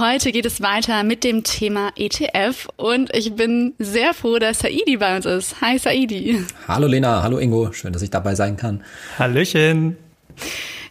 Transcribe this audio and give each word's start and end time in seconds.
Heute 0.00 0.32
geht 0.32 0.46
es 0.46 0.62
weiter 0.62 1.02
mit 1.02 1.24
dem 1.24 1.44
Thema 1.44 1.92
ETF 1.94 2.68
und 2.76 3.14
ich 3.14 3.34
bin 3.34 3.74
sehr 3.78 4.14
froh, 4.14 4.38
dass 4.38 4.60
Saidi 4.60 4.96
bei 4.96 5.14
uns 5.14 5.26
ist. 5.26 5.60
Hi 5.60 5.76
Saidi. 5.76 6.42
Hallo 6.66 6.86
Lena, 6.86 7.22
hallo 7.22 7.36
Ingo, 7.36 7.70
schön, 7.72 7.92
dass 7.92 8.00
ich 8.00 8.08
dabei 8.08 8.34
sein 8.34 8.56
kann. 8.56 8.82
Hallöchen. 9.18 9.98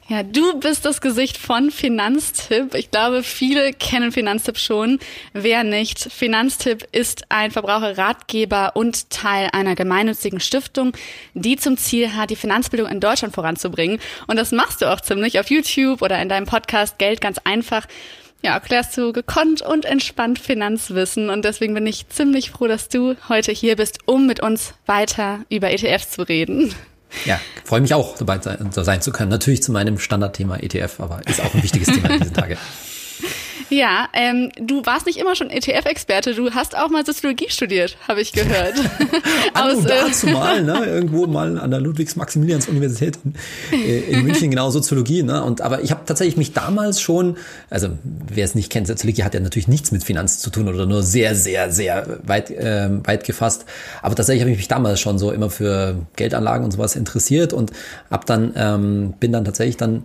Ja, 0.10 0.22
du 0.22 0.60
bist 0.60 0.86
das 0.86 1.02
Gesicht 1.02 1.38
von 1.38 1.72
Finanztipp. 1.72 2.76
Ich 2.76 2.92
glaube, 2.92 3.24
viele 3.24 3.74
kennen 3.74 4.12
Finanztipp 4.12 4.60
schon. 4.60 5.00
Wer 5.34 5.64
nicht? 5.64 6.00
Finanztipp 6.00 6.88
ist 6.92 7.24
ein 7.30 7.50
Verbraucherratgeber 7.50 8.76
und 8.76 9.10
Teil 9.10 9.50
einer 9.54 9.74
gemeinnützigen 9.74 10.40
Stiftung, 10.40 10.94
die 11.34 11.56
zum 11.56 11.78
Ziel 11.78 12.14
hat, 12.14 12.30
die 12.30 12.36
Finanzbildung 12.36 12.88
in 12.88 13.00
Deutschland 13.00 13.34
voranzubringen. 13.34 14.00
Und 14.28 14.38
das 14.38 14.52
machst 14.52 14.84
du 14.84 14.92
auch 14.92 15.02
ziemlich 15.02 15.40
auf 15.40 15.50
YouTube 15.50 16.04
oder 16.04 16.22
in 16.22 16.30
deinem 16.30 16.46
Podcast 16.46 17.00
Geld 17.00 17.22
ganz 17.22 17.40
einfach. 17.44 17.88
Ja, 18.42 18.54
erklärst 18.54 18.98
du 18.98 19.12
gekonnt 19.12 19.62
und 19.62 19.84
entspannt 19.84 20.40
Finanzwissen 20.40 21.30
und 21.30 21.44
deswegen 21.44 21.74
bin 21.74 21.86
ich 21.86 22.08
ziemlich 22.08 22.52
froh, 22.52 22.68
dass 22.68 22.88
du 22.88 23.16
heute 23.28 23.52
hier 23.52 23.76
bist, 23.76 24.00
um 24.06 24.28
mit 24.28 24.42
uns 24.42 24.74
weiter 24.86 25.42
über 25.50 25.72
ETFs 25.72 26.12
zu 26.12 26.22
reden. 26.22 26.74
Ja, 27.26 27.40
freue 27.66 27.82
mich 27.82 27.94
auch, 27.94 28.18
dabei 28.18 28.40
sein 28.40 29.02
zu 29.02 29.12
können. 29.12 29.30
Natürlich 29.30 29.64
zu 29.64 29.72
meinem 29.72 30.00
Standardthema 30.00 30.58
ETF, 30.58 31.00
aber 31.00 31.22
ist 31.28 31.42
auch 31.42 31.54
ein 31.54 31.64
wichtiges 31.64 31.88
Thema 31.88 32.12
in 32.12 32.20
diesen 32.20 32.34
Tagen. 32.34 32.58
Ja, 33.70 34.08
ähm, 34.14 34.52
du 34.60 34.86
warst 34.86 35.06
nicht 35.06 35.20
immer 35.20 35.36
schon 35.36 35.50
ETF-Experte, 35.50 36.34
du 36.34 36.52
hast 36.52 36.76
auch 36.76 36.90
mal 36.90 37.06
Soziologie 37.06 37.50
studiert, 37.50 37.98
habe 38.08 38.22
ich 38.22 38.34
gehört. 38.34 38.74
an 39.54 39.76
und 39.76 39.90
dazu 39.90 40.28
mal, 40.28 40.64
ne, 40.64 40.86
irgendwo 40.86 41.28
mal 41.28 41.60
an 41.60 41.70
der 41.70 41.80
Ludwigs-Maximilians-Universität 41.80 43.20
in, 43.24 43.36
äh, 43.72 44.00
in, 44.00 44.24
München, 44.24 44.50
genau, 44.50 44.72
Soziologie. 44.72 45.22
Ne, 45.22 45.44
und, 45.44 45.62
aber 45.62 45.84
ich 45.84 45.92
habe 45.92 46.02
tatsächlich 46.06 46.36
mich 46.36 46.54
damals 46.54 47.00
schon, 47.00 47.38
also 47.70 47.90
wer 48.04 48.46
es 48.46 48.56
nicht 48.56 48.72
kennt, 48.72 48.88
Soziologie 48.88 49.24
hat 49.24 49.36
ja 49.36 49.40
natürlich 49.40 49.68
nichts 49.68 49.92
mit 49.92 50.04
Finanzen 50.04 50.40
zu 50.40 50.50
tun 50.50 50.68
oder 50.68 50.86
nur 50.88 51.04
sehr, 51.04 51.36
sehr, 51.36 51.72
sehr 51.72 52.20
weit, 52.24 52.50
äh, 52.50 52.90
weit 53.04 53.24
gefasst. 53.24 53.66
Aber 54.02 54.16
tatsächlich 54.16 54.42
habe 54.42 54.52
ich 54.52 54.58
mich 54.58 54.68
damals 54.68 55.00
schon 55.00 55.20
so 55.20 55.32
immer 55.32 55.52
für 55.52 56.08
Geldanlagen 56.16 56.66
und 56.66 56.72
sowas 56.72 56.96
interessiert 56.96 57.54
und 57.54 57.72
hab 58.10 58.26
dann, 58.26 58.54
ähm, 58.56 59.14
bin 59.20 59.32
dann 59.32 59.46
tatsächlich 59.46 59.78
dann 59.78 60.04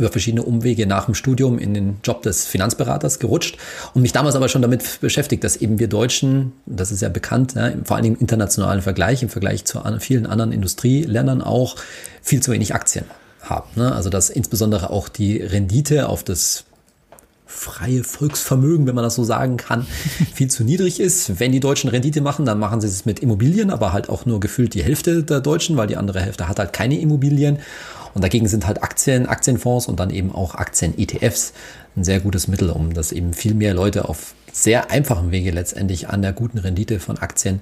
über 0.00 0.10
verschiedene 0.10 0.42
Umwege 0.42 0.86
nach 0.86 1.04
dem 1.04 1.14
Studium 1.14 1.58
in 1.58 1.74
den 1.74 1.98
Job 2.02 2.22
des 2.22 2.46
Finanzberaters 2.46 3.18
gerutscht 3.18 3.58
und 3.94 4.02
mich 4.02 4.12
damals 4.12 4.34
aber 4.34 4.48
schon 4.48 4.62
damit 4.62 5.00
beschäftigt, 5.00 5.44
dass 5.44 5.56
eben 5.56 5.78
wir 5.78 5.88
Deutschen, 5.88 6.52
das 6.66 6.90
ist 6.90 7.02
ja 7.02 7.08
bekannt, 7.08 7.54
ja, 7.54 7.70
vor 7.84 7.96
allen 7.96 8.04
Dingen 8.04 8.16
im 8.16 8.20
internationalen 8.20 8.82
Vergleich, 8.82 9.22
im 9.22 9.28
Vergleich 9.28 9.64
zu 9.64 9.80
vielen 10.00 10.26
anderen 10.26 10.52
Industrieländern 10.52 11.42
auch 11.42 11.76
viel 12.22 12.42
zu 12.42 12.50
wenig 12.50 12.74
Aktien 12.74 13.04
haben. 13.42 13.68
Ne? 13.76 13.92
Also 13.92 14.10
dass 14.10 14.30
insbesondere 14.30 14.90
auch 14.90 15.08
die 15.08 15.36
Rendite 15.38 16.08
auf 16.08 16.24
das 16.24 16.64
freie 17.50 18.04
Volksvermögen, 18.04 18.86
wenn 18.86 18.94
man 18.94 19.02
das 19.02 19.16
so 19.16 19.24
sagen 19.24 19.56
kann, 19.56 19.86
viel 20.34 20.48
zu 20.48 20.62
niedrig 20.62 21.00
ist. 21.00 21.40
Wenn 21.40 21.52
die 21.52 21.60
Deutschen 21.60 21.90
Rendite 21.90 22.20
machen, 22.20 22.46
dann 22.46 22.58
machen 22.58 22.80
sie 22.80 22.86
es 22.86 23.04
mit 23.04 23.20
Immobilien, 23.20 23.70
aber 23.70 23.92
halt 23.92 24.08
auch 24.08 24.24
nur 24.24 24.40
gefühlt 24.40 24.72
die 24.74 24.84
Hälfte 24.84 25.24
der 25.24 25.40
Deutschen, 25.40 25.76
weil 25.76 25.88
die 25.88 25.96
andere 25.96 26.20
Hälfte 26.20 26.48
hat 26.48 26.58
halt 26.58 26.72
keine 26.72 26.98
Immobilien. 27.00 27.58
Und 28.14 28.22
dagegen 28.22 28.48
sind 28.48 28.66
halt 28.66 28.82
Aktien, 28.82 29.26
Aktienfonds 29.26 29.86
und 29.86 30.00
dann 30.00 30.10
eben 30.10 30.34
auch 30.34 30.54
Aktien-ETFs 30.54 31.52
ein 31.96 32.04
sehr 32.04 32.20
gutes 32.20 32.48
Mittel, 32.48 32.70
um 32.70 32.94
dass 32.94 33.12
eben 33.12 33.32
viel 33.32 33.54
mehr 33.54 33.74
Leute 33.74 34.08
auf 34.08 34.34
sehr 34.52 34.90
einfachem 34.90 35.30
Wege 35.30 35.50
letztendlich 35.50 36.08
an 36.08 36.22
der 36.22 36.32
guten 36.32 36.58
Rendite 36.58 37.00
von 37.00 37.18
Aktien 37.18 37.60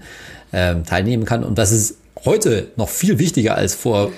äh, 0.53 0.77
teilnehmen 0.83 1.25
kann. 1.25 1.45
Und 1.45 1.59
das 1.59 1.73
ist 1.73 1.97
heute 2.25 2.69
noch 2.77 2.89
viel 2.89 3.19
wichtiger 3.19 3.55
als 3.55 3.75
vor, 3.75 4.11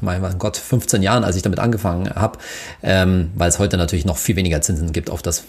mein 0.00 0.38
Gott, 0.38 0.56
15 0.56 1.02
Jahren, 1.02 1.24
als 1.24 1.36
ich 1.36 1.42
damit 1.42 1.58
angefangen 1.58 2.10
habe, 2.10 2.38
ähm, 2.82 3.30
weil 3.34 3.48
es 3.48 3.58
heute 3.58 3.76
natürlich 3.76 4.04
noch 4.04 4.16
viel 4.16 4.36
weniger 4.36 4.60
Zinsen 4.60 4.92
gibt 4.92 5.10
auf 5.10 5.22
das, 5.22 5.44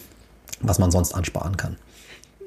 was 0.61 0.79
man 0.79 0.91
sonst 0.91 1.13
ansparen 1.13 1.57
kann. 1.57 1.77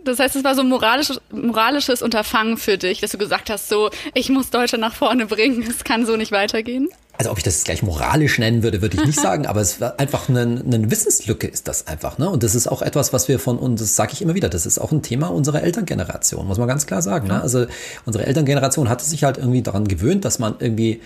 Das 0.04 0.19
heißt, 0.19 0.37
es 0.37 0.44
war 0.44 0.54
so 0.54 0.62
ein 0.62 0.69
moralisches, 0.69 1.21
moralisches 1.31 2.03
Unterfangen 2.03 2.56
für 2.56 2.78
dich, 2.78 3.00
dass 3.00 3.10
du 3.10 3.19
gesagt 3.19 3.50
hast, 3.50 3.69
so, 3.69 3.91
ich 4.15 4.31
muss 4.31 4.50
Deutschland 4.50 4.81
nach 4.81 4.94
vorne 4.94 5.27
bringen, 5.27 5.65
es 5.69 5.84
kann 5.84 6.06
so 6.06 6.16
nicht 6.16 6.32
weitergehen? 6.32 6.88
Also 7.19 7.33
ob 7.33 7.39
ich 7.39 7.45
das 7.45 7.65
gleich 7.65 7.83
moralisch 7.83 8.39
nennen 8.39 8.62
würde, 8.62 8.81
würde 8.81 8.97
ich 8.97 9.05
nicht 9.05 9.21
sagen, 9.21 9.47
aber 9.47 9.61
es 9.61 9.81
war 9.81 9.99
einfach 9.99 10.29
eine, 10.29 10.43
eine 10.43 10.91
Wissenslücke 10.91 11.49
ist 11.49 11.67
das 11.67 11.87
einfach. 11.89 12.17
Ne? 12.19 12.31
Und 12.31 12.45
das 12.45 12.55
ist 12.55 12.69
auch 12.69 12.81
etwas, 12.81 13.12
was 13.12 13.29
wir 13.29 13.41
von 13.41 13.59
uns, 13.59 13.81
das 13.81 13.97
sage 13.97 14.12
ich 14.12 14.23
immer 14.23 14.34
wieder, 14.34 14.49
das 14.49 14.67
ist 14.67 14.79
auch 14.79 14.93
ein 14.93 15.03
Thema 15.03 15.27
unserer 15.27 15.62
Elterngeneration, 15.62 16.47
muss 16.47 16.59
man 16.59 16.69
ganz 16.69 16.87
klar 16.87 17.03
sagen. 17.03 17.27
Ne? 17.27 17.43
Also 17.43 17.67
unsere 18.07 18.25
Elterngeneration 18.25 18.89
hatte 18.89 19.05
sich 19.05 19.25
halt 19.25 19.37
irgendwie 19.37 19.62
daran 19.62 19.89
gewöhnt, 19.89 20.25
dass 20.25 20.39
man 20.39 20.55
irgendwie 20.61 21.01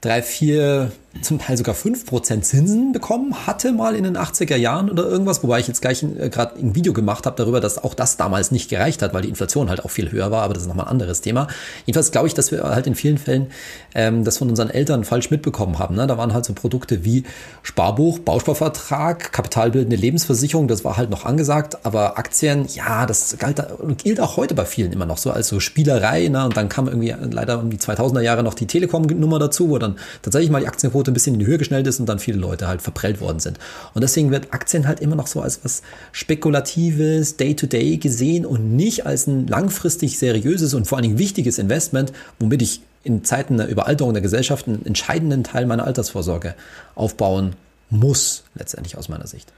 drei, 0.00 0.22
vier, 0.22 0.92
zum 1.22 1.38
Teil 1.38 1.56
sogar 1.56 1.74
fünf 1.74 2.06
Prozent 2.06 2.44
Zinsen 2.44 2.92
bekommen 2.92 3.46
hatte 3.46 3.72
mal 3.72 3.94
in 3.94 4.04
den 4.04 4.16
80er 4.16 4.56
Jahren 4.56 4.90
oder 4.90 5.04
irgendwas, 5.04 5.42
wobei 5.42 5.60
ich 5.60 5.68
jetzt 5.68 5.80
gleich 5.80 6.02
äh, 6.02 6.28
gerade 6.28 6.58
ein 6.58 6.74
Video 6.74 6.92
gemacht 6.92 7.26
habe 7.26 7.36
darüber, 7.36 7.60
dass 7.60 7.82
auch 7.82 7.94
das 7.94 8.16
damals 8.16 8.50
nicht 8.50 8.70
gereicht 8.70 9.02
hat, 9.02 9.14
weil 9.14 9.22
die 9.22 9.28
Inflation 9.28 9.68
halt 9.68 9.84
auch 9.84 9.90
viel 9.90 10.12
höher 10.12 10.30
war, 10.30 10.42
aber 10.42 10.54
das 10.54 10.64
ist 10.64 10.68
nochmal 10.68 10.86
ein 10.86 10.92
anderes 10.92 11.20
Thema. 11.20 11.48
Jedenfalls 11.84 12.10
glaube 12.10 12.28
ich, 12.28 12.34
dass 12.34 12.50
wir 12.50 12.62
halt 12.62 12.86
in 12.86 12.94
vielen 12.94 13.18
Fällen 13.18 13.48
ähm, 13.94 14.24
das 14.24 14.38
von 14.38 14.48
unseren 14.48 14.70
Eltern 14.70 15.04
falsch 15.04 15.30
mitbekommen 15.30 15.78
haben. 15.78 15.94
Ne? 15.94 16.06
Da 16.06 16.18
waren 16.18 16.34
halt 16.34 16.44
so 16.44 16.52
Produkte 16.52 17.04
wie 17.04 17.24
Sparbuch, 17.62 18.18
Bausparvertrag, 18.20 19.32
kapitalbildende 19.32 19.96
Lebensversicherung, 19.96 20.68
das 20.68 20.84
war 20.84 20.96
halt 20.96 21.10
noch 21.10 21.24
angesagt, 21.24 21.78
aber 21.84 22.18
Aktien, 22.18 22.66
ja, 22.74 23.06
das 23.06 23.36
galt 23.38 23.60
und 23.78 24.02
gilt 24.02 24.20
auch 24.20 24.36
heute 24.36 24.54
bei 24.54 24.64
vielen 24.64 24.92
immer 24.92 25.06
noch 25.06 25.18
so 25.18 25.30
als 25.30 25.48
so 25.48 25.60
Spielerei. 25.60 26.28
Ne? 26.28 26.44
Und 26.44 26.56
dann 26.56 26.68
kam 26.68 26.88
irgendwie 26.88 27.14
leider 27.30 27.58
um 27.58 27.70
die 27.70 27.78
2000er 27.78 28.20
Jahre 28.20 28.42
noch 28.42 28.54
die 28.54 28.66
Telekom-Nummer 28.66 29.38
dazu, 29.38 29.70
wo 29.70 29.78
dann 29.78 29.96
tatsächlich 30.22 30.50
mal 30.50 30.60
die 30.60 30.68
Aktienquote 30.68 31.05
ein 31.10 31.14
bisschen 31.14 31.34
in 31.34 31.40
die 31.40 31.46
Höhe 31.46 31.58
geschnellt 31.58 31.86
ist 31.86 32.00
und 32.00 32.06
dann 32.06 32.18
viele 32.18 32.38
Leute 32.38 32.68
halt 32.68 32.82
verprellt 32.82 33.20
worden 33.20 33.40
sind. 33.40 33.58
Und 33.94 34.02
deswegen 34.02 34.30
wird 34.30 34.52
Aktien 34.52 34.86
halt 34.86 35.00
immer 35.00 35.16
noch 35.16 35.26
so 35.26 35.40
als 35.40 35.60
was 35.62 35.82
Spekulatives, 36.12 37.36
Day-to-Day 37.36 37.94
-Day 37.94 37.98
gesehen 37.98 38.46
und 38.46 38.76
nicht 38.76 39.06
als 39.06 39.26
ein 39.26 39.46
langfristig 39.46 40.18
seriöses 40.18 40.74
und 40.74 40.86
vor 40.86 40.98
allen 40.98 41.04
Dingen 41.04 41.18
wichtiges 41.18 41.58
Investment, 41.58 42.12
womit 42.38 42.62
ich 42.62 42.80
in 43.02 43.24
Zeiten 43.24 43.56
der 43.56 43.68
Überalterung 43.68 44.12
der 44.14 44.22
Gesellschaft 44.22 44.66
einen 44.66 44.84
entscheidenden 44.84 45.44
Teil 45.44 45.66
meiner 45.66 45.84
Altersvorsorge 45.84 46.54
aufbauen 46.94 47.54
muss, 47.88 48.42
letztendlich 48.54 48.98
aus 48.98 49.08
meiner 49.08 49.26
Sicht. 49.26 49.52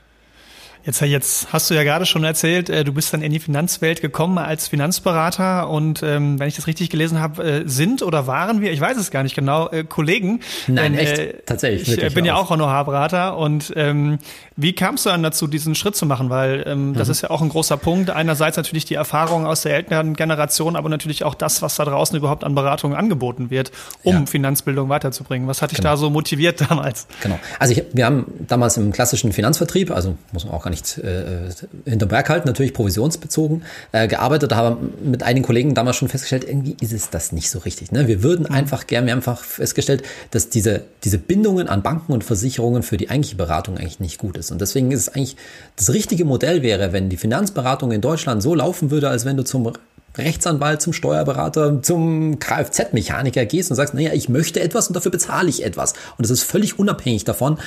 Jetzt, 0.84 1.00
jetzt 1.00 1.53
hast 1.53 1.71
du 1.71 1.75
ja 1.75 1.83
gerade 1.83 2.06
schon 2.06 2.25
erzählt, 2.25 2.71
äh, 2.71 2.84
du 2.84 2.93
bist 2.93 3.12
dann 3.12 3.22
in 3.22 3.33
die 3.33 3.41
Finanzwelt 3.41 4.00
gekommen 4.00 4.39
als 4.39 4.69
Finanzberater 4.69 5.69
und 5.69 6.03
ähm, 6.03 6.39
wenn 6.39 6.49
ich 6.49 6.56
das 6.56 6.66
richtig 6.66 6.91
gelesen 6.91 7.21
habe, 7.21 7.43
äh, 7.43 7.62
sind 7.66 8.03
oder 8.03 8.27
waren 8.27 8.61
wir, 8.61 8.72
ich 8.72 8.81
weiß 8.81 8.97
es 8.97 9.11
gar 9.11 9.22
nicht 9.22 9.34
genau, 9.34 9.69
äh, 9.69 9.84
Kollegen. 9.84 10.41
Nein, 10.67 10.94
Denn, 10.94 11.00
echt, 11.00 11.19
äh, 11.19 11.34
tatsächlich. 11.44 12.03
Ich 12.03 12.15
bin 12.15 12.25
ja 12.25 12.37
auch 12.37 12.50
Honorarberater 12.50 13.37
und 13.37 13.72
ähm, 13.77 14.19
wie 14.61 14.73
kamst 14.73 15.07
du 15.07 15.11
dann 15.11 15.23
dazu, 15.23 15.47
diesen 15.47 15.77
Schritt 15.77 15.95
zu 15.95 16.05
machen? 16.05 16.31
Weil 16.31 16.65
ähm, 16.67 16.93
das 16.93 17.07
mhm. 17.07 17.13
ist 17.13 17.23
ja 17.23 17.31
auch 17.31 17.43
ein 17.43 17.49
großer 17.49 17.77
Punkt. 17.77 18.11
Einerseits 18.11 18.57
natürlich 18.57 18.85
die 18.85 18.95
Erfahrung 18.95 19.47
aus 19.47 19.63
der 19.63 19.77
älteren 19.77 20.15
Generation, 20.15 20.75
aber 20.75 20.89
natürlich 20.89 21.23
auch 21.23 21.37
das, 21.37 21.63
was 21.63 21.77
da 21.77 21.85
draußen 21.85 22.17
überhaupt 22.17 22.43
an 22.43 22.57
Beratungen 22.57 22.99
angeboten 22.99 23.51
wird, 23.51 23.71
um 24.03 24.15
ja. 24.15 24.27
Finanzbildung 24.27 24.89
weiterzubringen. 24.89 25.47
Was 25.47 25.63
hat 25.63 25.71
dich 25.71 25.79
genau. 25.79 25.91
da 25.91 25.97
so 25.97 26.11
motiviert 26.11 26.61
damals? 26.69 27.07
Genau. 27.23 27.39
Also 27.61 27.73
ich, 27.73 27.85
wir 27.93 28.05
haben 28.05 28.27
damals 28.49 28.77
im 28.77 28.91
klassischen 28.91 29.33
Finanzvertrieb, 29.33 29.93
also 29.93 30.17
muss 30.33 30.45
man 30.45 30.55
auch 30.55 30.65
gar 30.65 30.71
nicht 30.71 30.99
äh, 30.99 31.51
hinterm 31.85 32.09
Berg 32.09 32.29
halten, 32.29 32.49
natürlich 32.49 32.75
provisionsbezogen, 32.75 33.63
äh, 33.93 34.09
gearbeitet, 34.09 34.53
haben 34.57 34.93
mit 35.05 35.23
einigen 35.23 35.47
Kollegen 35.47 35.75
damals 35.75 35.99
schon 35.99 36.09
festgestellt, 36.09 36.43
irgendwie 36.43 36.77
ist 36.81 36.93
es 36.93 37.11
das 37.11 37.31
nicht 37.31 37.49
so 37.49 37.61
richtig. 37.61 37.93
Ne? 37.93 38.09
Wir 38.09 38.25
würden 38.25 38.47
mhm. 38.49 38.56
einfach 38.56 38.88
gern, 38.88 39.05
wir 39.06 39.12
haben 39.12 39.19
einfach 39.19 39.44
festgestellt, 39.44 40.03
dass 40.32 40.49
diese, 40.49 40.82
diese 41.05 41.19
Bindungen 41.19 41.69
an 41.69 41.82
Banken 41.82 42.12
und 42.12 42.25
Versicherungen 42.25 42.82
für 42.82 42.97
die 42.97 43.09
eigentliche 43.09 43.37
Beratung 43.37 43.79
eigentlich 43.79 44.00
nicht 44.00 44.19
gut 44.19 44.37
ist. 44.37 44.48
Und 44.50 44.61
deswegen 44.61 44.91
ist 44.91 45.00
es 45.00 45.09
eigentlich 45.09 45.37
das 45.77 45.93
richtige 45.93 46.25
Modell 46.25 46.62
wäre, 46.62 46.93
wenn 46.93 47.09
die 47.09 47.17
Finanzberatung 47.17 47.93
in 47.93 48.00
Deutschland 48.00 48.43
so 48.43 48.55
laufen 48.55 48.91
würde, 48.91 49.09
als 49.09 49.25
wenn 49.25 49.37
du 49.37 49.45
zum 49.45 49.73
Rechtsanwalt, 50.17 50.83
zum 50.83 50.93
Steuerberater, 50.93 51.83
zum 51.83 52.39
Kfz-Mechaniker 52.39 53.47
gehst 53.47 53.71
und 53.71 53.77
sagst, 53.77 53.95
naja, 53.95 54.12
ich 54.12 54.29
möchte 54.29 54.61
etwas 54.61 54.89
und 54.89 54.95
dafür 54.95 55.12
bezahle 55.12 55.49
ich 55.49 55.65
etwas. 55.65 55.93
Und 55.93 56.25
das 56.25 56.31
ist 56.31 56.43
völlig 56.43 56.79
unabhängig 56.79 57.25
davon, 57.25 57.59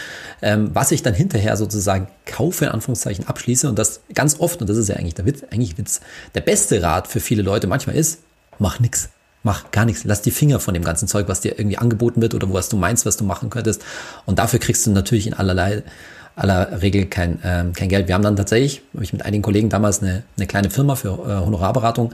ähm, 0.42 0.72
was 0.74 0.92
ich 0.92 1.02
dann 1.02 1.14
hinterher 1.14 1.56
sozusagen 1.56 2.08
kaufe, 2.26 2.66
in 2.66 2.72
Anführungszeichen 2.72 3.28
abschließe. 3.28 3.70
Und 3.70 3.80
das 3.80 4.02
ganz 4.14 4.40
oft, 4.40 4.62
und 4.62 4.70
das 4.70 4.78
ist 4.78 4.90
ja 4.90 4.96
eigentlich 4.96 5.16
der 5.16 5.26
Witz, 5.26 5.44
eigentlich 5.52 5.78
Witz, 5.78 6.02
der 6.36 6.42
beste 6.42 6.82
Rat 6.82 7.08
für 7.08 7.20
viele 7.20 7.42
Leute 7.42 7.68
manchmal 7.68 7.96
ist, 7.96 8.20
mach 8.60 8.80
nix. 8.80 9.10
Mach 9.44 9.72
gar 9.72 9.86
nichts. 9.86 10.04
Lass 10.04 10.22
die 10.22 10.30
Finger 10.30 10.60
von 10.60 10.76
dem 10.76 10.84
ganzen 10.84 11.08
Zeug, 11.08 11.28
was 11.28 11.42
dir 11.42 11.58
irgendwie 11.58 11.78
angeboten 11.78 12.22
wird 12.22 12.36
oder 12.36 12.52
was 12.54 12.70
du 12.70 12.78
meinst, 12.78 13.08
was 13.08 13.18
du 13.18 13.24
machen 13.24 13.50
könntest. 13.50 13.82
Und 14.28 14.38
dafür 14.38 14.60
kriegst 14.60 14.86
du 14.86 14.92
natürlich 14.92 15.26
in 15.26 15.34
allerlei 15.34 15.82
aller 16.36 16.82
Regel 16.82 17.06
kein, 17.06 17.40
ähm, 17.44 17.74
kein 17.74 17.90
Geld. 17.90 18.08
Wir 18.08 18.16
haben 18.16 18.24
dann 18.24 18.36
tatsächlich, 18.36 18.82
habe 18.94 19.04
ich 19.04 19.14
mit 19.14 19.26
einigen 19.26 19.44
Kollegen 19.44 19.70
damals 19.70 20.02
eine, 20.02 20.24
eine 20.38 20.48
kleine 20.48 20.70
Firma 20.70 20.96
für 20.96 21.10
äh, 21.10 21.46
Honorarberatung 21.46 22.14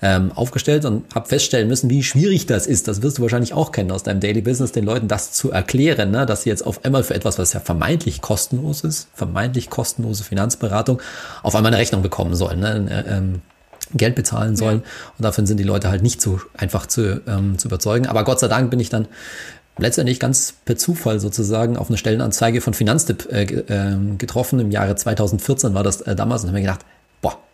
ähm, 0.00 0.32
aufgestellt 0.32 0.84
und 0.84 1.12
habe 1.14 1.28
feststellen 1.28 1.68
müssen, 1.68 1.90
wie 1.90 2.02
schwierig 2.02 2.46
das 2.46 2.66
ist. 2.66 2.88
Das 2.88 3.02
wirst 3.02 3.18
du 3.18 3.22
wahrscheinlich 3.22 3.52
auch 3.52 3.72
kennen 3.72 3.90
aus 3.90 4.02
deinem 4.02 4.20
Daily 4.20 4.40
Business, 4.40 4.72
den 4.72 4.84
Leuten 4.84 5.08
das 5.08 5.32
zu 5.32 5.50
erklären, 5.50 6.10
ne? 6.10 6.24
dass 6.24 6.42
sie 6.42 6.50
jetzt 6.50 6.64
auf 6.64 6.84
einmal 6.84 7.02
für 7.02 7.14
etwas, 7.14 7.38
was 7.38 7.52
ja 7.52 7.60
vermeintlich 7.60 8.20
kostenlos 8.20 8.82
ist, 8.82 9.08
vermeintlich 9.14 9.70
kostenlose 9.70 10.24
Finanzberatung, 10.24 11.02
auf 11.42 11.54
einmal 11.54 11.72
eine 11.72 11.80
Rechnung 11.80 12.02
bekommen 12.02 12.34
sollen. 12.34 12.60
Ne? 12.60 13.04
Ähm, 13.08 13.42
Geld 13.94 14.14
bezahlen 14.14 14.56
sollen. 14.56 14.82
Ja. 14.84 15.12
Und 15.16 15.24
davon 15.24 15.46
sind 15.46 15.58
die 15.58 15.64
Leute 15.64 15.88
halt 15.88 16.02
nicht 16.02 16.20
so 16.20 16.40
einfach 16.56 16.86
zu, 16.86 17.22
ähm, 17.26 17.58
zu 17.58 17.68
überzeugen. 17.68 18.06
Aber 18.06 18.24
Gott 18.24 18.40
sei 18.40 18.48
Dank 18.48 18.70
bin 18.70 18.80
ich 18.80 18.90
dann 18.90 19.08
letztendlich 19.78 20.20
ganz 20.20 20.54
per 20.64 20.76
Zufall 20.76 21.20
sozusagen 21.20 21.76
auf 21.76 21.88
eine 21.88 21.96
Stellenanzeige 21.96 22.60
von 22.60 22.74
Finanztipp 22.74 23.28
äh, 23.30 23.44
äh, 23.44 23.96
getroffen. 24.18 24.60
Im 24.60 24.70
Jahre 24.70 24.94
2014 24.96 25.74
war 25.74 25.82
das 25.82 26.00
äh, 26.02 26.14
damals 26.14 26.42
und 26.42 26.48
habe 26.48 26.58
mir 26.58 26.66
gedacht, 26.66 26.84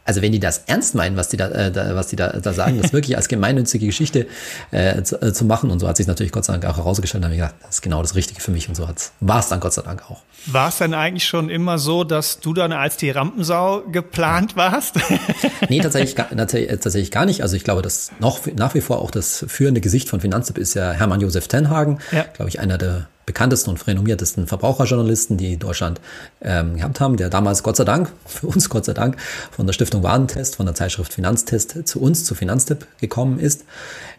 also 0.04 0.22
wenn 0.22 0.32
die 0.32 0.40
das 0.40 0.64
ernst 0.66 0.94
meinen, 0.94 1.16
was 1.16 1.28
die 1.28 1.36
da, 1.36 1.48
äh, 1.48 1.72
da 1.72 1.94
was 1.94 2.08
die 2.08 2.16
da, 2.16 2.28
da 2.28 2.52
sagen, 2.52 2.80
das 2.80 2.92
wirklich 2.92 3.16
als 3.16 3.28
gemeinnützige 3.28 3.86
Geschichte 3.86 4.26
äh, 4.70 5.02
zu, 5.02 5.20
äh, 5.20 5.32
zu 5.32 5.44
machen 5.44 5.70
und 5.70 5.80
so 5.80 5.88
hat 5.88 5.96
sich 5.96 6.06
natürlich 6.06 6.32
Gott 6.32 6.44
sei 6.44 6.52
Dank 6.52 6.66
auch 6.66 6.76
herausgestellt, 6.76 7.24
da 7.24 7.26
habe 7.26 7.34
ich 7.34 7.40
gedacht, 7.40 7.56
das 7.62 7.76
ist 7.76 7.82
genau 7.82 8.02
das 8.02 8.14
Richtige 8.14 8.40
für 8.40 8.50
mich 8.50 8.68
und 8.68 8.74
so 8.74 8.86
war 9.20 9.38
es 9.40 9.48
dann 9.48 9.60
Gott 9.60 9.72
sei 9.72 9.82
Dank 9.82 10.10
auch. 10.10 10.22
War 10.46 10.68
es 10.68 10.78
denn 10.78 10.92
eigentlich 10.92 11.26
schon 11.26 11.48
immer 11.48 11.78
so, 11.78 12.04
dass 12.04 12.40
du 12.40 12.52
dann 12.52 12.72
als 12.72 12.98
die 12.98 13.10
Rampensau 13.10 13.82
geplant 13.90 14.56
warst? 14.56 14.96
nee, 15.70 15.80
tatsächlich, 15.80 16.14
tatsächlich 16.14 17.10
gar 17.10 17.24
nicht. 17.24 17.40
Also 17.40 17.56
ich 17.56 17.64
glaube, 17.64 17.80
dass 17.80 18.12
noch 18.18 18.40
nach 18.54 18.74
wie 18.74 18.82
vor 18.82 19.00
auch 19.00 19.10
das 19.10 19.46
führende 19.48 19.80
Gesicht 19.80 20.10
von 20.10 20.20
Finanztipp 20.20 20.58
ist 20.58 20.74
ja 20.74 20.92
Hermann 20.92 21.22
Josef 21.22 21.48
Tenhagen, 21.48 21.98
ja. 22.12 22.26
glaube 22.34 22.50
ich, 22.50 22.60
einer 22.60 22.76
der 22.76 23.08
bekanntesten 23.26 23.70
und 23.70 23.86
renommiertesten 23.86 24.46
Verbraucherjournalisten, 24.46 25.36
die 25.36 25.56
Deutschland 25.56 26.00
ähm, 26.40 26.76
gehabt 26.76 27.00
haben, 27.00 27.16
der 27.16 27.30
damals 27.30 27.62
Gott 27.62 27.76
sei 27.76 27.84
Dank, 27.84 28.10
für 28.26 28.46
uns 28.46 28.68
Gott 28.68 28.84
sei 28.84 28.94
Dank, 28.94 29.16
von 29.50 29.66
der 29.66 29.72
Stiftung 29.72 30.02
Warentest, 30.02 30.56
von 30.56 30.66
der 30.66 30.74
Zeitschrift 30.74 31.12
Finanztest 31.12 31.86
zu 31.86 32.00
uns, 32.00 32.24
zu 32.24 32.34
Finanztipp 32.34 32.86
gekommen 33.00 33.38
ist. 33.38 33.64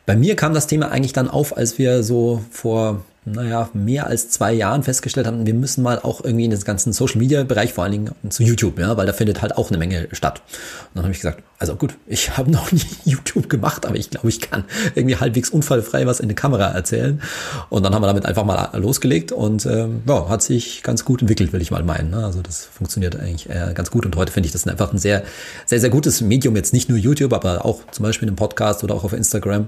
Bei 0.05 0.15
mir 0.15 0.35
kam 0.35 0.53
das 0.53 0.67
Thema 0.67 0.91
eigentlich 0.91 1.13
dann 1.13 1.29
auf, 1.29 1.57
als 1.57 1.77
wir 1.77 2.03
so 2.03 2.43
vor 2.51 3.03
naja, 3.25 3.69
mehr 3.73 4.05
als 4.07 4.29
zwei 4.29 4.53
Jahren 4.53 4.83
festgestellt 4.83 5.25
haben, 5.25 5.45
wir 5.45 5.53
müssen 5.55 5.83
mal 5.83 5.99
auch 5.99 6.23
irgendwie 6.23 6.45
in 6.45 6.51
den 6.51 6.59
ganzen 6.59 6.93
Social 6.93 7.17
Media 7.17 7.43
Bereich, 7.43 7.73
vor 7.73 7.83
allen 7.83 7.93
Dingen 7.93 8.11
zu 8.29 8.43
YouTube, 8.43 8.77
ja, 8.79 8.95
weil 8.97 9.07
da 9.07 9.13
findet 9.13 9.41
halt 9.41 9.57
auch 9.57 9.69
eine 9.69 9.79
Menge 9.79 10.07
statt. 10.11 10.41
Und 10.89 10.95
dann 10.95 11.03
habe 11.03 11.11
ich 11.11 11.19
gesagt, 11.19 11.43
also 11.57 11.75
gut, 11.75 11.95
ich 12.05 12.29
habe 12.37 12.51
noch 12.51 12.71
nie 12.71 12.81
YouTube 13.03 13.49
gemacht, 13.49 13.85
aber 13.85 13.95
ich 13.95 14.11
glaube, 14.11 14.29
ich 14.29 14.41
kann 14.41 14.63
irgendwie 14.93 15.15
halbwegs 15.15 15.49
unfallfrei 15.49 16.05
was 16.05 16.19
in 16.19 16.29
die 16.29 16.35
Kamera 16.35 16.65
erzählen. 16.67 17.21
Und 17.69 17.83
dann 17.83 17.95
haben 17.95 18.03
wir 18.03 18.07
damit 18.07 18.25
einfach 18.25 18.45
mal 18.45 18.69
losgelegt 18.77 19.31
und 19.31 19.65
ähm, 19.65 20.03
ja, 20.07 20.29
hat 20.29 20.43
sich 20.43 20.83
ganz 20.83 21.03
gut 21.03 21.21
entwickelt, 21.21 21.51
will 21.51 21.61
ich 21.61 21.71
mal 21.71 21.83
meinen. 21.83 22.11
Ne? 22.11 22.23
Also 22.23 22.41
das 22.41 22.65
funktioniert 22.65 23.15
eigentlich 23.15 23.49
äh, 23.49 23.73
ganz 23.73 23.89
gut 23.89 24.05
und 24.05 24.15
heute 24.15 24.31
finde 24.31 24.47
ich 24.47 24.53
das 24.53 24.67
einfach 24.67 24.93
ein 24.93 24.99
sehr, 24.99 25.23
sehr, 25.65 25.79
sehr 25.79 25.89
gutes 25.89 26.21
Medium, 26.21 26.55
jetzt 26.55 26.73
nicht 26.73 26.89
nur 26.89 26.97
YouTube, 26.97 27.33
aber 27.33 27.65
auch 27.65 27.81
zum 27.91 28.03
Beispiel 28.03 28.27
im 28.27 28.35
Podcast 28.35 28.83
oder 28.83 28.93
auch 28.93 29.03
auf 29.03 29.13
Instagram 29.13 29.67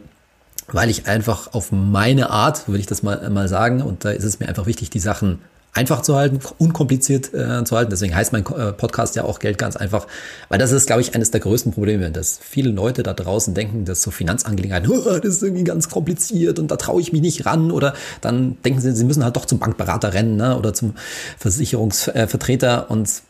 weil 0.71 0.89
ich 0.89 1.07
einfach 1.07 1.53
auf 1.53 1.71
meine 1.71 2.29
Art, 2.29 2.67
würde 2.67 2.79
ich 2.79 2.87
das 2.87 3.03
mal, 3.03 3.29
mal 3.29 3.47
sagen, 3.47 3.81
und 3.81 4.05
da 4.05 4.11
ist 4.11 4.23
es 4.23 4.39
mir 4.39 4.47
einfach 4.47 4.65
wichtig, 4.65 4.89
die 4.89 4.99
Sachen 4.99 5.39
einfach 5.77 6.01
zu 6.01 6.15
halten, 6.15 6.39
unkompliziert 6.57 7.33
äh, 7.33 7.63
zu 7.63 7.75
halten. 7.75 7.91
Deswegen 7.91 8.15
heißt 8.15 8.33
mein 8.33 8.45
äh, 8.47 8.73
Podcast 8.73 9.15
ja 9.15 9.23
auch 9.23 9.37
Geld 9.37 9.59
ganz 9.59 9.75
einfach, 9.77 10.07
weil 10.49 10.57
das 10.57 10.71
ist, 10.71 10.87
glaube 10.87 11.01
ich, 11.01 11.13
eines 11.13 11.29
der 11.29 11.39
größten 11.39 11.71
Probleme, 11.71 12.09
dass 12.09 12.39
viele 12.41 12.71
Leute 12.71 13.03
da 13.03 13.13
draußen 13.13 13.53
denken, 13.53 13.85
dass 13.85 14.01
so 14.01 14.09
Finanzangelegenheiten, 14.09 14.89
oh, 14.91 15.19
das 15.19 15.35
ist 15.35 15.43
irgendwie 15.43 15.63
ganz 15.63 15.89
kompliziert 15.89 16.57
und 16.57 16.71
da 16.71 16.77
traue 16.77 16.99
ich 16.99 17.13
mich 17.13 17.21
nicht 17.21 17.45
ran 17.45 17.71
oder 17.71 17.93
dann 18.21 18.57
denken 18.63 18.81
sie, 18.81 18.91
sie 18.93 19.05
müssen 19.05 19.23
halt 19.23 19.35
doch 19.35 19.45
zum 19.45 19.59
Bankberater 19.59 20.13
rennen 20.13 20.35
ne, 20.35 20.57
oder 20.57 20.73
zum 20.73 20.95
Versicherungsvertreter 21.37 22.89
und 22.89 23.21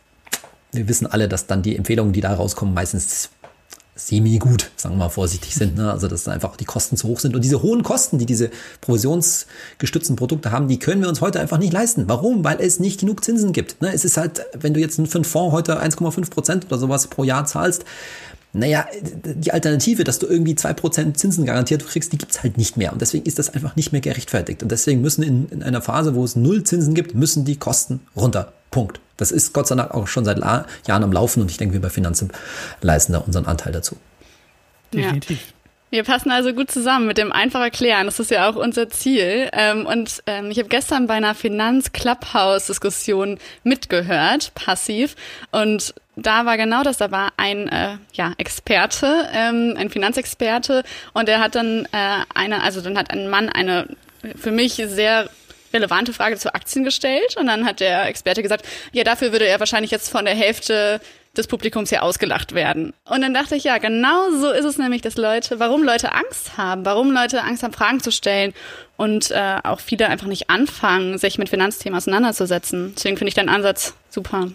wir 0.71 0.87
wissen 0.87 1.07
alle, 1.07 1.27
dass 1.27 1.47
dann 1.47 1.61
die 1.61 1.75
Empfehlungen, 1.75 2.13
die 2.13 2.21
da 2.21 2.33
rauskommen, 2.33 2.73
meistens 2.73 3.29
semi-gut, 3.97 4.71
sagen 4.77 4.95
wir 4.95 4.99
mal 4.99 5.09
vorsichtig 5.09 5.55
sind. 5.55 5.75
Ne? 5.75 5.91
Also 5.91 6.07
dass 6.07 6.27
einfach 6.27 6.55
die 6.55 6.65
Kosten 6.65 6.95
zu 6.95 7.07
hoch 7.07 7.19
sind. 7.19 7.35
Und 7.35 7.43
diese 7.43 7.61
hohen 7.61 7.83
Kosten, 7.83 8.19
die 8.19 8.25
diese 8.25 8.49
provisionsgestützten 8.81 10.15
Produkte 10.15 10.51
haben, 10.51 10.67
die 10.67 10.79
können 10.79 11.01
wir 11.01 11.09
uns 11.09 11.19
heute 11.21 11.39
einfach 11.39 11.57
nicht 11.57 11.73
leisten. 11.73 12.05
Warum? 12.07 12.43
Weil 12.43 12.61
es 12.61 12.79
nicht 12.79 12.99
genug 12.99 13.23
Zinsen 13.23 13.51
gibt. 13.51 13.81
Ne? 13.81 13.91
Es 13.93 14.05
ist 14.05 14.17
halt, 14.17 14.45
wenn 14.57 14.73
du 14.73 14.79
jetzt 14.79 14.95
für 14.95 15.15
einen 15.15 15.25
Fonds 15.25 15.53
heute 15.53 15.81
1,5 15.81 16.29
Prozent 16.29 16.65
oder 16.65 16.77
sowas 16.77 17.07
pro 17.07 17.23
Jahr 17.23 17.45
zahlst, 17.45 17.83
naja, 18.53 18.87
die 19.13 19.51
Alternative, 19.51 20.03
dass 20.03 20.19
du 20.19 20.25
irgendwie 20.25 20.55
zwei 20.55 20.73
Prozent 20.73 21.17
Zinsen 21.17 21.45
garantiert 21.45 21.85
kriegst, 21.85 22.13
die 22.13 22.17
gibt's 22.17 22.43
halt 22.43 22.57
nicht 22.57 22.77
mehr. 22.77 22.93
Und 22.93 23.01
deswegen 23.01 23.25
ist 23.25 23.37
das 23.39 23.53
einfach 23.53 23.75
nicht 23.75 23.91
mehr 23.91 24.01
gerechtfertigt. 24.01 24.63
Und 24.63 24.71
deswegen 24.71 25.01
müssen 25.01 25.21
in, 25.23 25.49
in 25.49 25.63
einer 25.63 25.81
Phase, 25.81 26.15
wo 26.15 26.23
es 26.23 26.35
null 26.35 26.63
Zinsen 26.63 26.93
gibt, 26.93 27.13
müssen 27.13 27.45
die 27.45 27.57
Kosten 27.57 27.99
runter. 28.15 28.53
Punkt. 28.71 28.99
Das 29.17 29.31
ist 29.31 29.53
Gott 29.53 29.67
sei 29.67 29.75
Dank 29.75 29.91
auch 29.91 30.07
schon 30.07 30.25
seit 30.25 30.39
Jahren 30.39 31.03
am 31.03 31.11
Laufen 31.11 31.41
und 31.41 31.51
ich 31.51 31.57
denke, 31.57 31.73
wir 31.73 31.81
bei 31.81 31.89
Finanzen 31.89 32.31
leisten 32.81 33.13
da 33.13 33.19
unseren 33.19 33.45
Anteil 33.45 33.73
dazu. 33.73 33.97
Definitiv. 34.93 35.39
Ja. 35.39 35.53
Wir 35.89 36.03
passen 36.03 36.31
also 36.31 36.51
gut 36.53 36.69
zusammen 36.69 37.07
mit 37.07 37.17
dem 37.17 37.31
einfach 37.31 37.61
erklären. 37.61 38.07
Das 38.07 38.19
ist 38.19 38.29
ja 38.29 38.49
auch 38.49 38.57
unser 38.57 38.89
Ziel. 38.89 39.49
Ähm, 39.53 39.85
und 39.85 40.21
ähm, 40.27 40.51
ich 40.51 40.59
habe 40.59 40.67
gestern 40.67 41.07
bei 41.07 41.13
einer 41.13 41.33
Finanz-Clubhouse-Diskussion 41.33 43.39
mitgehört, 43.63 44.53
passiv. 44.53 45.15
Und 45.51 45.93
da 46.17 46.45
war 46.45 46.57
genau 46.57 46.83
das. 46.83 46.97
Da 46.97 47.09
war 47.11 47.31
ein 47.37 47.69
äh, 47.69 47.99
ja, 48.11 48.33
Experte, 48.37 49.29
ähm, 49.33 49.75
ein 49.77 49.89
Finanzexperte, 49.89 50.83
und 51.13 51.29
er 51.29 51.39
hat 51.39 51.55
dann 51.55 51.87
äh, 51.93 52.25
eine, 52.35 52.63
also 52.63 52.81
dann 52.81 52.97
hat 52.97 53.11
ein 53.11 53.29
Mann 53.29 53.47
eine 53.47 53.87
für 54.35 54.51
mich 54.51 54.73
sehr 54.73 55.29
relevante 55.73 56.13
Frage 56.13 56.37
zu 56.37 56.53
Aktien 56.53 56.83
gestellt 56.83 57.35
und 57.39 57.47
dann 57.47 57.65
hat 57.65 57.79
der 57.79 58.05
Experte 58.07 58.43
gesagt, 58.43 58.65
ja, 58.91 59.03
dafür 59.03 59.31
würde 59.31 59.45
er 59.45 59.59
wahrscheinlich 59.59 59.91
jetzt 59.91 60.09
von 60.09 60.25
der 60.25 60.35
Hälfte 60.35 60.99
des 61.37 61.47
Publikums 61.47 61.89
hier 61.89 62.03
ausgelacht 62.03 62.53
werden. 62.53 62.93
Und 63.05 63.21
dann 63.21 63.33
dachte 63.33 63.55
ich, 63.55 63.63
ja, 63.63 63.77
genau 63.77 64.31
so 64.31 64.51
ist 64.51 64.65
es 64.65 64.77
nämlich, 64.77 65.01
dass 65.01 65.17
Leute, 65.17 65.59
warum 65.59 65.83
Leute 65.83 66.13
Angst 66.13 66.57
haben, 66.57 66.83
warum 66.85 67.11
Leute 67.11 67.43
Angst 67.43 67.63
haben, 67.63 67.73
Fragen 67.73 67.99
zu 67.99 68.11
stellen 68.11 68.53
und 68.97 69.31
äh, 69.31 69.57
auch 69.63 69.79
viele 69.79 70.09
einfach 70.09 70.27
nicht 70.27 70.49
anfangen, 70.49 71.17
sich 71.17 71.37
mit 71.37 71.49
Finanzthemen 71.49 71.97
auseinanderzusetzen. 71.97 72.93
Deswegen 72.95 73.17
finde 73.17 73.29
ich 73.29 73.35
deinen 73.35 73.49
Ansatz 73.49 73.93
super. 74.09 74.49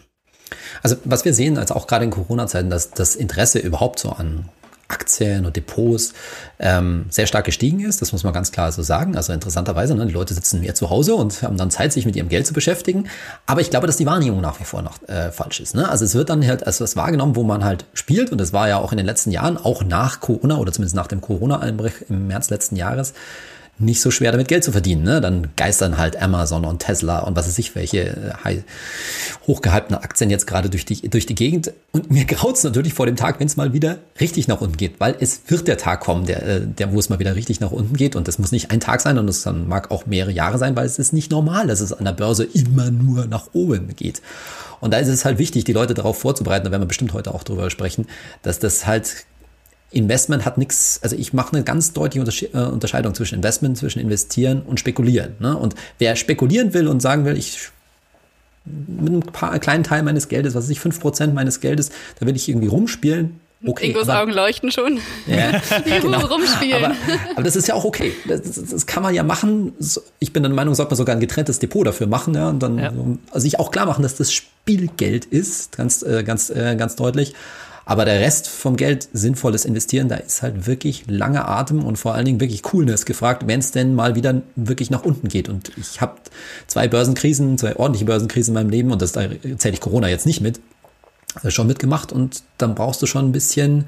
Also 0.82 0.96
was 1.04 1.24
wir 1.24 1.32
sehen, 1.32 1.56
also 1.56 1.74
auch 1.74 1.86
gerade 1.86 2.04
in 2.04 2.10
Corona-Zeiten, 2.10 2.68
dass 2.68 2.90
das 2.90 3.16
Interesse 3.16 3.58
überhaupt 3.58 3.98
so 3.98 4.10
an 4.10 4.48
Aktien 4.88 5.46
und 5.46 5.56
Depots 5.56 6.12
ähm, 6.58 7.06
sehr 7.08 7.26
stark 7.26 7.44
gestiegen 7.44 7.80
ist. 7.80 8.02
Das 8.02 8.12
muss 8.12 8.24
man 8.24 8.32
ganz 8.32 8.52
klar 8.52 8.70
so 8.72 8.82
sagen. 8.82 9.16
Also 9.16 9.32
interessanterweise, 9.32 9.94
ne, 9.94 10.06
die 10.06 10.12
Leute 10.12 10.34
sitzen 10.34 10.60
mehr 10.60 10.74
zu 10.74 10.90
Hause 10.90 11.14
und 11.14 11.42
haben 11.42 11.56
dann 11.56 11.70
Zeit, 11.70 11.92
sich 11.92 12.06
mit 12.06 12.16
ihrem 12.16 12.28
Geld 12.28 12.46
zu 12.46 12.52
beschäftigen. 12.52 13.08
Aber 13.46 13.60
ich 13.60 13.70
glaube, 13.70 13.86
dass 13.86 13.96
die 13.96 14.06
Wahrnehmung 14.06 14.40
nach 14.40 14.60
wie 14.60 14.64
vor 14.64 14.82
noch 14.82 15.02
äh, 15.08 15.32
falsch 15.32 15.60
ist. 15.60 15.74
Ne? 15.74 15.88
Also 15.88 16.04
es 16.04 16.14
wird 16.14 16.30
dann 16.30 16.46
halt 16.46 16.66
als 16.66 16.80
was 16.80 16.96
wahrgenommen, 16.96 17.36
wo 17.36 17.42
man 17.42 17.64
halt 17.64 17.86
spielt. 17.94 18.30
Und 18.30 18.38
das 18.38 18.52
war 18.52 18.68
ja 18.68 18.78
auch 18.78 18.92
in 18.92 18.98
den 18.98 19.06
letzten 19.06 19.30
Jahren, 19.30 19.56
auch 19.56 19.82
nach 19.82 20.20
Corona 20.20 20.58
oder 20.58 20.72
zumindest 20.72 20.96
nach 20.96 21.06
dem 21.06 21.20
Corona-Einbruch 21.20 21.92
im 22.08 22.26
März 22.26 22.50
letzten 22.50 22.76
Jahres, 22.76 23.14
nicht 23.82 24.00
so 24.00 24.10
schwer 24.10 24.32
damit 24.32 24.48
Geld 24.48 24.64
zu 24.64 24.72
verdienen. 24.72 25.02
Ne? 25.02 25.20
Dann 25.20 25.48
geistern 25.56 25.98
halt 25.98 26.20
Amazon 26.20 26.64
und 26.64 26.80
Tesla 26.80 27.20
und 27.20 27.36
was 27.36 27.46
weiß 27.46 27.58
ich, 27.58 27.74
welche 27.74 28.32
äh, 28.44 28.62
hochgehypten 29.46 29.96
Aktien 29.96 30.30
jetzt 30.30 30.46
gerade 30.46 30.70
durch 30.70 30.84
die, 30.84 31.08
durch 31.08 31.26
die 31.26 31.34
Gegend. 31.34 31.72
Und 31.92 32.10
mir 32.10 32.24
graut's 32.26 32.64
natürlich 32.64 32.94
vor 32.94 33.06
dem 33.06 33.16
Tag, 33.16 33.40
wenn 33.40 33.46
es 33.46 33.56
mal 33.56 33.72
wieder 33.72 33.98
richtig 34.20 34.48
nach 34.48 34.60
unten 34.60 34.76
geht, 34.76 35.00
weil 35.00 35.16
es 35.20 35.42
wird 35.48 35.68
der 35.68 35.76
Tag 35.76 36.00
kommen, 36.00 36.26
der, 36.26 36.42
äh, 36.42 36.60
der, 36.66 36.92
wo 36.92 36.98
es 36.98 37.08
mal 37.08 37.18
wieder 37.18 37.36
richtig 37.36 37.60
nach 37.60 37.72
unten 37.72 37.96
geht. 37.96 38.16
Und 38.16 38.28
das 38.28 38.38
muss 38.38 38.52
nicht 38.52 38.70
ein 38.70 38.80
Tag 38.80 39.00
sein 39.00 39.18
und 39.18 39.28
es 39.28 39.44
mag 39.44 39.90
auch 39.90 40.06
mehrere 40.06 40.32
Jahre 40.32 40.58
sein, 40.58 40.76
weil 40.76 40.86
es 40.86 40.98
ist 40.98 41.12
nicht 41.12 41.30
normal, 41.30 41.66
dass 41.66 41.80
es 41.80 41.92
an 41.92 42.04
der 42.04 42.12
Börse 42.12 42.44
immer 42.44 42.90
nur 42.90 43.26
nach 43.26 43.48
oben 43.52 43.94
geht. 43.96 44.22
Und 44.80 44.92
da 44.92 44.98
ist 44.98 45.08
es 45.08 45.24
halt 45.24 45.38
wichtig, 45.38 45.62
die 45.62 45.72
Leute 45.72 45.94
darauf 45.94 46.18
vorzubereiten, 46.18 46.64
da 46.64 46.72
werden 46.72 46.82
wir 46.82 46.88
bestimmt 46.88 47.12
heute 47.12 47.32
auch 47.32 47.44
drüber 47.44 47.70
sprechen, 47.70 48.06
dass 48.42 48.58
das 48.58 48.84
halt 48.84 49.26
Investment 49.92 50.44
hat 50.44 50.58
nichts, 50.58 51.00
also 51.02 51.16
ich 51.16 51.32
mache 51.32 51.54
eine 51.54 51.64
ganz 51.64 51.92
deutliche 51.92 52.46
äh, 52.52 52.58
Unterscheidung 52.58 53.14
zwischen 53.14 53.36
Investment, 53.36 53.76
zwischen 53.76 54.00
investieren 54.00 54.62
und 54.62 54.80
spekulieren. 54.80 55.34
Ne? 55.38 55.56
Und 55.56 55.74
wer 55.98 56.16
spekulieren 56.16 56.74
will 56.74 56.88
und 56.88 57.00
sagen 57.00 57.24
will, 57.24 57.36
ich 57.36 57.70
mit 58.64 59.08
einem 59.08 59.22
paar, 59.22 59.58
kleinen 59.58 59.84
Teil 59.84 60.02
meines 60.02 60.28
Geldes, 60.28 60.54
was 60.54 60.64
weiß 60.64 60.70
ich, 60.70 60.80
fünf 60.80 61.00
Prozent 61.00 61.34
meines 61.34 61.60
Geldes, 61.60 61.90
da 62.20 62.26
will 62.26 62.36
ich 62.36 62.48
irgendwie 62.48 62.68
rumspielen. 62.68 63.40
Okay, 63.64 63.90
Ingos 63.90 64.08
aber, 64.08 64.22
Augen 64.22 64.32
leuchten 64.32 64.72
schon. 64.72 64.98
Ja, 65.26 65.60
genau. 65.84 66.26
rumspielen. 66.26 66.84
Aber, 66.84 66.94
aber, 67.34 67.42
das 67.42 67.54
ist 67.54 67.68
ja 67.68 67.74
auch 67.74 67.84
okay. 67.84 68.12
Das, 68.26 68.42
das, 68.42 68.70
das, 68.70 68.86
kann 68.86 69.02
man 69.02 69.14
ja 69.14 69.22
machen. 69.22 69.72
Ich 70.18 70.32
bin 70.32 70.42
der 70.42 70.50
Meinung, 70.52 70.74
sollte 70.74 70.90
man 70.90 70.96
sogar 70.96 71.14
ein 71.14 71.20
getrenntes 71.20 71.58
Depot 71.58 71.86
dafür 71.86 72.08
machen, 72.08 72.34
ja, 72.34 72.48
und 72.48 72.60
dann 72.60 72.78
ja. 72.78 72.92
also 73.30 73.40
sich 73.44 73.60
auch 73.60 73.70
klar 73.70 73.86
machen, 73.86 74.02
dass 74.02 74.16
das 74.16 74.32
Spielgeld 74.32 75.26
ist, 75.26 75.76
ganz, 75.76 76.02
äh, 76.02 76.24
ganz, 76.24 76.50
äh, 76.50 76.74
ganz 76.76 76.96
deutlich. 76.96 77.34
Aber 77.84 78.04
der 78.04 78.20
Rest 78.20 78.48
vom 78.48 78.76
Geld, 78.76 79.08
sinnvolles 79.12 79.64
Investieren, 79.64 80.08
da 80.08 80.16
ist 80.16 80.42
halt 80.42 80.66
wirklich 80.66 81.04
langer 81.08 81.48
Atem 81.48 81.84
und 81.84 81.96
vor 81.96 82.14
allen 82.14 82.24
Dingen 82.24 82.40
wirklich 82.40 82.62
Coolness 82.62 83.06
gefragt, 83.06 83.46
wenn 83.46 83.60
es 83.60 83.72
denn 83.72 83.94
mal 83.94 84.14
wieder 84.14 84.42
wirklich 84.54 84.90
nach 84.90 85.04
unten 85.04 85.28
geht. 85.28 85.48
Und 85.48 85.72
ich 85.76 86.00
habe 86.00 86.16
zwei 86.66 86.86
Börsenkrisen, 86.88 87.58
zwei 87.58 87.76
ordentliche 87.76 88.04
Börsenkrisen 88.04 88.52
in 88.52 88.62
meinem 88.62 88.70
Leben 88.70 88.92
und 88.92 89.02
das 89.02 89.12
da 89.12 89.28
zähle 89.58 89.74
ich 89.74 89.80
Corona 89.80 90.08
jetzt 90.08 90.26
nicht 90.26 90.40
mit, 90.40 90.60
schon 91.48 91.66
mitgemacht 91.66 92.12
und 92.12 92.42
dann 92.58 92.74
brauchst 92.74 93.02
du 93.02 93.06
schon 93.06 93.28
ein 93.28 93.32
bisschen 93.32 93.86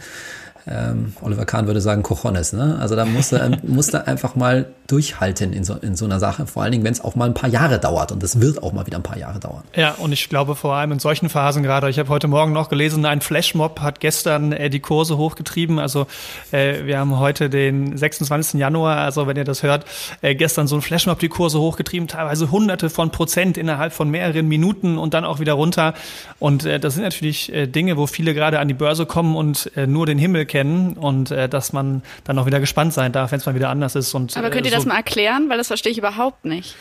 ähm, 0.67 1.13
Oliver 1.21 1.45
Kahn 1.45 1.67
würde 1.67 1.81
sagen, 1.81 2.03
Cojones. 2.03 2.53
Ne? 2.53 2.79
Also 2.81 2.97
da 2.97 3.05
musst 3.05 3.33
du, 3.33 3.59
musst 3.63 3.95
du 3.95 4.07
einfach 4.07 4.35
mal 4.35 4.67
durchhalten 4.87 5.53
in 5.53 5.65
so, 5.65 5.75
in 5.75 5.97
so 5.97 6.05
einer 6.05 6.21
Sache. 6.21 6.47
Vor 6.47 6.63
allen 6.63 6.73
Dingen, 6.73 6.85
wenn 6.85 6.93
es 6.93 7.03
auch 7.03 7.15
mal 7.15 7.27
ein 7.27 7.35
paar 7.35 7.49
Jahre 7.49 7.79
dauert. 7.79 8.13
Und 8.13 8.23
das 8.23 8.41
wird 8.41 8.63
auch 8.63 8.73
mal 8.73 8.87
wieder 8.87 8.99
ein 8.99 9.03
paar 9.03 9.19
Jahre 9.19 9.41
dauern. 9.41 9.63
Ja, 9.75 9.93
und 9.93 10.13
ich 10.13 10.29
glaube 10.29 10.55
vor 10.55 10.75
allem 10.75 10.93
in 10.93 10.99
solchen 10.99 11.29
Phasen 11.29 11.63
gerade, 11.63 11.89
ich 11.89 11.99
habe 11.99 12.09
heute 12.09 12.29
Morgen 12.29 12.53
noch 12.53 12.69
gelesen, 12.69 13.05
ein 13.07 13.21
Flashmob 13.21 13.81
hat 13.81 14.01
gestern 14.01 14.53
äh, 14.53 14.71
die 14.71 14.81
Kurse 14.81 15.17
hochgetrieben. 15.17 15.79
Also 15.79 16.07
äh, 16.51 16.85
wir 16.85 16.99
haben 16.99 17.19
heute 17.19 17.49
den 17.51 17.97
26. 17.97 18.61
Januar, 18.61 18.99
also 18.99 19.27
wenn 19.27 19.37
ihr 19.37 19.45
das 19.45 19.63
hört, 19.63 19.85
äh, 20.23 20.35
gestern 20.35 20.67
so 20.67 20.77
ein 20.77 20.83
Flashmob 20.83 21.19
die 21.19 21.29
Kurse 21.29 21.61
hochgetrieben, 21.61 22.09
teilweise 22.09 22.51
hunderte 22.51 22.91
von 22.91 23.11
Prozent 23.11 23.57
innerhalb 23.57 23.93
von 23.93 24.11
mehreren 24.11 24.49
Minuten 24.49 24.99
und 24.99 25.15
dann 25.15 25.25
auch 25.25 25.41
wieder 25.41 25.55
runter. 25.55 25.95
Und 26.39 26.65
äh, 26.65 26.79
das 26.79 26.95
sind 26.95 27.05
natürlich 27.05 27.53
äh, 27.53 27.67
Dinge, 27.67 27.97
wo 27.97 28.07
viele 28.07 28.35
gerade 28.35 28.59
an 28.59 28.69
die 28.69 28.75
Börse 28.75 29.07
kommen 29.07 29.37
und 29.37 29.71
äh, 29.77 29.87
nur 29.87 30.07
den 30.07 30.19
Himmel 30.19 30.45
kennen 30.55 30.93
und 30.93 31.33
äh, 31.33 31.49
dass 31.49 31.73
man 31.73 32.03
dann 32.23 32.39
auch 32.39 32.47
wieder 32.47 32.61
gespannt 32.61 32.95
sein 32.95 33.11
darf, 33.11 33.33
wenn 33.33 33.41
es 33.41 33.47
mal 33.47 33.57
wieder 33.57 33.71
anders 33.71 33.97
ist. 33.97 34.15
Und, 34.15 34.37
Aber 34.37 34.51
könnt 34.51 34.67
ihr 34.67 34.71
äh, 34.71 34.77
so 34.77 34.77
das 34.77 34.87
mal 34.87 34.95
erklären? 34.95 35.49
Weil 35.49 35.59
das 35.59 35.67
verstehe 35.67 35.91
ich 35.91 35.99
überhaupt 35.99 36.45
nicht. 36.45 36.77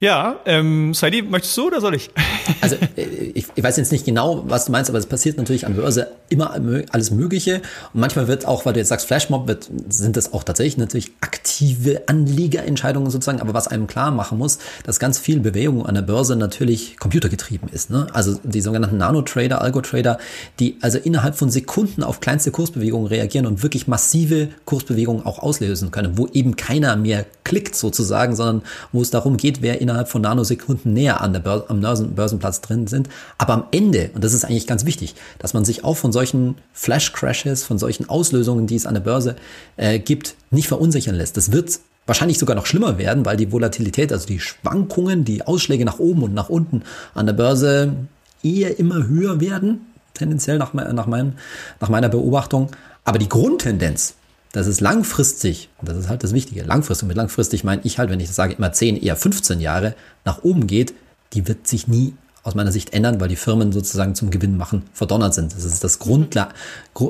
Ja, 0.00 0.36
ähm, 0.46 0.94
Saidi, 0.94 1.22
möchtest 1.22 1.56
du 1.56 1.66
oder 1.66 1.80
soll 1.80 1.96
ich? 1.96 2.10
Also 2.62 2.76
äh, 2.96 3.02
ich, 3.34 3.46
ich 3.54 3.62
weiß 3.62 3.76
jetzt 3.76 3.92
nicht 3.92 4.06
genau, 4.06 4.42
was 4.46 4.64
du 4.64 4.72
meinst, 4.72 4.88
aber 4.88 4.98
es 4.98 5.04
passiert 5.04 5.36
natürlich 5.36 5.66
an 5.66 5.74
Börse 5.74 6.12
immer 6.30 6.58
alles 6.90 7.10
Mögliche. 7.10 7.56
Und 7.92 8.00
manchmal 8.00 8.26
wird 8.26 8.46
auch, 8.46 8.64
weil 8.64 8.72
du 8.72 8.78
jetzt 8.78 8.88
sagst 8.88 9.06
Flashmob, 9.06 9.46
wird, 9.46 9.68
sind 9.90 10.16
das 10.16 10.32
auch 10.32 10.44
tatsächlich 10.44 10.78
natürlich 10.78 11.12
aktive 11.20 12.02
Anlegerentscheidungen 12.06 13.10
sozusagen. 13.10 13.40
Aber 13.42 13.52
was 13.52 13.68
einem 13.68 13.86
klar 13.86 14.10
machen 14.10 14.38
muss, 14.38 14.58
dass 14.84 14.98
ganz 14.98 15.18
viel 15.18 15.40
Bewegung 15.40 15.84
an 15.84 15.94
der 15.94 16.02
Börse 16.02 16.36
natürlich 16.36 16.96
computergetrieben 16.96 17.68
ist. 17.68 17.90
Ne? 17.90 18.06
Also 18.14 18.40
die 18.42 18.62
sogenannten 18.62 18.96
Nano-Trader, 18.96 19.60
Algo-Trader, 19.60 20.18
die 20.58 20.78
also 20.80 20.96
innerhalb 20.96 21.36
von 21.36 21.50
Sekunden 21.50 22.02
auf 22.02 22.20
kleinste 22.20 22.50
Kursbewegungen 22.50 23.08
reagieren 23.08 23.44
und 23.44 23.62
wirklich 23.62 23.86
massive 23.86 24.48
Kursbewegungen 24.64 25.26
auch 25.26 25.38
auslösen 25.38 25.90
können, 25.90 26.16
wo 26.16 26.26
eben 26.28 26.56
keiner 26.56 26.96
mehr 26.96 27.26
klickt 27.44 27.74
sozusagen, 27.74 28.34
sondern 28.34 28.62
wo 28.92 29.02
es 29.02 29.10
darum 29.10 29.36
geht, 29.36 29.60
wer 29.60 29.80
in 29.80 29.87
innerhalb 29.88 30.08
von 30.08 30.20
Nanosekunden 30.20 30.92
näher 30.92 31.22
an 31.22 31.32
der 31.32 31.40
Börse, 31.40 31.64
am 31.68 31.80
Börsenplatz 31.80 32.60
drin 32.60 32.86
sind. 32.86 33.08
Aber 33.38 33.54
am 33.54 33.64
Ende, 33.70 34.10
und 34.14 34.22
das 34.22 34.34
ist 34.34 34.44
eigentlich 34.44 34.66
ganz 34.66 34.84
wichtig, 34.84 35.14
dass 35.38 35.54
man 35.54 35.64
sich 35.64 35.82
auch 35.82 35.96
von 35.96 36.12
solchen 36.12 36.56
Flash-Crashes, 36.74 37.64
von 37.64 37.78
solchen 37.78 38.08
Auslösungen, 38.08 38.66
die 38.66 38.76
es 38.76 38.84
an 38.84 38.94
der 38.94 39.00
Börse 39.00 39.36
äh, 39.78 39.98
gibt, 39.98 40.34
nicht 40.50 40.68
verunsichern 40.68 41.14
lässt. 41.14 41.38
Das 41.38 41.52
wird 41.52 41.80
wahrscheinlich 42.04 42.38
sogar 42.38 42.54
noch 42.54 42.66
schlimmer 42.66 42.98
werden, 42.98 43.24
weil 43.24 43.38
die 43.38 43.50
Volatilität, 43.50 44.12
also 44.12 44.26
die 44.26 44.40
Schwankungen, 44.40 45.24
die 45.24 45.46
Ausschläge 45.46 45.86
nach 45.86 45.98
oben 45.98 46.22
und 46.22 46.34
nach 46.34 46.50
unten 46.50 46.82
an 47.14 47.24
der 47.24 47.32
Börse 47.32 47.94
eher 48.42 48.78
immer 48.78 49.06
höher 49.06 49.40
werden, 49.40 49.86
tendenziell 50.12 50.58
nach, 50.58 50.74
nach, 50.74 51.06
mein, 51.06 51.38
nach 51.80 51.88
meiner 51.88 52.10
Beobachtung. 52.10 52.70
Aber 53.04 53.18
die 53.18 53.28
Grundtendenz, 53.28 54.14
dass 54.58 54.66
es 54.66 54.80
langfristig, 54.80 55.68
und 55.78 55.88
das 55.88 55.96
ist 55.96 56.08
halt 56.08 56.24
das 56.24 56.32
Wichtige, 56.32 56.62
langfristig, 56.62 57.04
und 57.04 57.08
mit 57.08 57.16
langfristig 57.16 57.62
meine 57.62 57.80
ich 57.84 58.00
halt, 58.00 58.10
wenn 58.10 58.18
ich 58.18 58.26
das 58.26 58.34
sage, 58.34 58.54
immer 58.54 58.72
10, 58.72 59.00
eher 59.00 59.14
15 59.14 59.60
Jahre 59.60 59.94
nach 60.24 60.42
oben 60.42 60.66
geht, 60.66 60.94
die 61.32 61.46
wird 61.46 61.68
sich 61.68 61.86
nie 61.86 62.14
aus 62.42 62.56
meiner 62.56 62.72
Sicht 62.72 62.92
ändern, 62.92 63.20
weil 63.20 63.28
die 63.28 63.36
Firmen 63.36 63.70
sozusagen 63.70 64.16
zum 64.16 64.30
Gewinn 64.30 64.56
machen 64.56 64.82
verdonnert 64.92 65.32
sind. 65.32 65.54
Das 65.54 65.62
ist 65.62 65.84
das 65.84 66.00
Grundla 66.00 66.48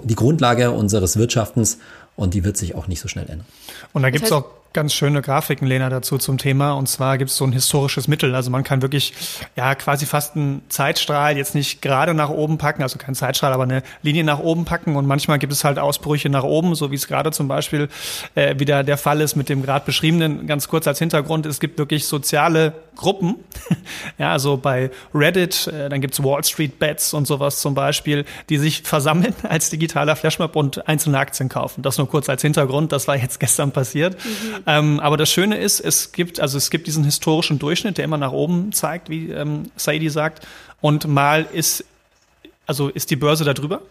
die 0.05 0.15
Grundlage 0.15 0.73
unseres 0.73 1.17
Wirtschaftens 1.17 1.79
und 2.17 2.35
die 2.35 2.45
wird 2.45 2.59
sich 2.59 2.75
auch 2.75 2.87
nicht 2.87 3.01
so 3.01 3.09
schnell 3.09 3.25
ändern. 3.25 3.47
Und 3.95 4.03
da 4.03 4.11
gibt 4.11 4.27
es 4.27 4.33
auch 4.33 4.45
ganz 4.73 4.93
schöne 4.93 5.23
Grafiken, 5.23 5.67
Lena, 5.67 5.89
dazu 5.89 6.19
zum 6.19 6.39
Thema. 6.39 6.73
Und 6.73 6.89
zwar 6.89 7.19
gibt 7.19 7.31
es 7.31 7.37
so 7.37 7.45
ein 7.45 7.53
historisches 7.53 8.09
Mittel. 8.09 8.35
Also 8.35 8.51
man 8.51 8.65
kann 8.65 8.83
wirklich, 8.83 9.15
ja, 9.57 9.75
quasi 9.75 10.07
fast 10.07 10.37
einen 10.37 10.63
Zeitstrahl 10.69 11.37
jetzt 11.37 11.55
nicht 11.55 11.83
gerade 11.83 12.15
nach 12.15 12.29
oben 12.29 12.59
packen, 12.59 12.83
also 12.83 12.99
kein 12.99 13.15
Zeitstrahl, 13.15 13.53
aber 13.53 13.65
eine 13.65 13.83
Linie 14.03 14.25
nach 14.25 14.39
oben 14.39 14.65
packen. 14.65 14.97
Und 14.97 15.07
manchmal 15.07 15.39
gibt 15.39 15.53
es 15.53 15.65
halt 15.65 15.79
Ausbrüche 15.79 16.29
nach 16.29 16.45
oben, 16.45 16.75
so 16.75 16.91
wie 16.91 16.97
es 16.97 17.09
gerade 17.09 17.31
zum 17.31 17.49
Beispiel 17.49 17.89
äh, 18.35 18.59
wieder 18.59 18.85
der 18.85 18.99
Fall 18.99 19.21
ist 19.21 19.37
mit 19.37 19.49
dem 19.49 19.63
gerade 19.63 19.85
beschriebenen. 19.85 20.47
Ganz 20.47 20.69
kurz 20.69 20.87
als 20.87 20.99
Hintergrund, 20.99 21.47
es 21.47 21.61
gibt 21.61 21.79
wirklich 21.79 22.07
soziale 22.07 22.75
Gruppen. 22.95 23.37
ja, 24.19 24.33
also 24.33 24.57
bei 24.57 24.91
Reddit, 25.15 25.69
äh, 25.69 25.89
dann 25.89 26.01
gibt's 26.01 26.23
Wall 26.23 26.45
Street 26.45 26.79
Bets 26.79 27.15
und 27.15 27.27
sowas 27.27 27.61
zum 27.61 27.75
Beispiel, 27.75 28.25
die 28.49 28.59
sich 28.59 28.83
versammeln 28.83 29.35
als 29.45 29.71
digitaler 29.71 30.17
Flashmob 30.17 30.57
und 30.57 30.87
einzelne 30.89 31.19
Aktien 31.19 31.49
kaufen. 31.49 31.83
Das 31.83 31.97
nur 31.97 32.09
kurz 32.09 32.29
als 32.29 32.43
Hintergrund. 32.43 32.93
Das 32.93 33.09
war 33.09 33.17
jetzt 33.17 33.41
gestern 33.41 33.73
passiert. 33.73 34.17
Mhm. 34.25 34.58
Ähm, 34.67 35.01
aber 35.01 35.17
das 35.17 35.31
Schöne 35.31 35.57
ist, 35.59 35.81
es 35.81 36.13
gibt, 36.13 36.41
also 36.41 36.59
es 36.59 36.71
gibt 36.71 36.87
diesen 36.87 37.05
historischen 37.05 37.59
Durchschnitt, 37.59 37.99
der 37.99 38.05
immer 38.05 38.19
nach 38.19 38.33
oben 38.33 38.73
zeigt, 38.73 39.11
wie 39.11 39.31
ähm, 39.31 39.71
Saidi 39.77 40.11
sagt. 40.11 40.47
Und 40.81 41.07
mal 41.07 41.47
ist, 41.53 41.85
also 42.67 42.89
ist 42.89 43.11
die 43.11 43.17
Börse 43.17 43.45
da 43.45 43.55
drüber 43.55 43.83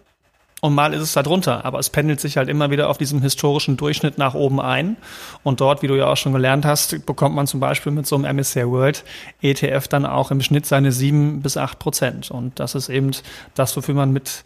und 0.62 0.74
mal 0.74 0.94
ist 0.94 1.02
es 1.02 1.14
da 1.14 1.24
drunter. 1.24 1.66
Aber 1.66 1.80
es 1.80 1.90
pendelt 1.90 2.20
sich 2.20 2.38
halt 2.38 2.50
immer 2.50 2.72
wieder 2.72 2.90
auf 2.90 2.98
diesem 2.98 3.22
historischen 3.22 3.78
Durchschnitt 3.78 4.18
nach 4.18 4.34
oben 4.34 4.60
ein. 4.60 4.98
Und 5.44 5.62
dort, 5.62 5.82
wie 5.82 5.88
du 5.88 5.96
ja 5.96 6.08
auch 6.08 6.18
schon 6.18 6.34
gelernt 6.34 6.66
hast, 6.66 7.06
bekommt 7.06 7.36
man 7.36 7.48
zum 7.48 7.60
Beispiel 7.60 7.92
mit 7.92 8.08
so 8.08 8.16
einem 8.16 8.36
MSCI 8.38 8.68
World 8.68 9.04
ETF 9.42 9.88
dann 9.88 10.06
auch 10.06 10.32
im 10.32 10.42
Schnitt 10.42 10.66
seine 10.66 10.92
sieben 10.92 11.42
bis 11.42 11.58
acht 11.58 11.80
Prozent. 11.80 12.32
Und 12.32 12.60
das 12.60 12.74
ist 12.74 12.90
eben 12.90 13.12
das, 13.54 13.78
wofür 13.78 13.94
man 13.94 14.12
mit 14.12 14.46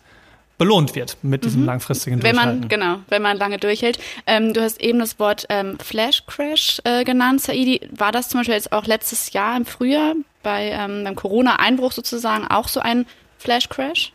belohnt 0.62 0.94
wird 0.94 1.18
mit 1.24 1.44
diesem 1.44 1.62
mhm. 1.62 1.66
langfristigen 1.66 2.22
Wenn 2.22 2.36
man, 2.36 2.68
genau, 2.68 3.00
wenn 3.10 3.24
man 3.24 3.36
lange 3.36 3.58
durchhält. 3.58 3.98
Ähm, 4.28 4.54
du 4.54 4.62
hast 4.62 4.80
eben 4.80 5.00
das 5.00 5.18
Wort 5.18 5.48
ähm, 5.50 5.80
Flash 5.80 6.24
Crash 6.28 6.80
äh, 6.84 7.04
genannt, 7.04 7.42
Saidi. 7.42 7.82
War 7.90 8.12
das 8.12 8.30
zum 8.30 8.42
Beispiel 8.42 8.54
jetzt 8.54 8.72
auch 8.72 8.86
letztes 8.86 9.34
Jahr 9.34 9.58
im 9.58 9.66
Frühjahr 9.66 10.14
bei 10.44 10.70
ähm, 10.70 11.04
beim 11.04 11.16
Corona-Einbruch 11.16 11.92
sozusagen 11.94 12.46
auch 12.46 12.68
so 12.68 12.80
ein 12.80 13.08
Flash 13.40 13.70
Crash? 13.70 14.14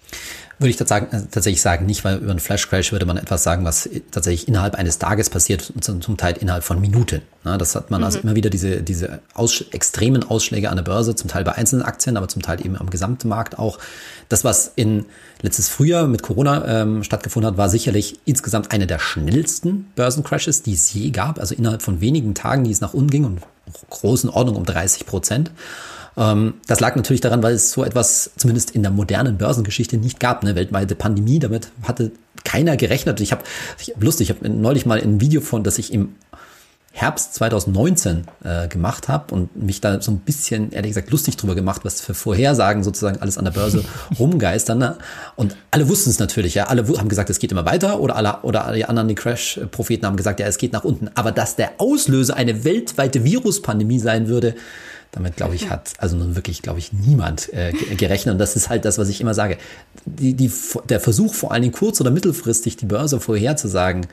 Würde 0.59 0.71
ich 0.71 0.77
tatsächlich 0.77 1.61
sagen, 1.61 1.85
nicht, 1.85 2.03
weil 2.03 2.17
über 2.17 2.31
einen 2.31 2.41
Flash 2.41 2.67
Crash 2.71 2.91
würde 2.91 3.05
man 3.05 3.19
etwas 3.19 3.43
sagen, 3.43 3.67
was 3.67 3.91
tatsächlich 4.11 4.49
innerhalb 4.49 4.75
eines 4.75 4.99
Tages 4.99 5.29
passiert, 5.29 5.71
zum 5.81 6.17
Teil 6.17 6.35
innerhalb 6.39 6.65
von 6.65 6.81
Minuten. 6.81 7.21
Das 7.45 7.75
hat 7.75 7.91
man 7.91 8.03
also 8.03 8.17
mhm. 8.17 8.21
also 8.21 8.27
immer 8.27 8.37
wieder 8.37 8.49
diese, 8.49 8.83
diese 8.83 9.21
aus, 9.35 9.67
extremen 9.73 10.25
Ausschläge 10.25 10.71
an 10.71 10.77
der 10.77 10.83
Börse, 10.83 11.15
zum 11.15 11.29
Teil 11.29 11.45
bei 11.45 11.53
einzelnen 11.53 11.83
Aktien, 11.83 12.17
aber 12.17 12.29
zum 12.29 12.41
Teil 12.41 12.65
eben 12.65 12.79
am 12.79 12.89
gesamten 12.89 13.29
Markt 13.29 13.59
auch. 13.59 13.79
Das, 14.31 14.45
was 14.45 14.73
in 14.77 15.05
letztes 15.43 15.69
Frühjahr 15.69 16.07
mit 16.07 16.23
Corona 16.23 16.83
ähm, 16.83 17.05
stattgefunden 17.05 17.51
hat, 17.51 17.59
war 17.59 17.69
sicherlich 17.69 18.19
insgesamt 18.25 18.73
eine 18.73 18.87
der 18.87 18.99
schnellsten 18.99 19.93
Börsencrashes, 19.95 20.63
die 20.63 20.73
es 20.73 20.91
je 20.91 21.11
gab. 21.11 21.39
Also 21.39 21.55
innerhalb 21.55 21.83
von 21.83 22.01
wenigen 22.01 22.35
Tagen, 22.35 22.65
die 22.65 22.71
es 22.71 22.81
nach 22.81 22.95
unten 22.95 23.11
ging 23.11 23.25
und 23.25 23.43
großen 23.91 24.31
Ordnung 24.31 24.57
um 24.57 24.65
30 24.65 25.05
Prozent. 25.05 25.51
Ähm, 26.17 26.55
das 26.67 26.81
lag 26.81 26.97
natürlich 26.97 27.21
daran, 27.21 27.43
weil 27.43 27.55
es 27.55 27.73
so 27.73 27.85
etwas 27.85 28.31
zumindest 28.37 28.71
in 28.71 28.83
der 28.83 28.91
modernen 28.91 29.39
Börsengeschichte 29.39 29.97
nicht 29.97 30.21
gab. 30.21 30.43
Eine 30.43 30.55
weltweite 30.55 30.95
Pandemie, 30.95 31.39
damit 31.39 31.71
hatte 31.83 32.13
keiner 32.45 32.77
gerechnet. 32.77 33.21
Ich 33.21 33.33
habe 33.33 33.43
lustig, 33.99 34.31
ich 34.31 34.37
habe 34.37 34.49
neulich 34.49 34.87
mal 34.87 35.01
ein 35.01 35.21
Video 35.21 35.41
von, 35.41 35.65
das 35.65 35.79
ich 35.79 35.93
im 35.93 36.15
Herbst 36.97 37.35
2019 37.35 38.25
äh, 38.43 38.69
gemacht 38.69 39.09
habe 39.09 39.35
und 39.35 39.55
mich 39.55 39.83
da 39.83 40.01
so 40.01 40.11
ein 40.11 40.21
bisschen, 40.21 40.73
ehrlich 40.73 40.93
gesagt, 40.93 41.11
lustig 41.11 41.37
drüber 41.37 41.55
gemacht, 41.55 41.83
was 41.85 42.01
für 42.01 42.15
Vorhersagen 42.15 42.83
sozusagen 42.83 43.21
alles 43.21 43.37
an 43.37 43.45
der 43.45 43.53
Börse 43.53 43.85
rumgeistern. 44.19 44.79
Ne? 44.79 44.97
Und 45.35 45.59
alle 45.71 45.91
wussten 45.91 46.09
es 46.09 46.19
natürlich, 46.19 46.55
ja. 46.55 46.69
Alle 46.69 46.89
haben 46.97 47.11
gesagt, 47.11 47.29
es 47.29 47.39
geht 47.39 47.53
immer 47.53 47.67
weiter 47.67 48.01
oder 48.01 48.17
alle, 48.17 48.39
oder 48.45 48.65
alle 48.65 48.89
anderen, 48.89 49.09
die 49.09 49.15
Crash-Propheten 49.15 50.07
haben 50.07 50.17
gesagt, 50.17 50.41
ja, 50.41 50.47
es 50.47 50.57
geht 50.57 50.73
nach 50.73 50.85
unten. 50.85 51.11
Aber 51.15 51.33
dass 51.33 51.55
der 51.55 51.73
Auslöser 51.77 52.35
eine 52.35 52.65
weltweite 52.65 53.25
Viruspandemie 53.25 53.99
sein 53.99 54.29
würde, 54.29 54.55
damit, 55.13 55.37
glaube 55.37 55.55
ich, 55.55 55.71
hat 55.71 55.95
also 55.99 56.17
nun 56.17 56.37
wirklich, 56.37 56.63
glaube 56.63 56.79
ich, 56.79 56.93
niemand 56.93 57.53
äh, 57.53 57.73
gerechnet. 57.97 58.35
Und 58.35 58.39
das 58.39 58.57
ist 58.57 58.69
halt 58.69 58.85
das, 58.85 58.99
was 58.99 59.09
ich 59.09 59.21
immer 59.21 59.35
sage. 59.35 59.57
Die, 60.05 60.35
die, 60.35 60.53
der 60.89 61.01
Versuch, 61.01 61.35
vor 61.35 61.53
allen 61.53 61.63
Dingen 61.63 61.75
kurz- 61.75 62.01
oder 62.01 62.11
mittelfristig 62.11 62.77
die 62.77 62.87
Börse 62.87 63.21
vorherzusagen, 63.21 64.07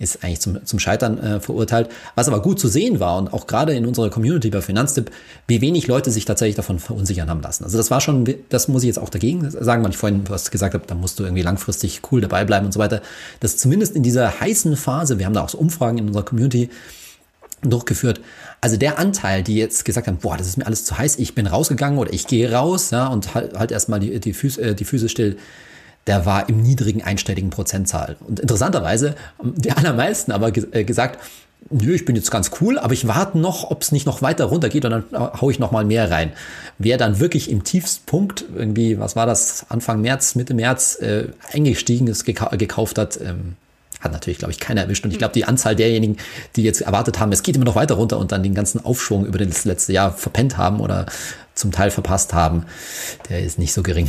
ist 0.00 0.24
eigentlich 0.24 0.40
zum, 0.40 0.64
zum 0.64 0.78
Scheitern 0.78 1.18
äh, 1.18 1.40
verurteilt. 1.40 1.90
Was 2.14 2.26
aber 2.26 2.40
gut 2.40 2.58
zu 2.58 2.68
sehen 2.68 3.00
war 3.00 3.18
und 3.18 3.32
auch 3.32 3.46
gerade 3.46 3.74
in 3.74 3.86
unserer 3.86 4.08
Community 4.08 4.48
bei 4.48 4.62
Finanztipp, 4.62 5.10
wie 5.46 5.60
wenig 5.60 5.86
Leute 5.86 6.10
sich 6.10 6.24
tatsächlich 6.24 6.56
davon 6.56 6.78
verunsichern 6.78 7.28
haben 7.28 7.42
lassen. 7.42 7.64
Also 7.64 7.76
das 7.76 7.90
war 7.90 8.00
schon, 8.00 8.24
das 8.48 8.66
muss 8.66 8.82
ich 8.82 8.86
jetzt 8.86 8.98
auch 8.98 9.10
dagegen 9.10 9.48
sagen, 9.50 9.84
weil 9.84 9.90
ich 9.90 9.98
vorhin 9.98 10.22
was 10.28 10.50
gesagt 10.50 10.72
habe, 10.72 10.84
da 10.86 10.94
musst 10.94 11.18
du 11.18 11.24
irgendwie 11.24 11.42
langfristig 11.42 12.00
cool 12.10 12.22
dabei 12.22 12.46
bleiben 12.46 12.66
und 12.66 12.72
so 12.72 12.80
weiter. 12.80 13.02
Dass 13.40 13.58
zumindest 13.58 13.94
in 13.94 14.02
dieser 14.02 14.40
heißen 14.40 14.74
Phase, 14.76 15.18
wir 15.18 15.26
haben 15.26 15.34
da 15.34 15.42
auch 15.42 15.50
so 15.50 15.58
Umfragen 15.58 15.98
in 15.98 16.06
unserer 16.06 16.24
Community, 16.24 16.70
durchgeführt. 17.62 18.20
Also 18.60 18.76
der 18.76 18.98
Anteil, 18.98 19.42
die 19.42 19.56
jetzt 19.56 19.84
gesagt 19.84 20.06
haben, 20.06 20.18
boah, 20.18 20.36
das 20.36 20.46
ist 20.46 20.56
mir 20.56 20.66
alles 20.66 20.84
zu 20.84 20.96
heiß, 20.96 21.18
ich 21.18 21.34
bin 21.34 21.46
rausgegangen 21.46 21.98
oder 21.98 22.12
ich 22.12 22.26
gehe 22.26 22.52
raus, 22.52 22.90
ja, 22.90 23.06
und 23.06 23.34
halt, 23.34 23.58
halt 23.58 23.70
erstmal 23.70 24.00
die, 24.00 24.20
die, 24.20 24.32
Füße, 24.32 24.60
äh, 24.62 24.74
die 24.74 24.84
Füße 24.84 25.08
still, 25.08 25.36
der 26.06 26.26
war 26.26 26.48
im 26.48 26.62
niedrigen 26.62 27.02
einstelligen 27.02 27.50
Prozentzahl. 27.50 28.16
Und 28.20 28.40
interessanterweise, 28.40 29.14
die 29.42 29.72
allermeisten 29.72 30.32
aber 30.32 30.52
äh, 30.72 30.84
gesagt, 30.84 31.18
nö, 31.68 31.94
ich 31.94 32.04
bin 32.04 32.16
jetzt 32.16 32.30
ganz 32.30 32.50
cool, 32.60 32.78
aber 32.78 32.94
ich 32.94 33.06
warte 33.06 33.38
noch, 33.38 33.70
ob 33.70 33.82
es 33.82 33.92
nicht 33.92 34.06
noch 34.06 34.22
weiter 34.22 34.46
runtergeht 34.46 34.84
und 34.84 34.90
dann 34.90 35.04
hau 35.40 35.50
ich 35.50 35.58
noch 35.58 35.72
mal 35.72 35.84
mehr 35.84 36.10
rein. 36.10 36.32
Wer 36.78 36.96
dann 36.96 37.20
wirklich 37.20 37.50
im 37.50 37.64
Tiefstpunkt, 37.64 38.44
irgendwie, 38.54 38.98
was 38.98 39.16
war 39.16 39.26
das, 39.26 39.66
Anfang 39.68 40.00
März, 40.00 40.34
Mitte 40.34 40.54
März, 40.54 40.98
äh, 41.00 41.28
eingestiegen 41.52 42.06
ist, 42.06 42.24
gekauft 42.24 42.98
hat, 42.98 43.20
ähm, 43.20 43.56
hat 44.00 44.12
natürlich, 44.12 44.38
glaube 44.38 44.52
ich, 44.52 44.60
keiner 44.60 44.82
erwischt. 44.82 45.04
Und 45.04 45.10
ich 45.10 45.18
glaube, 45.18 45.34
die 45.34 45.44
Anzahl 45.44 45.76
derjenigen, 45.76 46.16
die 46.56 46.62
jetzt 46.62 46.80
erwartet 46.80 47.20
haben, 47.20 47.32
es 47.32 47.42
geht 47.42 47.56
immer 47.56 47.64
noch 47.64 47.76
weiter 47.76 47.94
runter 47.94 48.18
und 48.18 48.32
dann 48.32 48.42
den 48.42 48.54
ganzen 48.54 48.84
Aufschwung 48.84 49.26
über 49.26 49.38
das 49.38 49.64
letzte 49.64 49.92
Jahr 49.92 50.12
verpennt 50.12 50.56
haben 50.56 50.80
oder 50.80 51.06
zum 51.54 51.72
Teil 51.72 51.90
verpasst 51.90 52.32
haben, 52.32 52.64
der 53.28 53.40
ist 53.40 53.58
nicht 53.58 53.72
so 53.72 53.82
gering. 53.82 54.08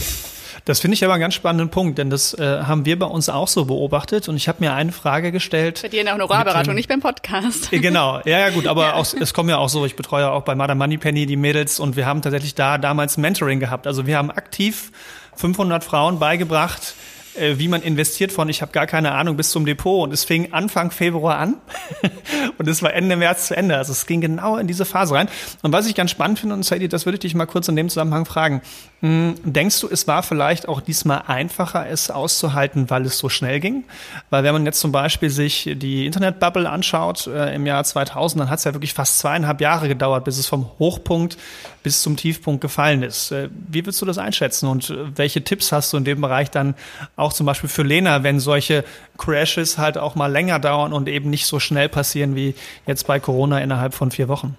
Das 0.66 0.80
finde 0.80 0.94
ich 0.94 1.04
aber 1.04 1.14
einen 1.14 1.22
ganz 1.22 1.34
spannenden 1.34 1.70
Punkt, 1.70 1.98
denn 1.98 2.10
das 2.10 2.36
äh, 2.36 2.62
haben 2.62 2.86
wir 2.86 2.98
bei 3.00 3.08
uns 3.08 3.30
auch 3.30 3.48
so 3.48 3.66
beobachtet 3.66 4.30
und 4.30 4.36
ich 4.36 4.48
habe 4.48 4.60
mir 4.60 4.74
eine 4.74 4.92
Frage 4.92 5.32
gestellt. 5.32 5.80
Bei 5.82 5.88
dir 5.88 6.02
in 6.02 6.06
der 6.06 6.14
Honorarberatung, 6.14 6.76
nicht 6.76 6.88
beim 6.88 7.00
Podcast. 7.00 7.74
Äh, 7.74 7.80
genau, 7.80 8.22
ja, 8.26 8.40
ja 8.40 8.50
gut, 8.52 8.68
aber 8.68 8.84
ja. 8.88 8.94
Auch, 8.94 9.08
es 9.14 9.34
kommen 9.34 9.50
ja 9.50 9.58
auch 9.58 9.70
so, 9.70 9.86
ich 9.86 9.96
betreue 9.96 10.30
auch 10.30 10.44
bei 10.44 10.54
Madame 10.54 10.78
Moneypenny 10.78 11.26
die 11.26 11.36
Mädels 11.36 11.80
und 11.80 11.96
wir 11.96 12.06
haben 12.06 12.22
tatsächlich 12.22 12.54
da 12.54 12.78
damals 12.78 13.18
Mentoring 13.18 13.60
gehabt. 13.60 13.88
Also 13.88 14.06
wir 14.06 14.18
haben 14.18 14.30
aktiv 14.30 14.92
500 15.36 15.84
Frauen 15.84 16.20
beigebracht, 16.20 16.94
äh, 17.36 17.58
wie 17.58 17.68
man 17.68 17.82
investiert 17.82 18.32
von 18.32 18.50
ich 18.50 18.62
habe 18.62 18.72
gar 18.72 18.88
keine 18.88 19.12
Ahnung 19.12 19.38
bis 19.38 19.52
zum 19.52 19.66
Depot 19.66 20.04
und 20.04 20.14
es 20.14 20.24
fing 20.24 20.54
Anfang 20.54 20.92
Februar 20.92 21.38
an 21.38 21.56
und 22.58 22.68
es 22.68 22.84
war 22.84 22.94
Ende 22.94 23.16
März 23.16 23.48
zu 23.48 23.58
Ende. 23.58 23.78
Also 23.78 23.92
es 23.92 24.06
ging 24.06 24.22
genau 24.22 24.58
in 24.58 24.68
diese 24.68 24.86
Phase 24.86 25.16
rein. 25.16 25.30
Und 25.62 25.72
was 25.72 25.88
ich 25.88 25.96
ganz 25.96 26.12
spannend 26.12 26.40
finde 26.40 26.56
und 26.56 26.64
Sadie, 26.64 26.88
das 26.88 27.06
würde 27.06 27.16
ich 27.16 27.22
dich 27.22 27.36
mal 27.36 27.46
kurz 27.46 27.68
in 27.68 27.76
dem 27.76 27.90
Zusammenhang 27.90 28.26
fragen. 28.26 28.62
Hm, 29.02 29.36
denkst 29.44 29.80
du, 29.82 29.90
es 29.90 30.08
war 30.08 30.22
vielleicht 30.22 30.68
auch 30.68 30.80
diesmal 30.80 31.24
einfacher, 31.26 31.88
es 31.90 32.12
auszuhalten, 32.12 32.90
weil 32.90 33.06
es 33.06 33.18
so 33.18 33.30
schnell 33.30 33.60
ging? 33.60 33.84
Weil 34.30 34.44
wenn 34.44 34.54
man 34.54 34.66
jetzt 34.66 34.80
zum 34.80 34.92
Beispiel 34.92 35.30
sich 35.30 35.70
die 35.76 36.06
Internetbubble 36.06 36.70
anschaut 36.70 37.28
äh, 37.28 37.56
im 37.56 37.66
Jahr 37.66 37.84
2000, 37.84 38.42
dann 38.42 38.50
hat 38.50 38.60
es 38.60 38.66
ja 38.66 38.74
wirklich 38.74 38.94
fast 38.94 39.20
zweieinhalb 39.20 39.60
Jahre 39.60 39.88
gedauert, 39.88 40.24
bis 40.26 40.38
es 40.38 40.46
vom 40.46 40.70
Hochpunkt 40.78 41.38
bis 41.84 42.04
zum 42.04 42.16
Tiefpunkt 42.16 42.62
gefallen 42.62 43.02
ist. 43.02 43.32
Äh, 43.32 43.50
wie 43.68 43.82
würdest 43.82 44.02
du 44.02 44.06
das 44.06 44.18
einschätzen 44.18 44.68
und 44.68 44.90
äh, 44.90 45.18
welche 45.18 45.44
Tipps 45.44 45.72
hast 45.72 45.94
du 45.94 45.98
in 45.98 46.04
dem 46.04 46.22
Bereich 46.22 46.52
dann 46.52 46.76
auch 47.22 47.34
zum 47.34 47.46
Beispiel 47.46 47.70
für 47.70 47.84
Lena, 47.84 48.24
wenn 48.24 48.40
solche 48.40 48.84
Crashes 49.18 49.78
halt 49.78 49.98
auch 49.98 50.16
mal 50.16 50.32
länger 50.32 50.60
dauern 50.60 50.92
und 50.92 51.08
eben 51.08 51.30
nicht 51.30 51.46
so 51.46 51.60
schnell 51.60 51.88
passieren 51.88 52.36
wie 52.36 52.56
jetzt 52.88 53.08
bei 53.08 53.20
Corona 53.20 53.60
innerhalb 53.60 53.94
von 53.94 54.12
vier 54.12 54.28
Wochen? 54.28 54.58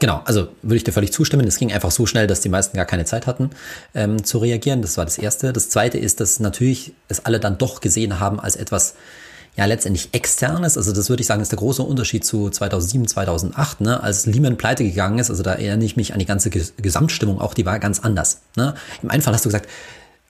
Genau, 0.00 0.20
also 0.24 0.48
würde 0.62 0.76
ich 0.76 0.84
dir 0.84 0.92
völlig 0.92 1.12
zustimmen. 1.12 1.46
Es 1.46 1.58
ging 1.58 1.72
einfach 1.72 1.92
so 1.92 2.06
schnell, 2.06 2.26
dass 2.26 2.40
die 2.40 2.48
meisten 2.48 2.76
gar 2.76 2.86
keine 2.86 3.04
Zeit 3.04 3.26
hatten 3.28 3.50
ähm, 3.94 4.24
zu 4.24 4.38
reagieren. 4.38 4.82
Das 4.82 4.96
war 4.96 5.04
das 5.04 5.16
Erste. 5.16 5.52
Das 5.52 5.68
Zweite 5.68 5.98
ist, 5.98 6.18
dass 6.18 6.40
natürlich 6.40 6.92
es 7.08 7.24
alle 7.24 7.38
dann 7.38 7.58
doch 7.58 7.80
gesehen 7.80 8.18
haben 8.18 8.40
als 8.40 8.56
etwas 8.56 8.94
ja 9.56 9.66
letztendlich 9.66 10.08
externes. 10.12 10.76
Also 10.76 10.92
das 10.92 11.10
würde 11.10 11.20
ich 11.20 11.26
sagen, 11.26 11.42
ist 11.42 11.52
der 11.52 11.58
große 11.58 11.82
Unterschied 11.82 12.24
zu 12.24 12.48
2007, 12.50 13.06
2008, 13.06 13.80
ne, 13.82 14.02
als 14.02 14.26
Lehman 14.26 14.56
pleite 14.56 14.82
gegangen 14.82 15.18
ist. 15.18 15.30
Also 15.30 15.42
da 15.42 15.52
erinnere 15.52 15.84
ich 15.84 15.96
mich 15.96 16.14
an 16.14 16.18
die 16.18 16.26
ganze 16.26 16.50
Gesamtstimmung 16.50 17.40
auch, 17.40 17.54
die 17.54 17.66
war 17.66 17.78
ganz 17.78 18.00
anders. 18.00 18.40
Ne. 18.56 18.74
Im 19.02 19.10
einen 19.10 19.22
Fall 19.22 19.34
hast 19.34 19.44
du 19.44 19.50
gesagt, 19.50 19.68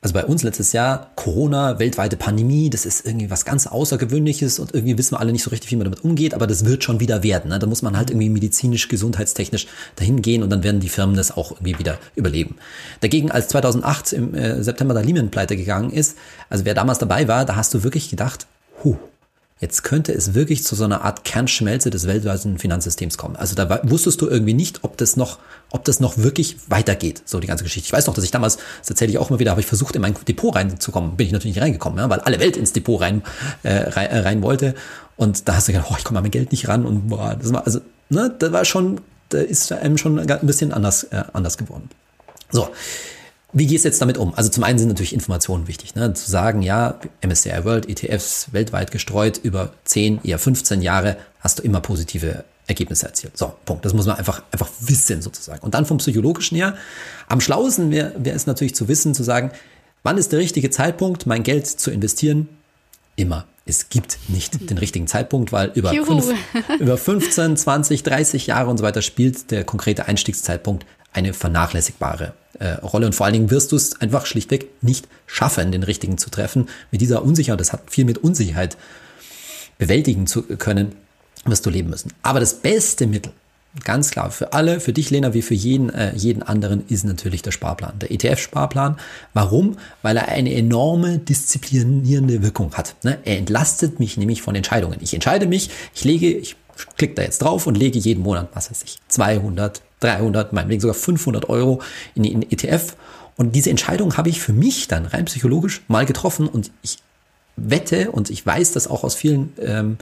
also 0.03 0.15
bei 0.15 0.25
uns 0.25 0.43
letztes 0.43 0.73
Jahr 0.73 1.13
Corona, 1.15 1.79
weltweite 1.79 2.17
Pandemie, 2.17 2.71
das 2.71 2.87
ist 2.87 3.07
irgendwie 3.07 3.31
was 3.31 3.45
ganz 3.45 3.69
Außergewöhnliches 3.69 4.59
und 4.59 4.75
irgendwie 4.75 4.99
wissen 4.99 5.15
wir 5.15 5.21
alle 5.21 5.31
nicht 5.31 5.45
so 5.45 5.51
richtig, 5.51 5.71
wie 5.71 5.77
man 5.77 5.85
damit 5.85 6.03
umgeht, 6.03 6.35
aber 6.35 6.49
das 6.49 6.65
wird 6.65 6.83
schon 6.83 6.99
wieder 6.99 7.23
werden. 7.23 7.51
Ne? 7.51 7.61
Da 7.61 7.69
muss 7.69 7.83
man 7.83 7.97
halt 7.97 8.11
irgendwie 8.11 8.29
medizinisch, 8.29 8.89
gesundheitstechnisch 8.89 9.69
dahin 9.95 10.21
gehen 10.21 10.43
und 10.43 10.51
dann 10.51 10.65
werden 10.65 10.81
die 10.81 10.89
Firmen 10.89 11.15
das 11.15 11.31
auch 11.31 11.53
irgendwie 11.53 11.79
wieder 11.79 11.99
überleben. 12.17 12.57
Dagegen, 13.01 13.31
als 13.31 13.47
2008 13.49 14.13
im 14.13 14.35
äh, 14.35 14.61
September 14.65 14.93
der 14.93 15.05
Lehman 15.05 15.31
pleite 15.31 15.57
gegangen 15.57 15.91
ist, 15.91 16.19
also 16.51 16.65
wer 16.65 16.75
damals 16.75 16.99
dabei 16.99 17.29
war, 17.29 17.45
da 17.45 17.55
hast 17.55 17.73
du 17.73 17.85
wirklich 17.85 18.11
gedacht, 18.11 18.49
huh, 18.83 18.97
Jetzt 19.63 19.85
könnte 19.85 20.13
es 20.13 20.35
wirklich 20.35 20.65
zu 20.65 20.75
so 20.75 20.83
einer 20.83 21.05
Art 21.05 21.23
Kernschmelze 21.23 21.91
des 21.91 22.09
weltweiten 22.09 22.59
Finanzsystems 22.59 23.17
kommen. 23.17 23.37
Also 23.37 23.55
da 23.55 23.81
wusstest 23.85 24.21
du 24.21 24.29
irgendwie 24.29 24.55
nicht, 24.55 24.83
ob 24.83 24.97
das 24.97 25.15
noch, 25.17 25.39
ob 25.71 25.85
das 25.85 26.01
noch 26.01 26.19
wirklich 26.19 26.57
weitergeht, 26.67 27.23
so 27.27 27.39
die 27.39 27.47
ganze 27.47 27.63
Geschichte. 27.63 27.87
Ich 27.87 27.93
weiß 27.93 28.09
noch, 28.09 28.15
dass 28.15 28.25
ich 28.25 28.33
damals, 28.33 28.59
das 28.81 28.91
erzähle 28.91 29.13
ich 29.13 29.19
auch 29.19 29.31
mal 29.31 29.39
wieder, 29.39 29.53
habe 29.53 29.61
ich 29.61 29.69
versucht, 29.69 29.95
in 29.95 30.03
mein 30.03 30.17
Depot 30.27 30.53
reinzukommen. 30.53 31.17
Bin 31.17 31.29
ich 31.29 31.33
natürlich 31.33 31.55
nicht 31.55 31.63
reingekommen, 31.63 32.01
ja, 32.01 32.11
weil 32.11 32.19
alle 32.19 32.41
Welt 32.41 32.57
ins 32.57 32.73
Depot 32.73 33.01
rein, 33.01 33.23
äh, 33.63 33.73
rein, 33.73 34.09
äh, 34.09 34.19
rein 34.19 34.43
wollte. 34.43 34.75
Und 35.15 35.47
da 35.47 35.55
hast 35.55 35.69
du 35.69 35.73
gedacht, 35.73 35.91
oh, 35.93 35.95
ich 35.97 36.03
komme 36.03 36.19
an 36.19 36.25
mein 36.25 36.33
Geld 36.33 36.51
nicht 36.51 36.67
ran. 36.67 36.85
Und 36.85 37.11
boah, 37.11 37.37
das 37.41 37.53
war, 37.53 37.65
also, 37.65 37.81
ne, 38.09 38.35
da 38.37 38.51
war 38.51 38.65
schon, 38.65 39.01
da 39.29 39.39
ist 39.39 39.71
einem 39.71 39.97
schon 39.97 40.19
ein 40.19 40.39
bisschen 40.43 40.73
anders, 40.73 41.05
äh, 41.05 41.23
anders 41.35 41.57
geworden. 41.57 41.89
So. 42.51 42.69
Wie 43.53 43.67
gehst 43.67 43.85
du 43.85 43.89
jetzt 43.89 44.01
damit 44.01 44.17
um? 44.17 44.35
Also 44.35 44.49
zum 44.49 44.65
einen 44.65 44.79
sind 44.79 44.89
natürlich 44.89 45.13
Informationen 45.13 45.69
wichtig. 45.69 45.95
Ne? 45.95 46.15
Zu 46.15 46.31
sagen, 46.31 46.63
ja, 46.63 46.99
MSCI 47.21 47.65
World, 47.65 47.89
ETFs 47.89 48.53
weltweit 48.53 48.91
gestreut 48.91 49.39
über 49.43 49.73
10, 49.85 50.21
eher 50.25 50.39
15 50.39 50.81
Jahre 50.81 51.19
hast 51.41 51.59
du 51.59 51.63
immer 51.63 51.81
positive 51.81 52.45
Ergebnisse 52.67 53.07
erzielt. 53.07 53.37
So, 53.37 53.53
Punkt. 53.67 53.85
Das 53.85 53.93
muss 53.93 54.07
man 54.07 54.17
einfach, 54.17 54.43
einfach 54.51 54.71
wissen 54.81 55.21
sozusagen. 55.21 55.63
Und 55.63 55.75
dann 55.75 55.85
vom 55.85 55.99
Psychologischen 55.99 56.57
her, 56.57 56.77
am 57.29 57.41
schlauesten 57.41 57.91
wäre 57.91 58.15
wär 58.17 58.35
es 58.35 58.47
natürlich 58.47 58.75
zu 58.75 58.89
wissen, 58.89 59.15
zu 59.15 59.23
sagen, 59.23 59.51
wann 60.03 60.17
ist 60.17 60.33
der 60.33 60.39
richtige 60.39 60.71
Zeitpunkt, 60.71 61.27
mein 61.27 61.43
Geld 61.43 61.67
zu 61.67 61.91
investieren? 61.91 62.49
Immer. 63.17 63.47
Es 63.65 63.91
gibt 63.91 64.19
nicht 64.29 64.71
den 64.71 64.79
richtigen 64.79 65.07
Zeitpunkt, 65.07 65.53
weil 65.53 65.71
über, 65.75 65.93
fünf, 65.93 66.33
über 66.81 66.97
15, 66.97 67.57
20, 67.57 68.03
30 68.03 68.47
Jahre 68.49 68.71
und 68.71 68.79
so 68.79 68.83
weiter 68.83 69.03
spielt 69.03 69.51
der 69.51 69.63
konkrete 69.65 70.07
Einstiegszeitpunkt 70.07 70.85
eine 71.13 71.33
vernachlässigbare 71.33 72.33
äh, 72.59 72.73
Rolle 72.75 73.07
und 73.07 73.15
vor 73.15 73.27
allen 73.27 73.35
Dingen 73.35 73.51
wirst 73.51 73.73
du 73.73 73.77
es 73.77 74.01
einfach 74.01 74.27
schlichtweg 74.27 74.69
nicht 74.83 75.09
schaffen, 75.27 75.73
den 75.73 75.83
richtigen 75.83 76.19
zu 76.19 76.31
treffen. 76.31 76.69
Mit 76.91 77.01
dieser 77.01 77.23
Unsicherheit, 77.23 77.61
das 77.61 77.73
hat 77.73 77.91
viel 77.91 78.05
mit 78.05 78.19
Unsicherheit 78.19 78.77
bewältigen 79.79 80.27
zu 80.27 80.43
können, 80.43 80.95
wirst 81.45 81.67
du 81.67 81.71
leben 81.71 81.91
müssen. 81.91 82.13
Aber 82.23 82.41
das 82.41 82.55
beste 82.55 83.07
Mittel, 83.07 83.33
ganz 83.85 84.11
klar, 84.11 84.31
für 84.31 84.53
alle, 84.53 84.81
für 84.81 84.93
dich, 84.93 85.11
Lena, 85.11 85.35
wie 85.35 85.43
für 85.43 85.55
jeden, 85.55 85.91
äh, 85.91 86.15
jeden 86.15 86.43
anderen, 86.43 86.85
ist 86.89 87.05
natürlich 87.05 87.43
der 87.43 87.53
Sparplan, 87.53 87.99
der 87.99 88.11
ETF-Sparplan. 88.11 88.97
Warum? 89.35 89.77
Weil 90.03 90.17
er 90.17 90.29
eine 90.29 90.55
enorme 90.55 91.19
disziplinierende 91.19 92.43
Wirkung 92.43 92.75
hat. 92.75 92.95
Ne? 93.03 93.19
Er 93.25 93.39
entlastet 93.39 93.99
mich 93.99 94.17
nämlich 94.17 94.43
von 94.43 94.55
Entscheidungen. 94.55 94.99
Ich 95.01 95.15
entscheide 95.15 95.47
mich, 95.47 95.71
ich 95.95 96.05
lege, 96.05 96.31
ich 96.31 96.57
klicke 96.97 97.15
da 97.15 97.23
jetzt 97.23 97.43
drauf 97.43 97.67
und 97.67 97.77
lege 97.77 97.99
jeden 97.99 98.23
Monat, 98.23 98.49
was 98.55 98.71
weiß 98.71 98.83
ich, 98.85 98.99
200, 99.09 99.83
300, 100.03 100.53
meinetwegen 100.53 100.81
sogar 100.81 100.95
500 100.95 101.49
Euro 101.49 101.81
in 102.15 102.23
den 102.23 102.43
ETF. 102.43 102.97
Und 103.37 103.55
diese 103.57 103.71
Entscheidung 103.71 104.17
habe 104.17 104.29
ich 104.29 104.41
für 104.41 104.53
mich 104.53 104.89
dann 104.89 105.07
rein 105.07 105.25
psychologisch 105.25 105.83
mal 105.89 106.07
getroffen 106.07 106.47
und 106.49 106.71
ich 106.83 106.99
wette 107.57 108.11
und 108.11 108.31
ich 108.31 108.45
weiß 108.45 108.73
das 108.73 108.89
auch 108.89 109.05
aus 109.05 109.15
vielen 109.15 109.53
ähm, 109.61 109.99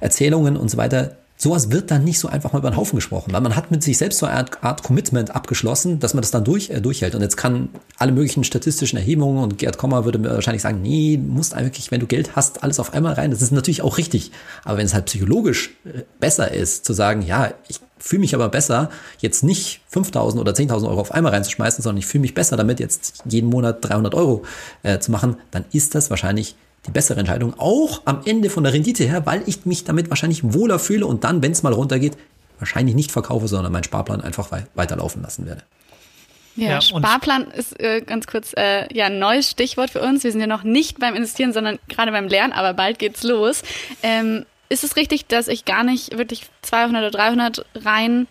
Erzählungen 0.00 0.56
und 0.56 0.70
so 0.70 0.76
weiter, 0.76 1.16
sowas 1.36 1.70
wird 1.70 1.90
dann 1.90 2.04
nicht 2.04 2.18
so 2.18 2.28
einfach 2.28 2.52
mal 2.52 2.60
über 2.60 2.70
den 2.70 2.76
Haufen 2.76 2.96
gesprochen, 2.96 3.32
weil 3.32 3.40
man 3.42 3.56
hat 3.56 3.70
mit 3.70 3.82
sich 3.82 3.98
selbst 3.98 4.18
so 4.18 4.26
eine 4.26 4.38
Art, 4.38 4.64
Art 4.64 4.82
Commitment 4.82 5.34
abgeschlossen, 5.34 6.00
dass 6.00 6.14
man 6.14 6.22
das 6.22 6.30
dann 6.30 6.44
durch, 6.44 6.70
äh, 6.70 6.80
durchhält. 6.80 7.14
Und 7.14 7.20
jetzt 7.20 7.36
kann 7.36 7.68
alle 7.98 8.12
möglichen 8.12 8.42
statistischen 8.42 8.98
Erhebungen 8.98 9.42
und 9.42 9.58
Gerd 9.58 9.76
Kommer 9.76 10.04
würde 10.04 10.18
mir 10.18 10.30
wahrscheinlich 10.30 10.62
sagen, 10.62 10.80
nee, 10.82 11.18
musst 11.18 11.54
wirklich, 11.56 11.90
wenn 11.90 12.00
du 12.00 12.06
Geld 12.06 12.36
hast, 12.36 12.62
alles 12.62 12.80
auf 12.80 12.94
einmal 12.94 13.14
rein. 13.14 13.30
Das 13.30 13.42
ist 13.42 13.52
natürlich 13.52 13.82
auch 13.82 13.98
richtig. 13.98 14.30
Aber 14.64 14.78
wenn 14.78 14.86
es 14.86 14.94
halt 14.94 15.06
psychologisch 15.06 15.70
äh, 15.84 16.02
besser 16.20 16.52
ist, 16.52 16.84
zu 16.84 16.94
sagen, 16.94 17.22
ja, 17.22 17.52
ich 17.68 17.80
fühle 17.98 18.20
mich 18.20 18.34
aber 18.34 18.48
besser, 18.48 18.90
jetzt 19.18 19.42
nicht 19.42 19.80
5.000 19.92 20.38
oder 20.38 20.52
10.000 20.52 20.88
Euro 20.88 21.00
auf 21.00 21.12
einmal 21.12 21.32
reinzuschmeißen, 21.32 21.82
sondern 21.82 21.98
ich 21.98 22.06
fühle 22.06 22.22
mich 22.22 22.34
besser 22.34 22.56
damit, 22.56 22.80
jetzt 22.80 23.22
jeden 23.24 23.48
Monat 23.48 23.78
300 23.84 24.14
Euro 24.14 24.44
äh, 24.82 24.98
zu 24.98 25.10
machen, 25.10 25.36
dann 25.50 25.64
ist 25.72 25.94
das 25.94 26.10
wahrscheinlich 26.10 26.56
die 26.86 26.90
bessere 26.92 27.18
Entscheidung, 27.18 27.54
auch 27.58 28.02
am 28.04 28.20
Ende 28.24 28.50
von 28.50 28.62
der 28.62 28.72
Rendite 28.72 29.04
her, 29.04 29.26
weil 29.26 29.42
ich 29.46 29.66
mich 29.66 29.84
damit 29.84 30.08
wahrscheinlich 30.10 30.52
wohler 30.54 30.78
fühle 30.78 31.06
und 31.06 31.24
dann, 31.24 31.42
wenn 31.42 31.52
es 31.52 31.62
mal 31.62 31.72
runtergeht, 31.72 32.16
wahrscheinlich 32.58 32.94
nicht 32.94 33.10
verkaufe, 33.10 33.48
sondern 33.48 33.72
meinen 33.72 33.84
Sparplan 33.84 34.20
einfach 34.20 34.50
weiterlaufen 34.74 35.22
lassen 35.22 35.46
werde. 35.46 35.62
Ja, 36.54 36.70
ja 36.70 36.80
Sparplan 36.80 37.50
ist 37.50 37.78
äh, 37.80 38.00
ganz 38.00 38.26
kurz 38.26 38.52
äh, 38.56 38.92
ja 38.94 39.06
ein 39.06 39.18
neues 39.18 39.50
Stichwort 39.50 39.90
für 39.90 40.00
uns. 40.00 40.24
Wir 40.24 40.32
sind 40.32 40.40
ja 40.40 40.46
noch 40.46 40.62
nicht 40.62 40.98
beim 40.98 41.14
Investieren, 41.14 41.52
sondern 41.52 41.78
gerade 41.88 42.12
beim 42.12 42.28
Lernen, 42.28 42.52
aber 42.52 42.72
bald 42.72 42.98
geht's 42.98 43.22
los. 43.22 43.62
Ähm, 44.02 44.46
ist 44.68 44.84
es 44.84 44.96
richtig, 44.96 45.26
dass 45.26 45.48
ich 45.48 45.64
gar 45.64 45.84
nicht 45.84 46.16
wirklich 46.16 46.46
200 46.62 47.02
oder 47.02 47.10
300 47.10 47.66
rein 47.84 48.26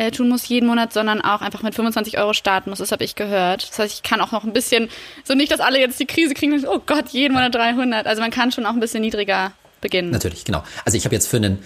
äh, 0.00 0.10
tun 0.10 0.28
muss 0.28 0.48
jeden 0.48 0.66
Monat, 0.66 0.92
sondern 0.92 1.20
auch 1.20 1.42
einfach 1.42 1.62
mit 1.62 1.74
25 1.74 2.18
Euro 2.18 2.32
starten 2.32 2.70
muss. 2.70 2.78
Das 2.78 2.90
habe 2.90 3.04
ich 3.04 3.16
gehört. 3.16 3.68
Das 3.68 3.78
heißt, 3.78 3.94
ich 3.94 4.02
kann 4.02 4.20
auch 4.20 4.32
noch 4.32 4.44
ein 4.44 4.52
bisschen, 4.52 4.88
so 5.24 5.34
nicht, 5.34 5.52
dass 5.52 5.60
alle 5.60 5.78
jetzt 5.78 6.00
die 6.00 6.06
Krise 6.06 6.32
kriegen 6.34 6.54
und 6.54 6.66
oh 6.66 6.80
Gott, 6.84 7.10
jeden 7.10 7.34
Monat 7.34 7.54
300. 7.54 8.06
Also 8.06 8.22
man 8.22 8.30
kann 8.30 8.50
schon 8.50 8.64
auch 8.64 8.72
ein 8.72 8.80
bisschen 8.80 9.02
niedriger 9.02 9.52
beginnen. 9.80 10.10
Natürlich, 10.10 10.44
genau. 10.44 10.64
Also 10.84 10.96
ich 10.96 11.04
habe 11.04 11.14
jetzt 11.14 11.28
für 11.28 11.36
einen 11.36 11.58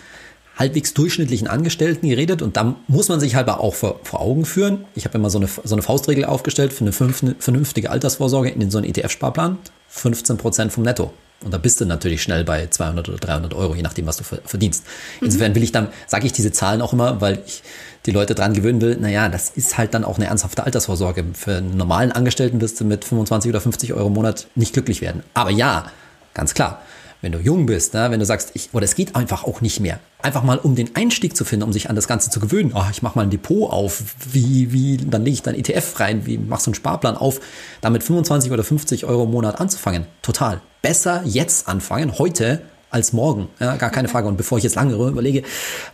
halbwegs 0.59 0.95
durchschnittlichen 0.95 1.49
Angestellten 1.49 2.09
geredet 2.09 2.43
und 2.43 2.57
da 2.57 2.75
muss 2.89 3.09
man 3.09 3.21
sich 3.21 3.35
halt 3.35 3.49
auch 3.49 3.75
vor, 3.75 4.01
vor 4.03 4.21
Augen 4.21 4.45
führen. 4.45 4.85
Ich 4.95 5.05
habe 5.05 5.19
immer 5.19 5.31
so 5.31 5.39
eine, 5.39 5.49
so 5.49 5.75
eine 5.75 5.83
Faustregel 5.83 6.25
aufgestellt 6.25 6.73
für 6.73 6.85
eine 6.85 6.93
vernünftige 6.93 7.91
Altersvorsorge 7.91 8.51
in 8.51 8.71
so 8.71 8.79
einen 8.79 8.87
ETF-Sparplan. 8.89 9.59
15 9.89 10.39
Prozent 10.39 10.73
vom 10.73 10.83
Netto. 10.83 11.13
Und 11.45 11.53
da 11.53 11.59
bist 11.59 11.81
du 11.81 11.85
natürlich 11.85 12.23
schnell 12.23 12.45
bei 12.45 12.67
200 12.67 13.09
oder 13.09 13.19
300 13.19 13.55
Euro, 13.55 13.75
je 13.75 13.83
nachdem, 13.83 14.07
was 14.07 14.17
du 14.17 14.25
verdienst. 14.25 14.85
Insofern 15.21 15.55
will 15.55 15.63
ich 15.63 15.73
dann, 15.73 15.89
sage 16.07 16.27
ich 16.27 16.33
diese 16.33 16.53
Zahlen 16.53 16.81
auch 16.83 16.93
immer, 16.93 17.21
weil 17.21 17.41
ich 17.47 17.63
die 18.07 18.11
Leute 18.11 18.35
dran 18.35 18.53
gewöhnen 18.53 18.81
will, 18.81 18.97
naja, 19.01 19.29
das 19.29 19.51
ist 19.51 19.79
halt 19.79 19.95
dann 19.95 20.05
auch 20.05 20.17
eine 20.17 20.27
ernsthafte 20.27 20.65
Altersvorsorge. 20.65 21.25
Für 21.35 21.57
einen 21.57 21.77
normalen 21.77 22.13
Angestellten 22.13 22.61
wirst 22.61 22.81
du 22.81 22.85
mit 22.85 23.05
25 23.05 23.49
oder 23.49 23.61
50 23.61 23.95
Euro 23.95 24.09
im 24.09 24.15
Monat 24.15 24.47
nicht 24.55 24.73
glücklich 24.73 25.01
werden. 25.01 25.23
Aber 25.33 25.51
ja, 25.51 25.87
ganz 26.35 26.55
klar, 26.55 26.83
wenn 27.25 27.33
du 27.33 27.39
jung 27.39 27.67
bist, 27.67 27.95
ne, 27.95 28.11
wenn 28.11 28.21
du 28.21 28.27
sagst, 28.27 28.51
ich, 28.55 28.69
oder 28.73 28.85
es 28.85 28.95
geht 28.95 29.17
einfach 29.17 29.45
auch 29.45 29.61
nicht 29.61 29.81
mehr, 29.81 29.99
einfach 30.23 30.43
mal 30.43 30.59
um 30.59 30.77
den 30.77 30.95
Einstieg 30.95 31.37
zu 31.37 31.45
finden, 31.45 31.65
um 31.65 31.73
sich 31.73 31.91
an 31.91 31.97
das 31.97 32.07
Ganze 32.07 32.31
zu 32.31 32.39
gewöhnen. 32.39 32.73
Oh, 32.75 32.85
ich 32.91 33.03
mache 33.03 33.19
mal 33.19 33.23
ein 33.23 33.31
Depot 33.31 33.73
auf, 33.73 34.03
wie, 34.31 34.73
wie, 34.73 34.99
dann 34.99 35.25
lege 35.25 35.35
ich 35.35 35.43
dann 35.43 35.55
ETF 35.55 36.01
rein, 36.01 36.27
wie 36.27 36.39
machst 36.39 36.67
du 36.67 36.71
einen 36.71 36.75
Sparplan 36.77 37.17
auf, 37.17 37.41
damit 37.81 38.05
25 38.05 38.53
oder 38.53 38.63
50 38.63 39.07
Euro 39.07 39.25
im 39.25 39.31
Monat 39.31 39.61
anzufangen. 39.61 40.07
Total. 40.23 40.61
Besser 40.83 41.23
jetzt 41.25 41.67
anfangen, 41.67 42.19
heute, 42.19 42.61
als 42.95 43.13
morgen. 43.13 43.49
Ja, 43.59 43.75
gar 43.75 43.91
keine 43.91 44.07
Frage. 44.07 44.29
Und 44.29 44.37
bevor 44.37 44.57
ich 44.57 44.65
jetzt 44.65 44.77
lange 44.77 44.95
überlege, 44.95 45.43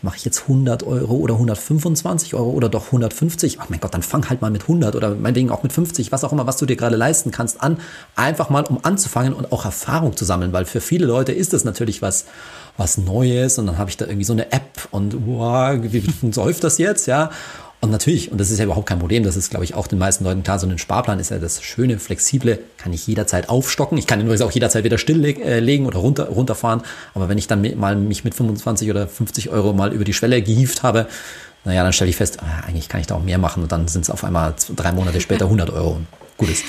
mache 0.03 0.19
ich 0.19 0.25
jetzt 0.27 0.43
100 0.43 0.83
Euro 0.83 1.15
oder 1.15 1.35
125 1.35 2.35
Euro 2.35 2.51
oder 2.51 2.69
doch 2.69 2.87
150? 2.87 3.59
Ach 3.59 3.71
mein 3.71 3.81
Gott, 3.81 3.95
dann 3.95 4.03
fang 4.03 4.29
halt 4.29 4.43
mal 4.43 4.51
mit 4.51 4.63
100 4.63 4.95
oder 4.95 5.15
meinetwegen 5.15 5.51
auch 5.51 5.63
mit 5.63 5.73
50, 5.73 6.13
was 6.13 6.25
auch 6.25 6.33
immer, 6.33 6.47
was 6.47 6.59
du 6.59 6.67
dir 6.67 6.77
gerade 6.77 6.97
leisten 6.97 7.31
kannst, 7.31 7.63
an. 7.63 7.79
Einfach 8.17 8.51
mal, 8.51 8.65
um 8.65 8.85
anzufangen 8.85 9.33
und 9.33 9.51
auch 9.51 9.65
Erfahrung 9.65 10.15
zu 10.15 10.27
sammeln, 10.27 10.53
weil 10.53 10.67
für 10.67 10.83
viele 10.83 11.07
Leute 11.07 11.33
ist 11.33 11.55
das 11.55 11.65
natürlich 11.65 12.03
was, 12.03 12.27
was 12.77 12.99
Neues 12.99 13.59
und 13.59 13.67
dann 13.67 13.79
habe 13.79 13.89
ich 13.89 13.97
da 13.97 14.05
irgendwie 14.05 14.25
so 14.25 14.35
eine 14.35 14.53
App 14.53 14.87
und 14.91 15.27
wow, 15.27 15.79
wie 15.81 16.05
säuft 16.33 16.65
das 16.65 16.77
jetzt, 16.77 17.07
ja? 17.07 17.31
Und 17.83 17.91
natürlich, 17.91 18.31
und 18.31 18.39
das 18.39 18.51
ist 18.51 18.59
ja 18.59 18.67
überhaupt 18.67 18.87
kein 18.87 18.99
Problem, 18.99 19.25
das 19.25 19.37
ist, 19.37 19.49
glaube 19.51 19.65
ich, 19.65 19.75
auch 19.75 19.87
den 19.87 19.99
meisten 19.99 20.25
Leuten 20.25 20.43
klar, 20.43 20.59
so 20.59 20.67
ein 20.67 20.77
Sparplan 20.77 21.19
ist 21.19 21.31
ja 21.31 21.39
das 21.39 21.63
schöne, 21.63 21.99
flexible, 21.99 22.59
kann 22.77 22.93
ich 22.93 23.07
jederzeit 23.07 23.49
aufstocken. 23.49 23.97
Ich 23.97 24.07
kann 24.07 24.21
ihn 24.21 24.27
übrigens 24.27 24.43
auch 24.43 24.51
jederzeit 24.51 24.85
wieder 24.85 24.99
stilllegen 24.99 25.87
oder 25.87 25.99
runter, 25.99 26.29
runterfahren. 26.29 26.83
Aber 27.15 27.31
wenn 27.31 27.39
ich 27.39 27.47
dann 27.47 27.63
mal 27.79 27.97
mich 27.97 28.23
mit 28.23 28.35
25 28.35 28.91
oder 28.91 29.09
50 29.09 29.49
Euro 29.49 29.73
mal 29.73 29.95
über 29.95 30.05
die 30.05 30.13
Schwelle 30.13 30.43
gehievt 30.43 30.83
habe, 30.83 31.07
naja, 31.65 31.83
dann 31.83 31.95
stelle 31.95 32.11
ich 32.11 32.17
fest, 32.17 32.39
ah, 32.43 32.67
eigentlich 32.67 32.89
kann 32.89 33.01
ich 33.01 33.07
da 33.07 33.15
auch 33.15 33.23
mehr 33.23 33.39
machen 33.39 33.63
und 33.63 33.73
dann 33.73 33.89
sind 33.89 34.03
es 34.03 34.11
auf 34.11 34.25
einmal 34.25 34.55
drei 34.77 34.93
Monate 34.93 35.21
später 35.21 35.47
100 35.47 35.71
Euro. 35.71 36.01
Gut 36.37 36.51
ist. 36.51 36.65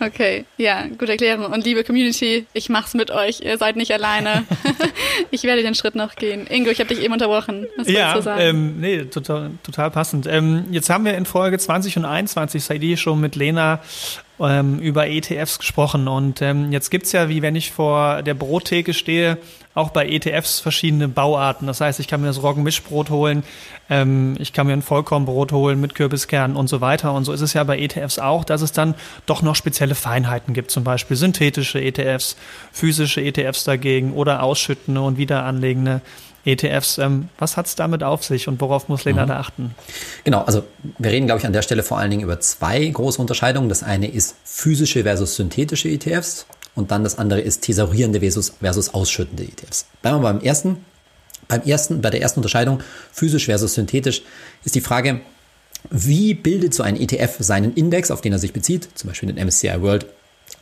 Okay, 0.00 0.44
ja, 0.56 0.86
gute 0.86 1.12
Erklärung. 1.12 1.52
Und 1.52 1.64
liebe 1.64 1.82
Community, 1.82 2.46
ich 2.52 2.68
mach's 2.68 2.94
mit 2.94 3.10
euch. 3.10 3.40
Ihr 3.40 3.58
seid 3.58 3.76
nicht 3.76 3.92
alleine. 3.92 4.44
ich 5.30 5.42
werde 5.42 5.62
den 5.62 5.74
Schritt 5.74 5.96
noch 5.96 6.14
gehen. 6.14 6.46
Ingo, 6.46 6.70
ich 6.70 6.78
habe 6.78 6.94
dich 6.94 7.02
eben 7.02 7.12
unterbrochen. 7.12 7.66
Was 7.76 7.88
ja, 7.88 8.14
du 8.14 8.22
sagen? 8.22 8.40
Ähm, 8.40 8.80
nee, 8.80 9.04
total, 9.04 9.50
total 9.64 9.90
passend. 9.90 10.26
Ähm, 10.26 10.66
jetzt 10.70 10.88
haben 10.88 11.04
wir 11.04 11.14
in 11.14 11.26
Folge 11.26 11.58
20 11.58 11.96
und 11.96 12.04
21, 12.04 12.62
Saidi, 12.62 12.96
schon 12.96 13.20
mit 13.20 13.34
Lena 13.34 13.80
ähm, 14.40 14.78
über 14.78 15.08
ETFs 15.08 15.58
gesprochen. 15.58 16.06
Und 16.06 16.42
ähm, 16.42 16.70
jetzt 16.70 16.90
gibt's 16.90 17.12
ja, 17.12 17.28
wie 17.28 17.42
wenn 17.42 17.56
ich 17.56 17.72
vor 17.72 18.22
der 18.22 18.34
Brottheke 18.34 18.94
stehe, 18.94 19.38
auch 19.78 19.90
bei 19.90 20.08
ETFs 20.08 20.60
verschiedene 20.60 21.08
Bauarten. 21.08 21.66
Das 21.66 21.80
heißt, 21.80 22.00
ich 22.00 22.08
kann 22.08 22.20
mir 22.20 22.26
das 22.26 22.42
Roggenmischbrot 22.42 23.10
holen, 23.10 23.44
ähm, 23.88 24.36
ich 24.38 24.52
kann 24.52 24.66
mir 24.66 24.74
ein 24.74 24.82
Vollkornbrot 24.82 25.52
holen 25.52 25.80
mit 25.80 25.94
Kürbiskernen 25.94 26.56
und 26.56 26.68
so 26.68 26.80
weiter. 26.80 27.14
Und 27.14 27.24
so 27.24 27.32
ist 27.32 27.40
es 27.40 27.54
ja 27.54 27.64
bei 27.64 27.78
ETFs 27.78 28.18
auch, 28.18 28.44
dass 28.44 28.60
es 28.60 28.72
dann 28.72 28.94
doch 29.26 29.40
noch 29.42 29.54
spezielle 29.54 29.94
Feinheiten 29.94 30.52
gibt, 30.52 30.70
zum 30.70 30.84
Beispiel 30.84 31.16
synthetische 31.16 31.80
ETFs, 31.80 32.36
physische 32.72 33.22
ETFs 33.22 33.64
dagegen 33.64 34.12
oder 34.12 34.42
ausschüttende 34.42 35.00
und 35.00 35.16
wiederanlegende 35.16 36.02
ETFs. 36.44 36.98
Ähm, 36.98 37.28
was 37.38 37.56
hat 37.56 37.66
es 37.66 37.74
damit 37.74 38.02
auf 38.02 38.24
sich 38.24 38.48
und 38.48 38.60
worauf 38.60 38.88
muss 38.88 39.04
Lena 39.04 39.24
mhm. 39.24 39.28
da 39.28 39.38
achten? 39.38 39.74
Genau, 40.24 40.42
also 40.42 40.64
wir 40.98 41.10
reden, 41.10 41.26
glaube 41.26 41.40
ich, 41.40 41.46
an 41.46 41.52
der 41.52 41.62
Stelle 41.62 41.82
vor 41.82 41.98
allen 41.98 42.10
Dingen 42.10 42.22
über 42.22 42.40
zwei 42.40 42.84
große 42.84 43.20
Unterscheidungen. 43.20 43.68
Das 43.68 43.82
eine 43.82 44.08
ist 44.08 44.36
physische 44.44 45.02
versus 45.04 45.36
synthetische 45.36 45.88
ETFs 45.88 46.46
und 46.78 46.90
dann 46.90 47.04
das 47.04 47.18
andere 47.18 47.40
ist 47.40 47.62
thesaurierende 47.62 48.20
versus, 48.20 48.52
versus 48.60 48.94
ausschüttende 48.94 49.44
ETFs. 49.44 49.86
Bleiben 50.00 50.18
wir 50.18 50.22
beim 50.22 50.40
ersten. 50.40 50.84
Beim 51.48 51.62
ersten, 51.62 52.02
bei 52.02 52.10
der 52.10 52.20
ersten 52.20 52.40
Unterscheidung, 52.40 52.80
physisch 53.10 53.46
versus 53.46 53.74
synthetisch, 53.74 54.22
ist 54.64 54.74
die 54.74 54.80
Frage, 54.82 55.22
wie 55.90 56.34
bildet 56.34 56.74
so 56.74 56.82
ein 56.82 57.00
ETF 57.00 57.36
seinen 57.38 57.74
Index, 57.74 58.10
auf 58.10 58.20
den 58.20 58.32
er 58.32 58.38
sich 58.38 58.52
bezieht, 58.52 58.88
zum 58.94 59.08
Beispiel 59.08 59.32
den 59.32 59.44
MSCI 59.44 59.80
World, 59.80 60.06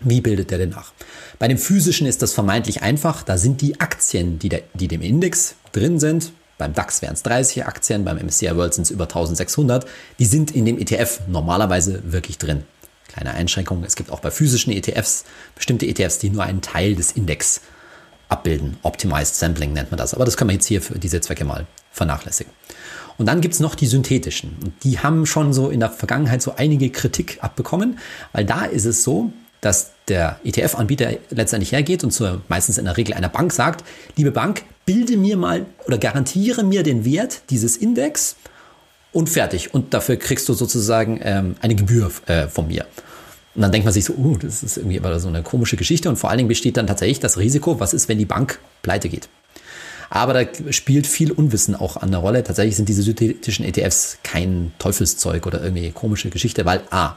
wie 0.00 0.20
bildet 0.20 0.50
der 0.50 0.59
denn 0.59 0.70
nach? 0.70 0.92
Bei 1.38 1.48
dem 1.48 1.59
physischen 1.59 2.07
ist 2.07 2.22
das 2.22 2.33
vermeintlich 2.33 2.83
einfach. 2.83 3.22
Da 3.22 3.38
sind 3.38 3.61
die 3.61 3.81
Aktien, 3.81 4.38
die, 4.38 4.48
der, 4.48 4.62
die 4.74 4.88
dem 4.88 5.02
Index 5.02 5.55
drin 5.72 5.98
sind. 5.98 6.33
Beim 6.59 6.72
DAX 6.72 7.02
wären 7.02 7.14
es 7.14 7.22
30 7.22 7.66
Aktien, 7.66 8.05
beim 8.05 8.16
MSCI 8.18 8.57
World 8.57 8.74
sind 8.74 8.85
es 8.85 8.90
über 8.90 9.05
1600. 9.05 9.87
Die 10.18 10.24
sind 10.24 10.55
in 10.55 10.64
dem 10.64 10.79
ETF 10.79 11.20
normalerweise 11.29 12.02
wirklich 12.05 12.38
drin. 12.38 12.64
Kleine 13.16 13.33
Einschränkung, 13.33 13.83
es 13.85 13.96
gibt 13.96 14.11
auch 14.11 14.20
bei 14.20 14.31
physischen 14.31 14.72
ETFs 14.72 15.24
bestimmte 15.55 15.87
ETFs, 15.87 16.18
die 16.18 16.29
nur 16.29 16.42
einen 16.42 16.61
Teil 16.61 16.94
des 16.94 17.12
Index 17.12 17.62
abbilden. 18.29 18.76
Optimized 18.83 19.37
Sampling 19.37 19.72
nennt 19.72 19.90
man 19.90 19.96
das. 19.96 20.12
Aber 20.12 20.26
das 20.26 20.37
können 20.37 20.50
wir 20.50 20.55
jetzt 20.55 20.66
hier 20.66 20.83
für 20.83 20.98
diese 20.98 21.20
Zwecke 21.22 21.44
mal 21.46 21.66
vernachlässigen. 21.92 22.52
Und 23.16 23.26
dann 23.26 23.40
gibt 23.40 23.55
es 23.55 23.61
noch 23.61 23.74
die 23.74 23.87
synthetischen. 23.87 24.57
Und 24.62 24.85
die 24.85 24.98
haben 24.98 25.24
schon 25.24 25.55
so 25.55 25.70
in 25.70 25.81
der 25.81 25.88
Vergangenheit 25.88 26.42
so 26.42 26.55
einige 26.57 26.90
Kritik 26.90 27.38
abbekommen, 27.40 27.98
weil 28.33 28.44
da 28.44 28.66
ist 28.66 28.85
es 28.85 29.02
so, 29.02 29.33
dass 29.62 29.92
der 30.09 30.38
ETF-Anbieter 30.44 31.12
letztendlich 31.31 31.72
hergeht 31.72 32.05
und 32.05 32.11
zur, 32.11 32.42
meistens 32.48 32.76
in 32.76 32.85
der 32.85 32.98
Regel 32.98 33.14
einer 33.14 33.31
Bank 33.31 33.50
sagt, 33.52 33.83
liebe 34.16 34.31
Bank, 34.31 34.64
bilde 34.85 35.16
mir 35.16 35.38
mal 35.38 35.64
oder 35.87 35.96
garantiere 35.96 36.62
mir 36.64 36.83
den 36.83 37.07
Wert 37.07 37.40
dieses 37.48 37.79
Index 37.79 38.37
und 39.12 39.31
fertig. 39.31 39.72
Und 39.72 39.94
dafür 39.94 40.16
kriegst 40.16 40.48
du 40.50 40.52
sozusagen 40.52 41.18
ähm, 41.22 41.57
eine 41.62 41.74
Gebühr 41.74 42.11
äh, 42.26 42.48
von 42.48 42.68
mir. 42.68 42.85
Und 43.57 43.62
dann 43.62 43.73
denkt 43.73 43.87
man 43.87 43.95
sich 43.95 44.05
so, 44.05 44.12
uh, 44.12 44.37
das 44.37 44.62
ist 44.62 44.77
irgendwie 44.77 44.99
aber 44.99 45.19
so 45.19 45.29
eine 45.29 45.42
komische 45.42 45.77
Geschichte. 45.77 46.11
Und 46.11 46.16
vor 46.16 46.29
allen 46.29 46.37
Dingen 46.37 46.49
besteht 46.49 46.77
dann 46.77 46.87
tatsächlich 46.87 47.21
das 47.21 47.38
Risiko, 47.38 47.81
was 47.81 47.95
ist, 47.95 48.09
wenn 48.09 48.19
die 48.19 48.27
Bank 48.27 48.59
pleite 48.83 49.09
geht. 49.09 49.29
Aber 50.11 50.35
da 50.35 50.73
spielt 50.73 51.07
viel 51.07 51.33
Unwissen 51.33 51.75
auch 51.75 51.97
an 51.97 52.11
der 52.11 52.21
Rolle. 52.21 52.45
Tatsächlich 52.45 52.77
sind 52.77 52.88
diese 52.88 53.03
synthetischen 53.03 53.64
ETFs 53.64 54.19
kein 54.23 54.73
Teufelszeug 54.79 55.47
oder 55.47 55.62
irgendwie 55.62 55.90
komische 55.90 56.31
Geschichte, 56.31 56.64
weil 56.64 56.83
A, 56.90 57.16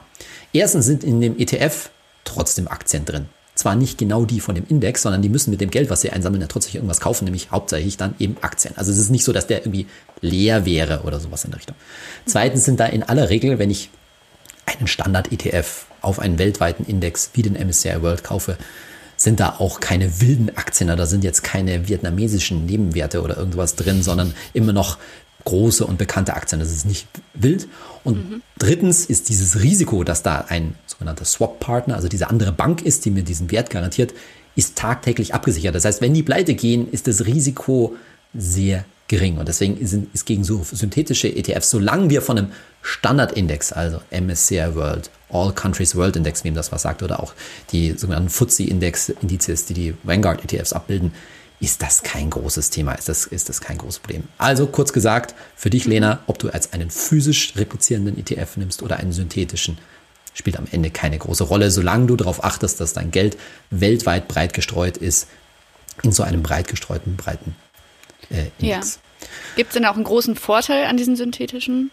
erstens 0.53 0.85
sind 0.85 1.03
in 1.03 1.21
dem 1.21 1.37
ETF 1.37 1.91
trotzdem 2.23 2.67
Aktien 2.67 3.05
drin. 3.05 3.25
Zwar 3.53 3.75
nicht 3.75 3.97
genau 3.97 4.23
die 4.23 4.39
von 4.39 4.55
dem 4.55 4.65
Index, 4.69 5.01
sondern 5.01 5.21
die 5.21 5.27
müssen 5.27 5.51
mit 5.51 5.59
dem 5.59 5.69
Geld, 5.69 5.89
was 5.89 6.01
sie 6.01 6.09
einsammeln, 6.09 6.41
ja 6.41 6.47
trotzdem 6.47 6.75
irgendwas 6.75 7.01
kaufen, 7.01 7.25
nämlich 7.25 7.51
hauptsächlich 7.51 7.97
dann 7.97 8.15
eben 8.17 8.37
Aktien. 8.41 8.73
Also 8.77 8.91
es 8.91 8.97
ist 8.97 9.09
nicht 9.09 9.25
so, 9.25 9.33
dass 9.33 9.47
der 9.47 9.59
irgendwie 9.59 9.85
leer 10.21 10.65
wäre 10.65 11.01
oder 11.03 11.19
sowas 11.19 11.43
in 11.43 11.51
der 11.51 11.59
Richtung. 11.59 11.75
Zweitens 12.25 12.63
sind 12.63 12.79
da 12.79 12.85
in 12.85 13.03
aller 13.03 13.29
Regel, 13.29 13.59
wenn 13.59 13.69
ich 13.69 13.89
einen 14.65 14.87
Standard-ETF 14.87 15.88
auf 16.01 16.19
einen 16.19 16.39
weltweiten 16.39 16.85
Index 16.85 17.31
wie 17.33 17.41
den 17.41 17.53
MSCI 17.53 18.01
World 18.01 18.23
kaufe, 18.23 18.57
sind 19.17 19.39
da 19.39 19.55
auch 19.59 19.79
keine 19.79 20.21
wilden 20.21 20.55
Aktien, 20.55 20.87
da 20.87 21.05
sind 21.05 21.23
jetzt 21.23 21.43
keine 21.43 21.89
vietnamesischen 21.89 22.65
Nebenwerte 22.65 23.21
oder 23.21 23.37
irgendwas 23.37 23.75
drin, 23.75 24.01
sondern 24.01 24.33
immer 24.53 24.71
noch 24.71 24.97
große 25.45 25.85
und 25.85 25.97
bekannte 25.97 26.35
Aktien. 26.35 26.59
Das 26.59 26.71
ist 26.71 26.85
nicht 26.85 27.07
wild. 27.33 27.67
Und 28.03 28.29
mhm. 28.29 28.41
drittens 28.57 29.05
ist 29.05 29.29
dieses 29.29 29.61
Risiko, 29.61 30.03
dass 30.03 30.23
da 30.23 30.45
ein 30.47 30.75
sogenannter 30.85 31.25
Swap-Partner, 31.25 31.95
also 31.95 32.07
diese 32.07 32.29
andere 32.29 32.51
Bank 32.51 32.81
ist, 32.81 33.05
die 33.05 33.11
mir 33.11 33.23
diesen 33.23 33.51
Wert 33.51 33.69
garantiert, 33.69 34.13
ist 34.55 34.77
tagtäglich 34.77 35.33
abgesichert. 35.33 35.75
Das 35.75 35.85
heißt, 35.85 36.01
wenn 36.01 36.13
die 36.13 36.23
pleite 36.23 36.53
gehen, 36.53 36.89
ist 36.91 37.07
das 37.07 37.25
Risiko 37.25 37.95
sehr 38.33 38.85
gering. 39.07 39.37
Und 39.37 39.47
deswegen 39.47 39.77
ist, 39.77 39.97
ist 40.13 40.25
gegen 40.25 40.43
so 40.43 40.63
synthetische 40.63 41.27
ETFs, 41.27 41.71
solange 41.71 42.09
wir 42.09 42.21
von 42.21 42.37
einem 42.37 42.51
Standardindex, 42.81 43.73
also 43.73 44.01
MSCI 44.11 44.75
World, 44.75 45.09
All 45.29 45.53
Countries 45.53 45.95
World 45.95 46.15
Index, 46.15 46.43
wem 46.43 46.55
das 46.55 46.71
was 46.71 46.81
sagt, 46.81 47.03
oder 47.03 47.21
auch 47.21 47.33
die 47.71 47.91
sogenannten 47.91 48.29
FTSE-Index-Indizes, 48.29 49.65
die 49.65 49.73
die 49.73 49.93
Vanguard-ETFs 50.03 50.73
abbilden, 50.73 51.13
ist 51.59 51.81
das 51.81 52.03
kein 52.03 52.29
großes 52.29 52.69
Thema, 52.69 52.93
ist 52.93 53.09
das, 53.09 53.25
ist 53.25 53.49
das 53.49 53.59
kein 53.61 53.77
großes 53.77 53.99
Problem. 53.99 54.23
Also 54.37 54.67
kurz 54.67 54.93
gesagt, 54.93 55.35
für 55.55 55.69
dich, 55.69 55.85
Lena, 55.85 56.19
ob 56.27 56.39
du 56.39 56.49
als 56.49 56.71
einen 56.73 56.89
physisch 56.89 57.53
replizierenden 57.57 58.17
ETF 58.17 58.57
nimmst 58.57 58.81
oder 58.81 58.97
einen 58.97 59.11
synthetischen, 59.11 59.77
spielt 60.33 60.57
am 60.57 60.67
Ende 60.71 60.89
keine 60.89 61.17
große 61.17 61.43
Rolle, 61.43 61.69
solange 61.69 62.07
du 62.07 62.15
darauf 62.15 62.43
achtest, 62.43 62.79
dass 62.79 62.93
dein 62.93 63.11
Geld 63.11 63.37
weltweit 63.71 64.27
breit 64.27 64.53
gestreut 64.53 64.95
ist, 64.97 65.27
in 66.01 66.13
so 66.13 66.23
einem 66.23 66.43
breit 66.43 66.69
gestreuten, 66.69 67.17
breiten 67.17 67.55
äh, 68.29 68.45
Index. 68.59 68.95
Ja. 68.95 69.27
Gibt 69.57 69.69
es 69.71 69.73
denn 69.73 69.85
auch 69.85 69.95
einen 69.95 70.05
großen 70.05 70.35
Vorteil 70.37 70.85
an 70.85 70.95
diesen 70.95 71.17
synthetischen 71.17 71.91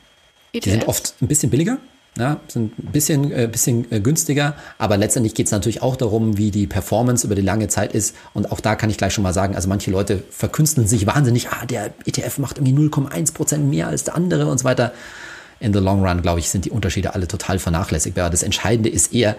ETFs? 0.53 0.64
Die 0.64 0.70
sind 0.70 0.87
oft 0.87 1.14
ein 1.20 1.27
bisschen 1.27 1.51
billiger. 1.51 1.79
Ja, 2.19 2.41
sind 2.49 2.79
ein 2.79 2.93
bisschen, 2.93 3.31
äh, 3.31 3.47
bisschen 3.51 3.91
äh, 3.93 4.01
günstiger, 4.01 4.55
aber 4.79 4.97
letztendlich 4.97 5.35
geht 5.35 5.47
es 5.47 5.53
natürlich 5.53 5.83
auch 5.83 5.97
darum, 5.97 6.39
wie 6.39 6.51
die 6.51 6.67
Performance 6.67 7.27
über 7.27 7.35
die 7.35 7.43
lange 7.43 7.69
Zeit 7.69 7.93
ist. 7.93 8.17
Und 8.33 8.51
auch 8.51 8.61
da 8.61 8.75
kann 8.75 8.89
ich 8.89 8.97
gleich 8.97 9.13
schon 9.13 9.23
mal 9.23 9.35
sagen, 9.35 9.55
also 9.55 9.69
manche 9.69 9.91
Leute 9.91 10.23
verkünsteln 10.31 10.87
sich 10.87 11.07
wahnsinnig, 11.07 11.49
ah, 11.51 11.67
der 11.67 11.93
ETF 12.07 12.39
macht 12.39 12.59
irgendwie 12.59 12.89
0,1 12.89 13.35
Prozent 13.35 13.69
mehr 13.69 13.89
als 13.89 14.05
der 14.05 14.15
andere 14.15 14.47
und 14.47 14.59
so 14.59 14.65
weiter 14.65 14.93
in 15.59 15.73
the 15.73 15.79
long 15.79 16.05
run, 16.05 16.21
glaube 16.21 16.38
ich, 16.40 16.51
sind 16.51 16.66
die 16.66 16.71
Unterschiede 16.71 17.14
alle 17.14 17.27
total 17.27 17.59
vernachlässigbar. 17.59 18.29
Das 18.29 18.42
Entscheidende 18.42 18.90
ist 18.90 19.14
eher, 19.14 19.37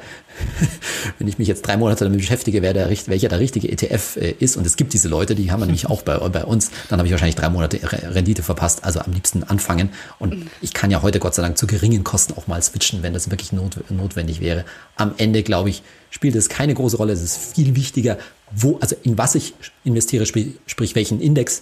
wenn 1.20 1.28
ich 1.28 1.38
mich 1.38 1.48
jetzt 1.48 1.62
drei 1.62 1.78
Monate 1.78 2.06
damit 2.06 2.20
beschäftige, 2.20 2.64
wer 2.64 2.74
der, 2.74 2.90
welcher 2.90 3.30
der 3.30 3.40
richtige 3.40 3.70
ETF 3.70 4.18
äh, 4.18 4.32
ist. 4.40 4.58
Und 4.58 4.66
es 4.66 4.78
gibt 4.78 4.94
diese 4.94 5.10
Leute, 5.10 5.36
die 5.36 5.52
haben 5.52 5.60
wir 5.60 5.68
nämlich 5.68 5.88
auch 5.88 6.02
bei, 6.02 6.18
bei 6.18 6.44
uns. 6.44 6.72
Dann 6.90 6.98
habe 6.98 7.08
ich 7.08 7.12
wahrscheinlich 7.12 7.36
drei 7.36 7.50
Monate 7.50 7.80
Rendite 7.84 8.42
verpasst. 8.42 8.84
Also 8.84 9.00
am 9.00 9.14
liebsten 9.14 9.44
anfangen. 9.44 9.90
Und 10.18 10.48
ich 10.62 10.74
kann 10.74 10.90
ja 10.90 11.04
heute 11.04 11.20
Gott 11.20 11.36
sei 11.36 11.44
Dank 11.44 11.58
zu 11.58 11.68
geringen 11.68 12.04
Kosten 12.04 12.34
auch 12.34 12.48
mal 12.48 12.62
switchen, 12.64 13.04
wenn 13.04 13.14
das 13.14 13.30
wirklich 13.30 13.52
not, 13.52 13.78
notwendig 13.92 14.42
wäre. 14.42 14.66
Am 14.96 15.14
Ende, 15.18 15.44
glaube 15.44 15.70
ich, 15.70 15.84
spielt 16.10 16.36
es 16.36 16.50
keine 16.50 16.74
große 16.74 16.98
Rolle. 16.98 17.14
Es 17.14 17.22
ist 17.22 17.56
viel 17.56 17.76
wichtiger, 17.76 18.18
wo, 18.52 18.78
also 18.80 18.96
in 19.04 19.20
was 19.20 19.36
ich 19.36 19.54
investiere, 19.84 20.26
sprich, 20.26 20.48
sprich 20.66 20.96
welchen 20.96 21.22
Index 21.22 21.62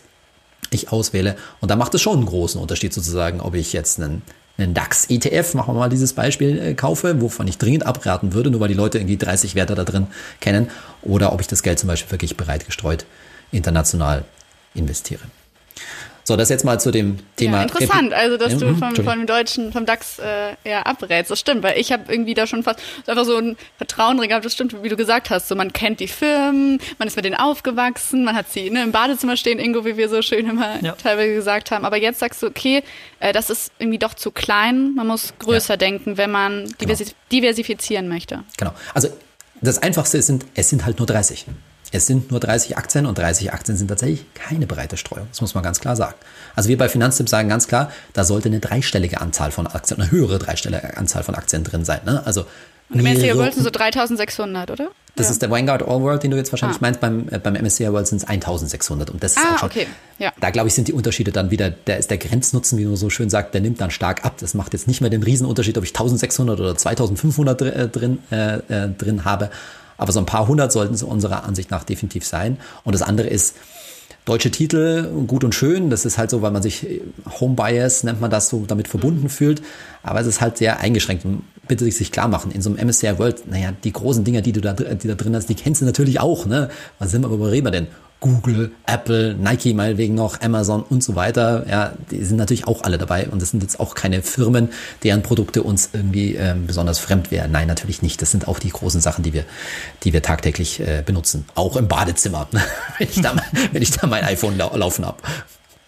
ich 0.71 0.91
auswähle. 0.91 1.35
Und 1.59 1.71
da 1.71 1.75
macht 1.75 1.93
es 1.93 2.01
schon 2.01 2.17
einen 2.17 2.25
großen 2.25 2.59
Unterschied 2.61 2.93
sozusagen, 2.93 3.41
ob 3.41 3.55
ich 3.55 3.73
jetzt 3.73 3.99
einen 3.99 4.21
einen 4.57 4.73
DAX-ETF, 4.73 5.53
machen 5.53 5.75
wir 5.75 5.79
mal 5.79 5.89
dieses 5.89 6.13
Beispiel, 6.13 6.59
äh, 6.59 6.73
kaufe, 6.73 7.21
wovon 7.21 7.47
ich 7.47 7.57
dringend 7.57 7.85
abraten 7.85 8.33
würde, 8.33 8.51
nur 8.51 8.61
weil 8.61 8.69
die 8.69 8.73
Leute 8.73 8.97
irgendwie 8.97 9.17
30 9.17 9.55
Werte 9.55 9.75
da 9.75 9.83
drin 9.83 10.07
kennen, 10.39 10.69
oder 11.01 11.33
ob 11.33 11.41
ich 11.41 11.47
das 11.47 11.63
Geld 11.63 11.79
zum 11.79 11.87
Beispiel 11.87 12.11
wirklich 12.11 12.37
breit 12.37 12.65
gestreut 12.65 13.05
international 13.51 14.23
investiere. 14.73 15.21
So, 16.27 16.35
das 16.35 16.49
jetzt 16.49 16.65
mal 16.65 16.79
zu 16.79 16.89
dem 16.89 17.19
Thema. 17.35 17.57
Ja, 17.57 17.63
interessant, 17.63 18.11
also 18.11 18.37
dass 18.37 18.57
du 18.57 18.73
vom, 18.75 18.95
vom 18.95 19.27
deutschen, 19.27 19.71
vom 19.71 19.85
DAX 19.85 20.17
äh, 20.17 20.55
ja 20.67 20.81
abrätst. 20.81 21.29
Das 21.29 21.39
stimmt, 21.39 21.61
weil 21.61 21.77
ich 21.77 21.91
habe 21.91 22.11
irgendwie 22.11 22.33
da 22.33 22.47
schon 22.47 22.63
fast 22.63 22.79
einfach 23.05 23.25
so 23.25 23.37
ein 23.37 23.55
Vertrauen 23.77 24.17
drin 24.17 24.29
gehabt. 24.29 24.43
Das 24.43 24.53
stimmt, 24.53 24.81
wie 24.81 24.89
du 24.89 24.95
gesagt 24.95 25.29
hast. 25.29 25.47
So 25.47 25.55
man 25.55 25.71
kennt 25.71 25.99
die 25.99 26.07
Firmen, 26.07 26.79
man 26.97 27.07
ist 27.07 27.15
mit 27.15 27.25
denen 27.25 27.35
aufgewachsen, 27.35 28.23
man 28.23 28.35
hat 28.35 28.51
sie 28.51 28.71
ne, 28.71 28.81
im 28.81 28.91
Badezimmer 28.91 29.37
stehen, 29.37 29.59
Ingo, 29.59 29.85
wie 29.85 29.97
wir 29.97 30.09
so 30.09 30.23
schön 30.23 30.49
immer 30.49 30.83
ja. 30.83 30.93
teilweise 30.93 31.35
gesagt 31.35 31.69
haben. 31.69 31.85
Aber 31.85 31.97
jetzt 31.97 32.19
sagst 32.19 32.41
du, 32.41 32.47
okay, 32.47 32.81
äh, 33.19 33.31
das 33.31 33.51
ist 33.51 33.71
irgendwie 33.77 33.99
doch 33.99 34.15
zu 34.15 34.31
klein. 34.31 34.95
Man 34.95 35.05
muss 35.05 35.35
größer 35.37 35.73
ja. 35.73 35.77
denken, 35.77 36.17
wenn 36.17 36.31
man 36.31 36.73
diversif 36.81 37.09
genau. 37.09 37.19
diversifizieren 37.33 38.07
möchte. 38.07 38.43
Genau. 38.57 38.73
Also 38.95 39.09
das 39.61 39.77
Einfachste 39.83 40.19
sind, 40.23 40.43
es 40.55 40.69
sind 40.69 40.85
halt 40.85 40.97
nur 40.97 41.05
30. 41.05 41.45
Es 41.95 42.07
sind 42.07 42.31
nur 42.31 42.39
30 42.39 42.77
Aktien 42.77 43.05
und 43.05 43.17
30 43.17 43.53
Aktien 43.53 43.77
sind 43.77 43.87
tatsächlich 43.87 44.25
keine 44.33 44.67
breite 44.67 44.97
Streuung. 44.97 45.27
Das 45.31 45.41
muss 45.41 45.53
man 45.55 45.63
ganz 45.63 45.79
klar 45.79 45.95
sagen. 45.95 46.15
Also 46.55 46.69
wir 46.69 46.77
bei 46.77 46.89
Finanztipp 46.89 47.29
sagen 47.29 47.49
ganz 47.49 47.67
klar, 47.67 47.91
da 48.13 48.23
sollte 48.23 48.49
eine 48.49 48.59
dreistellige 48.59 49.21
Anzahl 49.21 49.51
von 49.51 49.67
Aktien, 49.67 50.01
eine 50.01 50.11
höhere 50.11 50.39
dreistellige 50.39 50.97
Anzahl 50.97 51.23
von 51.23 51.35
Aktien 51.35 51.63
drin 51.63 51.85
sein. 51.85 52.01
Ne? 52.05 52.21
Also 52.25 52.45
und 52.89 52.99
im 52.99 53.05
MSCI 53.05 53.35
World 53.35 53.53
sind 53.53 53.63
so 53.63 53.71
3600, 53.71 54.69
oder? 54.69 54.89
Das 55.15 55.27
ja. 55.27 55.31
ist 55.31 55.41
der 55.41 55.49
Vanguard 55.49 55.81
All 55.81 56.01
World, 56.01 56.21
den 56.21 56.31
du 56.31 56.37
jetzt 56.37 56.51
wahrscheinlich 56.51 56.77
ah. 56.77 56.81
meinst. 56.81 56.99
Beim, 56.99 57.27
äh, 57.29 57.39
beim 57.39 57.53
MSCI 57.53 57.91
World 57.91 58.07
sind 58.07 58.21
es 58.21 58.27
1600. 58.27 59.09
Und 59.09 59.23
das 59.23 59.31
ist 59.31 59.39
ah, 59.39 59.55
auch 59.55 59.59
schon. 59.59 59.69
Okay. 59.69 59.87
Ja. 60.19 60.31
Da 60.39 60.51
glaube 60.51 60.67
ich, 60.67 60.75
sind 60.75 60.87
die 60.87 60.93
Unterschiede 60.93 61.31
dann 61.31 61.49
wieder, 61.49 61.71
der 61.71 61.97
ist 61.97 62.11
der 62.11 62.17
Grenznutzen, 62.19 62.77
wie 62.77 62.85
man 62.85 62.95
so 62.95 63.09
schön 63.09 63.29
sagt, 63.29 63.53
der 63.55 63.61
nimmt 63.61 63.81
dann 63.81 63.89
stark 63.89 64.23
ab. 64.23 64.35
Das 64.39 64.53
macht 64.53 64.73
jetzt 64.73 64.87
nicht 64.87 65.01
mehr 65.01 65.09
den 65.09 65.23
Riesenunterschied, 65.23 65.77
ob 65.77 65.83
ich 65.83 65.91
1600 65.91 66.59
oder 66.59 66.77
2500 66.77 67.61
äh, 67.61 67.87
drin, 67.87 68.19
äh, 68.31 68.57
äh, 68.57 68.89
drin 68.89 69.25
habe. 69.25 69.49
Aber 69.97 70.11
so 70.11 70.19
ein 70.19 70.25
paar 70.25 70.47
hundert 70.47 70.71
sollten 70.71 70.93
es 70.93 71.03
unserer 71.03 71.43
Ansicht 71.43 71.71
nach 71.71 71.83
definitiv 71.83 72.25
sein. 72.25 72.57
Und 72.83 72.93
das 72.93 73.01
andere 73.01 73.27
ist, 73.27 73.55
deutsche 74.25 74.51
Titel, 74.51 75.07
gut 75.27 75.43
und 75.43 75.55
schön. 75.55 75.89
Das 75.89 76.05
ist 76.05 76.17
halt 76.17 76.29
so, 76.29 76.41
weil 76.41 76.51
man 76.51 76.61
sich 76.61 76.89
äh, 76.89 77.01
Home 77.39 77.55
Bias 77.55 78.03
nennt 78.03 78.19
man 78.19 78.31
das 78.31 78.49
so 78.49 78.65
damit 78.67 78.87
verbunden 78.87 79.29
fühlt. 79.29 79.61
Aber 80.03 80.19
es 80.19 80.27
ist 80.27 80.41
halt 80.41 80.57
sehr 80.57 80.79
eingeschränkt 80.79 81.25
und 81.25 81.43
bitte 81.67 81.89
sich 81.89 82.11
klar 82.11 82.27
machen. 82.27 82.51
In 82.51 82.61
so 82.61 82.69
einem 82.69 82.87
MSCI 82.87 83.17
World, 83.17 83.49
naja, 83.49 83.71
die 83.83 83.91
großen 83.91 84.23
Dinger, 84.23 84.41
die 84.41 84.51
du 84.51 84.61
da, 84.61 84.73
die 84.73 85.07
da 85.07 85.15
drin 85.15 85.35
hast, 85.35 85.47
die 85.47 85.55
kennst 85.55 85.81
du 85.81 85.85
natürlich 85.85 86.19
auch, 86.19 86.45
ne? 86.45 86.69
Was 86.99 87.11
sind 87.11 87.21
wir, 87.21 87.29
worüber 87.29 87.51
reden 87.51 87.65
wir 87.65 87.71
denn? 87.71 87.87
Google, 88.19 88.71
Apple, 88.87 89.35
Nike 89.35 89.73
meinetwegen 89.73 90.15
noch, 90.15 90.41
Amazon 90.41 90.83
und 90.83 91.03
so 91.03 91.15
weiter. 91.15 91.65
Ja, 91.69 91.93
die 92.11 92.23
sind 92.23 92.37
natürlich 92.37 92.67
auch 92.67 92.83
alle 92.83 92.97
dabei 92.97 93.27
und 93.29 93.41
das 93.41 93.51
sind 93.51 93.61
jetzt 93.61 93.79
auch 93.79 93.93
keine 93.93 94.21
Firmen, 94.21 94.69
deren 95.03 95.21
Produkte 95.21 95.63
uns 95.63 95.89
irgendwie 95.93 96.35
ähm, 96.35 96.65
besonders 96.65 96.99
fremd 96.99 97.29
wären. 97.29 97.51
Nein, 97.51 97.67
natürlich 97.67 98.01
nicht. 98.01 98.21
Das 98.21 98.31
sind 98.31 98.47
auch 98.47 98.59
die 98.59 98.69
großen 98.69 99.01
Sachen, 99.01 99.23
die 99.23 99.33
wir, 99.33 99.45
die 100.03 100.13
wir 100.13 100.21
tagtäglich 100.21 100.79
äh, 100.79 101.03
benutzen. 101.05 101.45
Auch 101.55 101.75
im 101.75 101.87
Badezimmer, 101.87 102.47
wenn 102.97 103.07
ich 103.07 103.21
da, 103.21 103.35
wenn 103.71 103.81
ich 103.81 103.91
da 103.91 104.07
mein 104.07 104.23
iPhone 104.23 104.57
lau 104.57 104.75
laufen 104.75 105.05
habe. 105.05 105.17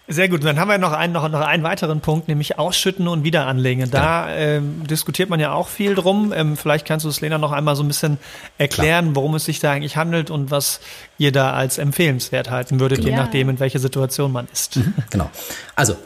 Sehr 0.10 0.30
gut. 0.30 0.40
Und 0.40 0.46
dann 0.46 0.58
haben 0.58 0.70
wir 0.70 0.78
noch 0.78 0.94
einen, 0.94 1.12
noch, 1.12 1.28
noch 1.28 1.42
einen 1.42 1.64
weiteren 1.64 2.00
Punkt, 2.00 2.30
nämlich 2.30 2.58
Ausschütten 2.58 3.10
und 3.10 3.26
Wiederanlegen. 3.26 3.92
Da 3.92 4.30
ja. 4.30 4.36
ähm, 4.36 4.88
diskutiert 4.88 5.30
man 5.30 5.42
ja 5.42 5.52
auch 5.52 5.68
viel 5.68 5.96
drum. 5.96 6.32
Ähm, 6.34 6.56
vielleicht 6.56 6.86
kannst 6.86 7.04
du 7.04 7.10
es, 7.10 7.20
Lena, 7.20 7.38
noch 7.38 7.52
einmal 7.52 7.76
so 7.76 7.84
ein 7.84 7.90
bisschen 7.90 8.18
erklären, 8.58 9.06
Klar. 9.06 9.16
worum 9.16 9.36
es 9.36 9.44
sich 9.44 9.60
da 9.60 9.72
eigentlich 9.74 9.98
handelt 9.98 10.32
und 10.32 10.50
was 10.50 10.80
ihr 11.18 11.34
da 11.34 11.52
als 11.52 11.78
empfehlenswert 11.78 12.50
halten 12.50 12.80
würdet, 12.80 13.00
ja. 13.00 13.10
je 13.10 13.16
nachdem, 13.18 13.50
in 13.50 13.60
welcher 13.60 13.80
Situation 13.80 14.32
man 14.32 14.48
ist. 14.54 14.78
Mhm, 14.78 14.94
genau. 15.10 15.30
Also, 15.76 15.98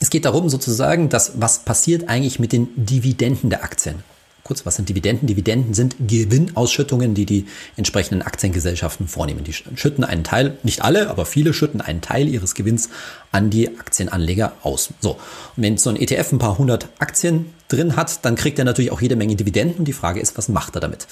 es 0.00 0.08
geht 0.08 0.24
darum 0.24 0.48
sozusagen, 0.48 1.10
dass 1.10 1.38
was 1.38 1.60
passiert 1.60 2.08
eigentlich 2.08 2.38
mit 2.38 2.52
den 2.52 2.68
Dividenden 2.76 3.50
der 3.50 3.62
Aktien. 3.62 4.02
Kurz, 4.44 4.64
was 4.64 4.76
sind 4.76 4.88
Dividenden? 4.88 5.26
Dividenden 5.26 5.74
sind 5.74 5.96
Gewinnausschüttungen, 6.00 7.14
die 7.14 7.26
die 7.26 7.46
entsprechenden 7.76 8.22
Aktiengesellschaften 8.22 9.06
vornehmen. 9.06 9.44
Die 9.44 9.52
schütten 9.52 10.04
einen 10.04 10.24
Teil, 10.24 10.56
nicht 10.62 10.82
alle, 10.82 11.10
aber 11.10 11.26
viele 11.26 11.52
schütten 11.52 11.80
einen 11.80 12.00
Teil 12.00 12.28
ihres 12.28 12.54
Gewinns 12.54 12.88
an 13.30 13.50
die 13.50 13.78
Aktienanleger 13.78 14.52
aus. 14.62 14.90
So. 15.00 15.12
Und 15.56 15.62
wenn 15.62 15.76
so 15.76 15.90
ein 15.90 15.96
ETF 15.96 16.32
ein 16.32 16.38
paar 16.38 16.56
hundert 16.56 16.88
Aktien 16.98 17.52
drin 17.68 17.96
hat, 17.96 18.24
dann 18.24 18.36
kriegt 18.36 18.58
er 18.58 18.64
natürlich 18.64 18.90
auch 18.90 19.02
jede 19.02 19.16
Menge 19.16 19.36
Dividenden. 19.36 19.80
Und 19.80 19.84
die 19.84 19.92
Frage 19.92 20.20
ist, 20.20 20.38
was 20.38 20.48
macht 20.48 20.74
er 20.76 20.80
damit? 20.80 21.06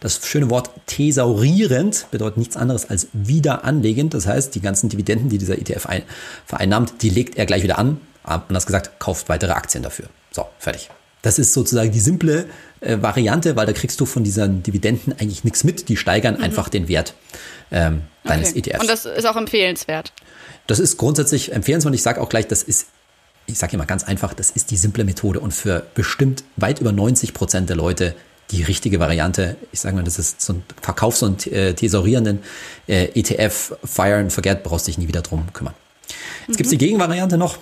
Das 0.00 0.26
schöne 0.26 0.50
Wort 0.50 0.70
thesaurierend 0.86 2.06
bedeutet 2.10 2.38
nichts 2.38 2.56
anderes 2.56 2.90
als 2.90 3.06
wieder 3.12 3.64
anlegend. 3.64 4.14
Das 4.14 4.26
heißt, 4.26 4.54
die 4.54 4.60
ganzen 4.60 4.88
Dividenden, 4.88 5.28
die 5.28 5.38
dieser 5.38 5.58
ETF 5.58 5.86
vereinnahmt, 6.44 6.94
die 7.02 7.10
legt 7.10 7.36
er 7.36 7.46
gleich 7.46 7.62
wieder 7.62 7.78
an. 7.78 8.00
Anders 8.24 8.66
gesagt, 8.66 8.98
kauft 8.98 9.28
weitere 9.28 9.52
Aktien 9.52 9.82
dafür. 9.82 10.06
So, 10.32 10.46
fertig. 10.58 10.90
Das 11.22 11.38
ist 11.38 11.52
sozusagen 11.52 11.92
die 11.92 12.00
simple 12.00 12.46
äh, 12.80 12.98
Variante, 13.00 13.56
weil 13.56 13.66
da 13.66 13.72
kriegst 13.72 14.00
du 14.00 14.06
von 14.06 14.24
diesen 14.24 14.62
Dividenden 14.62 15.12
eigentlich 15.12 15.44
nichts 15.44 15.64
mit. 15.64 15.88
Die 15.88 15.96
steigern 15.96 16.36
mhm. 16.36 16.44
einfach 16.44 16.68
den 16.68 16.88
Wert 16.88 17.14
ähm, 17.70 18.02
deines 18.24 18.50
okay. 18.50 18.70
ETFs. 18.70 18.80
Und 18.80 18.90
das 18.90 19.04
ist 19.06 19.26
auch 19.26 19.36
empfehlenswert. 19.36 20.12
Das 20.66 20.78
ist 20.78 20.96
grundsätzlich 20.96 21.52
empfehlenswert 21.52 21.90
und 21.90 21.94
ich 21.94 22.02
sage 22.02 22.20
auch 22.20 22.28
gleich, 22.28 22.46
das 22.46 22.62
ist, 22.62 22.86
ich 23.46 23.58
sage 23.58 23.74
immer 23.74 23.86
ganz 23.86 24.04
einfach, 24.04 24.34
das 24.34 24.50
ist 24.50 24.70
die 24.70 24.76
simple 24.76 25.04
Methode 25.04 25.40
und 25.40 25.52
für 25.52 25.86
bestimmt 25.94 26.44
weit 26.56 26.80
über 26.80 26.92
90 26.92 27.34
Prozent 27.34 27.68
der 27.68 27.76
Leute 27.76 28.14
die 28.50 28.62
richtige 28.62 28.98
Variante. 28.98 29.56
Ich 29.72 29.80
sage 29.80 29.94
mal, 29.96 30.04
das 30.04 30.18
ist 30.18 30.40
so 30.40 30.54
ein 30.54 30.62
Verkaufs- 30.80 31.22
und 31.22 31.46
äh, 31.46 31.74
tesorierenden 31.74 32.40
äh, 32.88 33.06
ETF, 33.14 33.76
Fire 33.84 34.16
and 34.16 34.32
Forget, 34.32 34.62
brauchst 34.62 34.88
dich 34.88 34.98
nie 34.98 35.08
wieder 35.08 35.22
drum 35.22 35.52
kümmern. 35.52 35.74
Jetzt 36.46 36.48
mhm. 36.48 36.56
gibt 36.56 36.66
es 36.66 36.70
die 36.70 36.78
Gegenvariante 36.78 37.38
noch, 37.38 37.58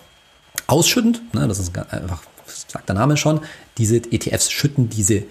ausschüttend, 0.66 1.35
ne, 1.35 1.46
das 1.48 1.59
ist 1.59 1.76
einfach 1.76 2.22
sagt 2.68 2.88
der 2.88 2.94
Name 2.94 3.16
schon, 3.16 3.40
diese 3.76 3.96
ETFs 3.96 4.50
schütten 4.50 4.88
diese 4.88 5.24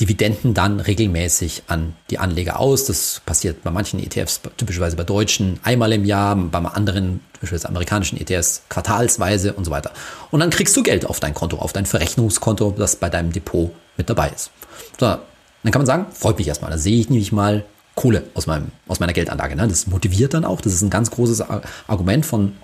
Dividenden 0.00 0.52
dann 0.54 0.80
regelmäßig 0.80 1.64
an 1.68 1.94
die 2.10 2.18
Anleger 2.18 2.58
aus. 2.58 2.86
Das 2.86 3.20
passiert 3.24 3.62
bei 3.62 3.70
manchen 3.70 4.02
ETFs, 4.02 4.40
typischerweise 4.56 4.96
bei 4.96 5.04
deutschen, 5.04 5.60
einmal 5.62 5.92
im 5.92 6.04
Jahr, 6.04 6.34
bei 6.34 6.58
anderen, 6.58 7.20
beispielsweise 7.40 7.68
amerikanischen 7.68 8.20
ETFs, 8.20 8.62
quartalsweise 8.68 9.52
und 9.52 9.64
so 9.64 9.70
weiter. 9.70 9.92
Und 10.30 10.40
dann 10.40 10.50
kriegst 10.50 10.76
du 10.76 10.82
Geld 10.82 11.06
auf 11.06 11.20
dein 11.20 11.34
Konto, 11.34 11.58
auf 11.58 11.72
dein 11.72 11.86
Verrechnungskonto, 11.86 12.74
das 12.76 12.96
bei 12.96 13.10
deinem 13.10 13.32
Depot 13.32 13.70
mit 13.96 14.10
dabei 14.10 14.30
ist. 14.30 14.50
So, 14.98 15.06
dann 15.06 15.72
kann 15.72 15.80
man 15.80 15.86
sagen, 15.86 16.06
freut 16.12 16.38
mich 16.38 16.48
erstmal. 16.48 16.70
Da 16.70 16.78
sehe 16.78 16.98
ich 16.98 17.08
nämlich 17.08 17.30
mal 17.30 17.64
Kohle 17.94 18.24
aus, 18.34 18.46
meinem, 18.46 18.72
aus 18.88 18.98
meiner 18.98 19.12
Geldanlage. 19.12 19.54
Ne? 19.54 19.68
Das 19.68 19.86
motiviert 19.86 20.34
dann 20.34 20.44
auch. 20.44 20.60
Das 20.60 20.72
ist 20.72 20.82
ein 20.82 20.90
ganz 20.90 21.10
großes 21.10 21.44
Argument 21.86 22.24
von 22.24 22.54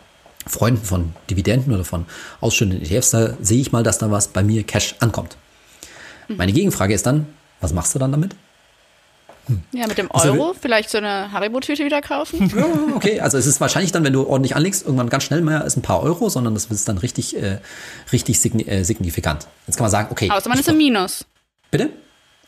Freunden 0.49 0.85
von 0.85 1.13
Dividenden 1.31 1.73
oder 1.75 1.85
von 1.85 2.07
ausschüttenden 2.41 2.83
ETFs, 2.83 3.11
da 3.11 3.35
sehe 3.41 3.61
ich 3.61 3.73
mal, 3.73 3.83
dass 3.83 3.99
da 3.99 4.11
was 4.11 4.29
bei 4.29 4.43
mir 4.43 4.63
Cash 4.65 4.97
ankommt. 5.01 5.37
Mhm. 6.29 6.37
Meine 6.37 6.53
Gegenfrage 6.53 6.95
ist 6.95 7.07
dann, 7.07 7.27
was 7.61 7.73
machst 7.73 7.95
du 7.95 7.99
dann 7.99 8.13
damit? 8.13 8.35
Hm. 9.49 9.63
Ja, 9.73 9.87
mit 9.87 9.99
dem 9.99 10.11
also 10.13 10.33
Euro 10.33 10.49
also, 10.49 10.61
vielleicht 10.61 10.91
so 10.91 10.99
eine 10.99 11.33
Haribo-Tüte 11.33 11.85
wieder 11.85 12.03
kaufen. 12.03 12.53
Ja, 12.59 12.67
okay, 12.95 13.21
also 13.21 13.39
es 13.39 13.47
ist 13.47 13.61
wahrscheinlich 13.61 13.93
dann, 13.93 14.05
wenn 14.05 14.13
du 14.13 14.27
ordentlich 14.27 14.57
anlegst, 14.57 14.85
irgendwann 14.85 15.09
ganz 15.09 15.25
schnell 15.25 15.41
mehr 15.41 15.63
als 15.63 15.77
ein 15.77 15.83
paar 15.83 16.03
Euro, 16.03 16.29
sondern 16.29 16.55
das 16.55 16.67
ist 16.67 16.89
dann 16.89 16.99
richtig, 16.99 17.37
äh, 17.37 17.59
richtig 18.13 18.45
äh, 18.69 18.83
signifikant. 18.83 19.47
Jetzt 19.67 19.77
kann 19.77 19.85
man 19.85 19.91
sagen, 19.91 20.09
okay. 20.11 20.31
Außer 20.31 20.49
man 20.49 20.59
ist 20.59 20.69
im 20.69 20.77
Minus. 20.77 21.25
Bitte? 21.71 21.91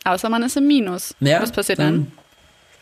Außer 0.05 0.29
man 0.29 0.43
ist 0.43 0.57
im 0.57 0.67
Minus. 0.67 1.15
Ja, 1.21 1.43
Was 1.43 1.53
passiert 1.53 1.79
dann? 1.79 2.13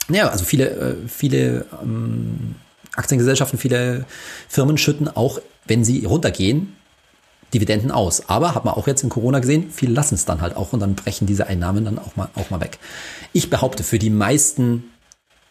dann? 0.08 0.16
Ja, 0.16 0.28
also 0.28 0.44
viele, 0.44 0.70
äh, 0.70 1.08
viele 1.08 1.66
ähm, 1.82 2.56
Aktiengesellschaften, 2.98 3.58
viele 3.58 4.04
Firmen 4.48 4.78
schütten 4.78 5.08
auch, 5.08 5.40
wenn 5.66 5.84
sie 5.84 6.04
runtergehen, 6.04 6.74
Dividenden 7.54 7.90
aus. 7.90 8.28
Aber 8.28 8.54
hat 8.54 8.64
man 8.64 8.74
auch 8.74 8.86
jetzt 8.86 9.02
in 9.02 9.08
Corona 9.08 9.38
gesehen, 9.38 9.70
viele 9.70 9.92
lassen 9.92 10.14
es 10.14 10.24
dann 10.24 10.40
halt 10.40 10.56
auch 10.56 10.72
und 10.72 10.80
dann 10.80 10.94
brechen 10.94 11.26
diese 11.26 11.46
Einnahmen 11.46 11.84
dann 11.84 11.98
auch 11.98 12.16
mal, 12.16 12.28
auch 12.34 12.50
mal 12.50 12.60
weg. 12.60 12.78
Ich 13.32 13.50
behaupte, 13.50 13.82
für 13.82 13.98
die 13.98 14.10
meisten 14.10 14.84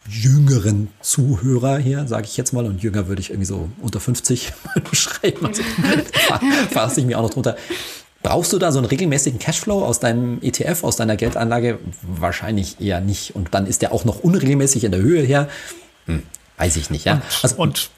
jüngeren 0.07 0.89
Zuhörer 1.01 1.77
hier, 1.77 2.07
sage 2.07 2.25
ich 2.25 2.37
jetzt 2.37 2.53
mal, 2.53 2.65
und 2.65 2.81
jünger 2.81 3.07
würde 3.07 3.21
ich 3.21 3.29
irgendwie 3.29 3.45
so 3.45 3.69
unter 3.81 3.99
50 3.99 4.53
mal 4.65 4.81
beschreiben, 4.81 5.45
also 5.45 5.63
fasse 6.71 7.01
ich 7.01 7.05
mir 7.05 7.17
auch 7.17 7.23
noch 7.23 7.31
drunter. 7.31 7.57
Brauchst 8.23 8.51
du 8.51 8.57
da 8.57 8.71
so 8.71 8.79
einen 8.79 8.87
regelmäßigen 8.87 9.39
Cashflow 9.39 9.83
aus 9.83 9.99
deinem 9.99 10.39
ETF, 10.41 10.83
aus 10.83 10.97
deiner 10.97 11.15
Geldanlage? 11.15 11.79
Wahrscheinlich 12.01 12.81
eher 12.81 12.99
nicht. 12.99 13.35
Und 13.35 13.53
dann 13.53 13.67
ist 13.67 13.81
der 13.81 13.93
auch 13.93 14.05
noch 14.05 14.19
unregelmäßig 14.19 14.83
in 14.83 14.91
der 14.91 15.01
Höhe 15.01 15.21
her. 15.21 15.47
Hm, 16.07 16.23
Weiß 16.57 16.75
ich 16.75 16.89
nicht, 16.89 17.05
ja. 17.05 17.13
Und, 17.13 17.23
also, 17.43 17.55
und 17.57 17.89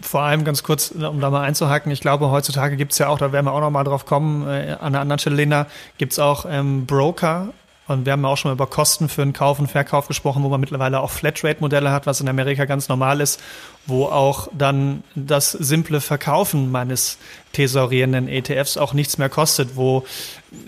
vor 0.00 0.22
allem 0.22 0.44
ganz 0.44 0.62
kurz, 0.62 0.90
um 0.90 1.20
da 1.20 1.30
mal 1.30 1.42
einzuhaken, 1.42 1.90
ich 1.90 2.00
glaube, 2.00 2.30
heutzutage 2.30 2.76
gibt 2.76 2.92
es 2.92 2.98
ja 2.98 3.08
auch, 3.08 3.18
da 3.18 3.32
werden 3.32 3.46
wir 3.46 3.52
auch 3.52 3.60
noch 3.60 3.70
mal 3.70 3.84
drauf 3.84 4.06
kommen, 4.06 4.46
äh, 4.46 4.76
an 4.80 4.94
einer 4.94 5.00
anderen 5.00 5.18
Stelle, 5.18 5.36
Lena, 5.36 5.66
gibt 5.98 6.12
es 6.12 6.18
auch 6.18 6.46
ähm, 6.48 6.86
Broker, 6.86 7.48
und 7.88 8.04
wir 8.04 8.12
haben 8.12 8.22
ja 8.22 8.28
auch 8.28 8.36
schon 8.36 8.50
mal 8.50 8.54
über 8.54 8.66
Kosten 8.66 9.08
für 9.08 9.22
den 9.22 9.32
Kauf 9.32 9.58
und 9.58 9.68
Verkauf 9.68 10.08
gesprochen, 10.08 10.42
wo 10.42 10.48
man 10.48 10.60
mittlerweile 10.60 11.00
auch 11.00 11.10
Flatrate-Modelle 11.10 11.90
hat, 11.90 12.06
was 12.06 12.20
in 12.20 12.28
Amerika 12.28 12.66
ganz 12.66 12.88
normal 12.88 13.20
ist, 13.20 13.40
wo 13.86 14.04
auch 14.04 14.48
dann 14.52 15.02
das 15.14 15.52
simple 15.52 16.00
Verkaufen 16.00 16.70
meines 16.70 17.18
tesorierenden 17.52 18.28
ETFs 18.28 18.76
auch 18.76 18.92
nichts 18.92 19.16
mehr 19.16 19.30
kostet, 19.30 19.74
wo 19.74 20.04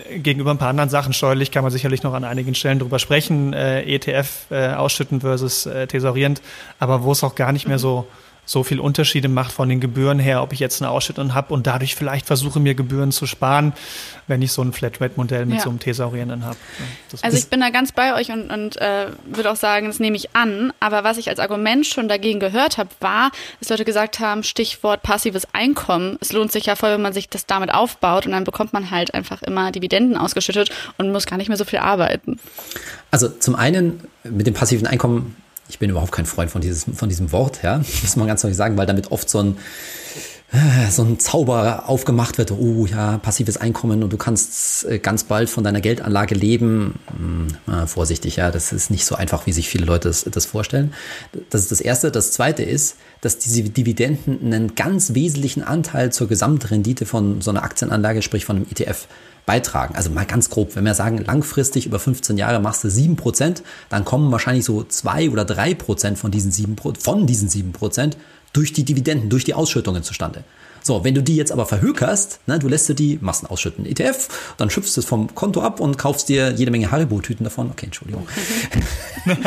gegenüber 0.09 0.51
ein 0.51 0.57
paar 0.57 0.69
anderen 0.69 0.89
Sachen 0.89 1.13
steuerlich 1.13 1.51
kann 1.51 1.63
man 1.63 1.71
sicherlich 1.71 2.03
noch 2.03 2.13
an 2.13 2.23
einigen 2.23 2.55
Stellen 2.55 2.79
drüber 2.79 2.99
sprechen, 2.99 3.53
äh, 3.53 3.83
ETF 3.83 4.29
äh, 4.49 4.69
ausschütten 4.73 5.21
versus 5.21 5.67
äh, 5.67 5.87
tesorierend, 5.87 6.41
aber 6.79 7.03
wo 7.03 7.11
es 7.11 7.23
auch 7.23 7.35
gar 7.35 7.51
nicht 7.51 7.67
mehr 7.67 7.79
so 7.79 8.07
so 8.51 8.63
viel 8.63 8.79
Unterschiede 8.79 9.29
macht 9.29 9.51
von 9.51 9.69
den 9.69 9.79
Gebühren 9.79 10.19
her, 10.19 10.43
ob 10.43 10.53
ich 10.53 10.59
jetzt 10.59 10.81
eine 10.81 10.91
Ausschüttung 10.91 11.33
habe 11.33 11.53
und 11.53 11.67
dadurch 11.67 11.95
vielleicht 11.95 12.25
versuche, 12.25 12.59
mir 12.59 12.75
Gebühren 12.75 13.11
zu 13.11 13.25
sparen, 13.25 13.73
wenn 14.27 14.41
ich 14.41 14.51
so 14.51 14.61
ein 14.61 14.73
Flatrate-Modell 14.73 15.45
mit 15.45 15.57
ja. 15.57 15.63
so 15.63 15.69
einem 15.69 15.79
Thesaurierenden 15.79 16.45
habe. 16.45 16.57
Also 17.21 17.37
ich 17.37 17.47
bin 17.47 17.61
da 17.61 17.69
ganz 17.69 17.91
bei 17.91 18.13
euch 18.13 18.31
und, 18.31 18.51
und 18.51 18.77
äh, 18.77 19.07
würde 19.25 19.51
auch 19.51 19.55
sagen, 19.55 19.87
das 19.87 19.99
nehme 19.99 20.17
ich 20.17 20.35
an. 20.35 20.73
Aber 20.79 21.03
was 21.03 21.17
ich 21.17 21.29
als 21.29 21.39
Argument 21.39 21.85
schon 21.85 22.07
dagegen 22.07 22.39
gehört 22.39 22.77
habe, 22.77 22.89
war, 22.99 23.31
dass 23.59 23.69
Leute 23.69 23.85
gesagt 23.85 24.19
haben, 24.19 24.43
Stichwort 24.43 25.01
passives 25.01 25.47
Einkommen. 25.53 26.17
Es 26.19 26.33
lohnt 26.33 26.51
sich 26.51 26.65
ja 26.65 26.75
voll, 26.75 26.91
wenn 26.91 27.01
man 27.01 27.13
sich 27.13 27.29
das 27.29 27.45
damit 27.45 27.73
aufbaut 27.73 28.25
und 28.25 28.33
dann 28.33 28.43
bekommt 28.43 28.73
man 28.73 28.91
halt 28.91 29.13
einfach 29.13 29.41
immer 29.41 29.71
Dividenden 29.71 30.17
ausgeschüttet 30.17 30.71
und 30.97 31.11
muss 31.11 31.25
gar 31.25 31.37
nicht 31.37 31.47
mehr 31.47 31.57
so 31.57 31.65
viel 31.65 31.79
arbeiten. 31.79 32.39
Also 33.11 33.29
zum 33.29 33.55
einen 33.55 34.01
mit 34.23 34.45
dem 34.45 34.53
passiven 34.53 34.87
Einkommen 34.87 35.35
ich 35.71 35.79
bin 35.79 35.89
überhaupt 35.89 36.11
kein 36.11 36.25
Freund 36.25 36.51
von, 36.51 36.59
dieses, 36.59 36.85
von 36.93 37.07
diesem 37.07 37.31
Wort, 37.31 37.63
ja, 37.63 37.77
muss 38.01 38.15
man 38.17 38.27
ganz 38.27 38.41
deutlich 38.41 38.57
sagen, 38.57 38.75
weil 38.77 38.85
damit 38.85 39.09
oft 39.11 39.29
so 39.29 39.39
ein, 39.39 39.57
so 40.89 41.03
ein 41.03 41.17
Zauber 41.17 41.87
aufgemacht 41.87 42.37
wird, 42.37 42.51
oh 42.51 42.85
ja, 42.85 43.17
passives 43.19 43.55
Einkommen 43.55 44.03
und 44.03 44.11
du 44.11 44.17
kannst 44.17 44.85
äh, 44.85 44.99
ganz 44.99 45.23
bald 45.23 45.49
von 45.49 45.63
deiner 45.63 45.79
Geldanlage 45.79 46.35
leben. 46.35 46.99
Hm, 47.15 47.87
vorsichtig, 47.87 48.35
ja, 48.35 48.51
das 48.51 48.73
ist 48.73 48.91
nicht 48.91 49.05
so 49.05 49.15
einfach, 49.15 49.45
wie 49.45 49.53
sich 49.53 49.69
viele 49.69 49.85
Leute 49.85 50.09
das, 50.09 50.25
das 50.25 50.45
vorstellen. 50.45 50.93
Das 51.49 51.61
ist 51.61 51.71
das 51.71 51.79
Erste. 51.79 52.11
Das 52.11 52.33
Zweite 52.33 52.63
ist, 52.63 52.97
dass 53.21 53.37
diese 53.37 53.63
Dividenden 53.63 54.39
einen 54.41 54.75
ganz 54.75 55.13
wesentlichen 55.13 55.63
Anteil 55.63 56.11
zur 56.11 56.27
Gesamtrendite 56.27 57.05
von 57.05 57.39
so 57.39 57.51
einer 57.51 57.63
Aktienanlage, 57.63 58.21
sprich 58.21 58.43
von 58.43 58.57
einem 58.57 58.65
ETF, 58.69 59.07
beitragen. 59.45 59.95
Also 59.95 60.09
mal 60.09 60.25
ganz 60.25 60.49
grob, 60.49 60.75
wenn 60.75 60.85
wir 60.85 60.93
sagen, 60.93 61.17
langfristig 61.17 61.85
über 61.85 61.99
15 61.99 62.37
Jahre 62.37 62.59
machst 62.59 62.83
du 62.83 62.89
7%, 62.89 63.61
dann 63.89 64.05
kommen 64.05 64.31
wahrscheinlich 64.31 64.65
so 64.65 64.83
2 64.83 65.29
oder 65.29 65.43
3% 65.43 66.15
von 66.15 66.29
diesen 66.29 66.51
7%, 66.51 66.99
von 66.99 67.25
diesen 67.25 67.49
7% 67.49 68.13
durch 68.53 68.73
die 68.73 68.83
Dividenden, 68.83 69.29
durch 69.29 69.43
die 69.43 69.53
Ausschüttungen 69.53 70.03
zustande. 70.03 70.43
So, 70.83 71.03
wenn 71.03 71.13
du 71.13 71.21
die 71.21 71.35
jetzt 71.35 71.51
aber 71.51 71.65
verhökerst, 71.67 72.39
ne, 72.47 72.57
du 72.57 72.67
lässt 72.67 72.89
dir 72.89 72.95
die 72.95 73.19
Massen 73.21 73.45
ausschütten, 73.45 73.85
ETF, 73.85 74.27
dann 74.57 74.69
schöpfst 74.71 74.95
du 74.95 75.01
es 75.01 75.05
vom 75.05 75.33
Konto 75.35 75.61
ab 75.61 75.79
und 75.79 75.97
kaufst 75.97 76.27
dir 76.27 76.51
jede 76.51 76.71
Menge 76.71 76.89
Haribo-Tüten 76.89 77.43
davon. 77.43 77.69
Okay, 77.69 77.85
Entschuldigung. 77.85 78.27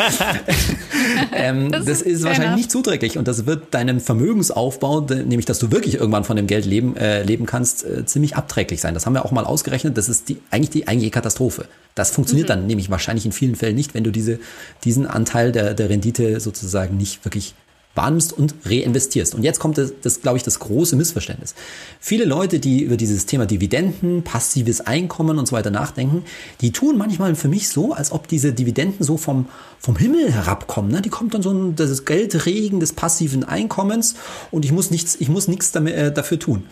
ähm, 1.34 1.72
das, 1.72 1.86
das, 1.86 2.02
ist, 2.02 2.22
wahrscheinlich 2.22 2.56
nicht 2.56 2.70
zuträglich 2.70 3.18
und 3.18 3.26
das 3.26 3.46
wird 3.46 3.74
deinem 3.74 3.98
Vermögensaufbau, 3.98 5.00
nämlich 5.00 5.44
dass 5.44 5.58
du 5.58 5.72
wirklich 5.72 5.96
irgendwann 5.96 6.22
von 6.22 6.36
dem 6.36 6.46
Geld 6.46 6.66
leben, 6.66 6.96
äh, 6.96 7.24
leben 7.24 7.46
kannst, 7.46 7.84
äh, 7.84 8.06
ziemlich 8.06 8.36
abträglich 8.36 8.80
sein. 8.80 8.94
Das 8.94 9.04
haben 9.04 9.14
wir 9.14 9.24
auch 9.24 9.32
mal 9.32 9.44
ausgerechnet. 9.44 9.98
Das 9.98 10.08
ist 10.08 10.28
die, 10.28 10.38
eigentlich 10.52 10.70
die 10.70 10.86
eigentliche 10.86 11.10
Katastrophe. 11.10 11.66
Das 11.96 12.12
funktioniert 12.12 12.48
mhm. 12.48 12.52
dann 12.52 12.66
nämlich 12.66 12.90
wahrscheinlich 12.90 13.26
in 13.26 13.32
vielen 13.32 13.56
Fällen 13.56 13.74
nicht, 13.74 13.94
wenn 13.94 14.04
du 14.04 14.12
diese, 14.12 14.38
diesen 14.84 15.06
Anteil 15.06 15.50
der, 15.50 15.74
der 15.74 15.88
Rendite 15.88 16.38
sozusagen 16.38 16.96
nicht 16.96 17.24
wirklich 17.24 17.54
wahrnimmst 17.94 18.32
und 18.32 18.54
reinvestierst. 18.64 19.34
Und 19.34 19.42
jetzt 19.42 19.60
kommt 19.60 19.78
das, 19.78 19.92
das 20.02 20.20
glaube 20.20 20.36
ich, 20.36 20.42
das 20.42 20.58
große 20.58 20.96
Missverständnis. 20.96 21.54
Viele 22.00 22.24
Leute, 22.24 22.58
die 22.58 22.82
über 22.82 22.96
dieses 22.96 23.26
Thema 23.26 23.46
Dividenden, 23.46 24.22
passives 24.22 24.80
Einkommen 24.80 25.38
und 25.38 25.46
so 25.46 25.52
weiter 25.54 25.70
nachdenken, 25.70 26.24
die 26.60 26.72
tun 26.72 26.98
manchmal 26.98 27.34
für 27.34 27.48
mich 27.48 27.68
so, 27.68 27.92
als 27.92 28.12
ob 28.12 28.28
diese 28.28 28.52
Dividenden 28.52 29.04
so 29.04 29.16
vom, 29.16 29.46
vom 29.78 29.96
Himmel 29.96 30.32
herabkommen. 30.32 30.90
Ne? 30.90 31.02
Die 31.02 31.08
kommt 31.08 31.34
dann 31.34 31.42
so 31.42 31.52
ein 31.52 31.76
das 31.76 32.04
Geldregen 32.04 32.80
des 32.80 32.92
passiven 32.92 33.44
Einkommens 33.44 34.16
und 34.50 34.64
ich 34.64 34.72
muss 34.72 34.90
nichts, 34.90 35.16
ich 35.18 35.28
muss 35.28 35.48
nichts 35.48 35.72
damit, 35.72 35.94
äh, 35.94 36.12
dafür 36.12 36.38
tun. 36.38 36.64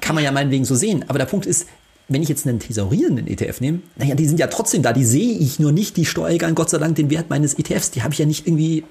Kann 0.00 0.14
man 0.14 0.24
ja 0.24 0.32
meinetwegen 0.32 0.64
so 0.64 0.74
sehen. 0.74 1.04
Aber 1.08 1.18
der 1.18 1.26
Punkt 1.26 1.46
ist, 1.46 1.66
wenn 2.08 2.22
ich 2.22 2.28
jetzt 2.28 2.46
einen 2.46 2.58
thesaurierenden 2.58 3.26
ETF 3.26 3.60
nehme, 3.60 3.80
naja, 3.96 4.14
die 4.14 4.26
sind 4.26 4.40
ja 4.40 4.46
trotzdem 4.46 4.82
da, 4.82 4.92
die 4.92 5.04
sehe 5.04 5.38
ich 5.38 5.58
nur 5.58 5.72
nicht, 5.72 5.96
die 5.96 6.06
steuern 6.06 6.54
Gott 6.54 6.70
sei 6.70 6.78
Dank 6.78 6.96
den 6.96 7.10
Wert 7.10 7.28
meines 7.30 7.58
ETFs, 7.58 7.90
die 7.90 8.02
habe 8.02 8.14
ich 8.14 8.18
ja 8.18 8.26
nicht 8.26 8.46
irgendwie 8.46 8.84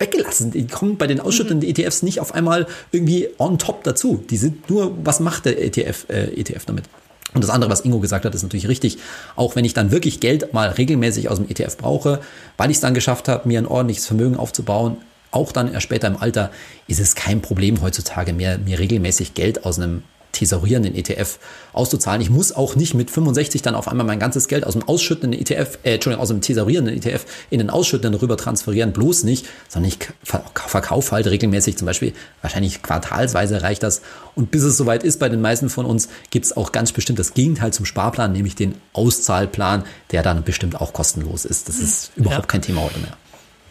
weggelassen. 0.00 0.50
Die 0.50 0.66
kommen 0.66 0.96
bei 0.96 1.06
den 1.06 1.20
ausschüttenden 1.20 1.68
mhm. 1.68 1.76
ETFs 1.76 2.02
nicht 2.02 2.20
auf 2.20 2.34
einmal 2.34 2.66
irgendwie 2.90 3.28
on 3.38 3.58
top 3.58 3.84
dazu. 3.84 4.24
Die 4.28 4.36
sind 4.36 4.68
nur, 4.68 4.96
was 5.04 5.20
macht 5.20 5.44
der 5.44 5.62
ETF, 5.62 6.06
äh, 6.08 6.40
ETF 6.40 6.64
damit? 6.64 6.84
Und 7.32 7.44
das 7.44 7.50
andere, 7.50 7.70
was 7.70 7.82
Ingo 7.82 8.00
gesagt 8.00 8.24
hat, 8.24 8.34
ist 8.34 8.42
natürlich 8.42 8.66
richtig. 8.66 8.98
Auch 9.36 9.54
wenn 9.54 9.64
ich 9.64 9.74
dann 9.74 9.92
wirklich 9.92 10.18
Geld 10.18 10.52
mal 10.52 10.70
regelmäßig 10.70 11.28
aus 11.28 11.38
dem 11.38 11.48
ETF 11.48 11.76
brauche, 11.76 12.20
weil 12.56 12.70
ich 12.70 12.78
es 12.78 12.80
dann 12.80 12.94
geschafft 12.94 13.28
habe, 13.28 13.46
mir 13.46 13.58
ein 13.58 13.66
ordentliches 13.66 14.06
Vermögen 14.06 14.36
aufzubauen, 14.36 14.96
auch 15.30 15.52
dann 15.52 15.72
erst 15.72 15.84
später 15.84 16.08
im 16.08 16.16
Alter, 16.16 16.50
ist 16.88 16.98
es 16.98 17.14
kein 17.14 17.40
Problem 17.40 17.82
heutzutage 17.82 18.32
mehr, 18.32 18.58
mir 18.58 18.80
regelmäßig 18.80 19.34
Geld 19.34 19.64
aus 19.64 19.78
einem 19.78 20.02
thesaurierenden 20.32 20.94
ETF 20.94 21.38
auszuzahlen. 21.72 22.20
Ich 22.20 22.30
muss 22.30 22.52
auch 22.52 22.76
nicht 22.76 22.94
mit 22.94 23.10
65 23.10 23.62
dann 23.62 23.74
auf 23.74 23.88
einmal 23.88 24.06
mein 24.06 24.18
ganzes 24.18 24.48
Geld 24.48 24.66
aus 24.66 24.74
dem 24.74 24.82
ausschüttenden 24.82 25.38
ETF, 25.40 25.78
äh, 25.82 25.94
Entschuldigung, 25.94 26.22
aus 26.22 26.28
dem 26.28 26.40
thesaurierenden 26.40 26.96
ETF 26.96 27.24
in 27.50 27.58
den 27.58 27.70
ausschüttenden 27.70 28.20
rüber 28.20 28.36
transferieren, 28.36 28.92
bloß 28.92 29.24
nicht, 29.24 29.46
sondern 29.68 29.92
ich 29.92 29.98
verkaufe 30.22 31.12
halt 31.12 31.26
regelmäßig, 31.26 31.76
zum 31.76 31.86
Beispiel 31.86 32.12
wahrscheinlich 32.42 32.82
quartalsweise 32.82 33.62
reicht 33.62 33.82
das. 33.82 34.02
Und 34.34 34.50
bis 34.50 34.62
es 34.62 34.76
soweit 34.76 35.02
ist 35.02 35.20
bei 35.20 35.28
den 35.28 35.40
meisten 35.40 35.68
von 35.68 35.86
uns, 35.86 36.08
gibt 36.30 36.46
es 36.46 36.56
auch 36.56 36.72
ganz 36.72 36.92
bestimmt 36.92 37.18
das 37.18 37.34
Gegenteil 37.34 37.72
zum 37.72 37.84
Sparplan, 37.84 38.32
nämlich 38.32 38.54
den 38.54 38.74
Auszahlplan, 38.92 39.84
der 40.12 40.22
dann 40.22 40.44
bestimmt 40.44 40.80
auch 40.80 40.92
kostenlos 40.92 41.44
ist. 41.44 41.68
Das 41.68 41.78
ist 41.78 42.12
überhaupt 42.16 42.42
ja. 42.42 42.46
kein 42.46 42.62
Thema 42.62 42.82
heute 42.82 42.98
mehr. 42.98 43.16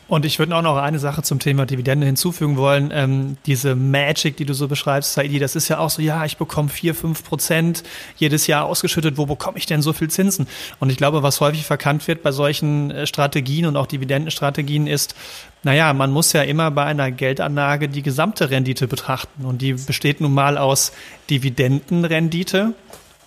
Und 0.09 0.25
ich 0.25 0.39
würde 0.39 0.55
auch 0.55 0.63
noch 0.63 0.75
eine 0.75 0.97
Sache 0.97 1.21
zum 1.21 1.37
Thema 1.37 1.67
Dividende 1.67 2.07
hinzufügen 2.07 2.57
wollen. 2.57 2.89
Ähm, 2.91 3.37
diese 3.45 3.75
Magic, 3.75 4.37
die 4.37 4.45
du 4.45 4.55
so 4.55 4.67
beschreibst, 4.67 5.13
Saidi, 5.13 5.37
das 5.37 5.55
ist 5.55 5.67
ja 5.69 5.77
auch 5.77 5.91
so, 5.91 6.01
ja, 6.01 6.25
ich 6.25 6.37
bekomme 6.37 6.69
vier, 6.69 6.95
fünf 6.95 7.23
Prozent 7.23 7.83
jedes 8.17 8.47
Jahr 8.47 8.65
ausgeschüttet. 8.65 9.17
Wo 9.17 9.27
bekomme 9.27 9.59
ich 9.59 9.67
denn 9.67 9.83
so 9.83 9.93
viel 9.93 10.09
Zinsen? 10.09 10.47
Und 10.79 10.91
ich 10.91 10.97
glaube, 10.97 11.21
was 11.21 11.39
häufig 11.41 11.63
verkannt 11.63 12.07
wird 12.07 12.23
bei 12.23 12.31
solchen 12.31 12.89
äh, 12.89 13.05
Strategien 13.05 13.67
und 13.67 13.77
auch 13.77 13.85
Dividendenstrategien 13.85 14.87
ist, 14.87 15.13
naja, 15.61 15.93
man 15.93 16.09
muss 16.09 16.33
ja 16.33 16.41
immer 16.41 16.71
bei 16.71 16.85
einer 16.85 17.11
Geldanlage 17.11 17.87
die 17.87 18.01
gesamte 18.01 18.49
Rendite 18.49 18.87
betrachten. 18.87 19.45
Und 19.45 19.61
die 19.61 19.73
besteht 19.73 20.21
nun 20.21 20.33
mal 20.33 20.57
aus 20.57 20.91
Dividendenrendite 21.29 22.73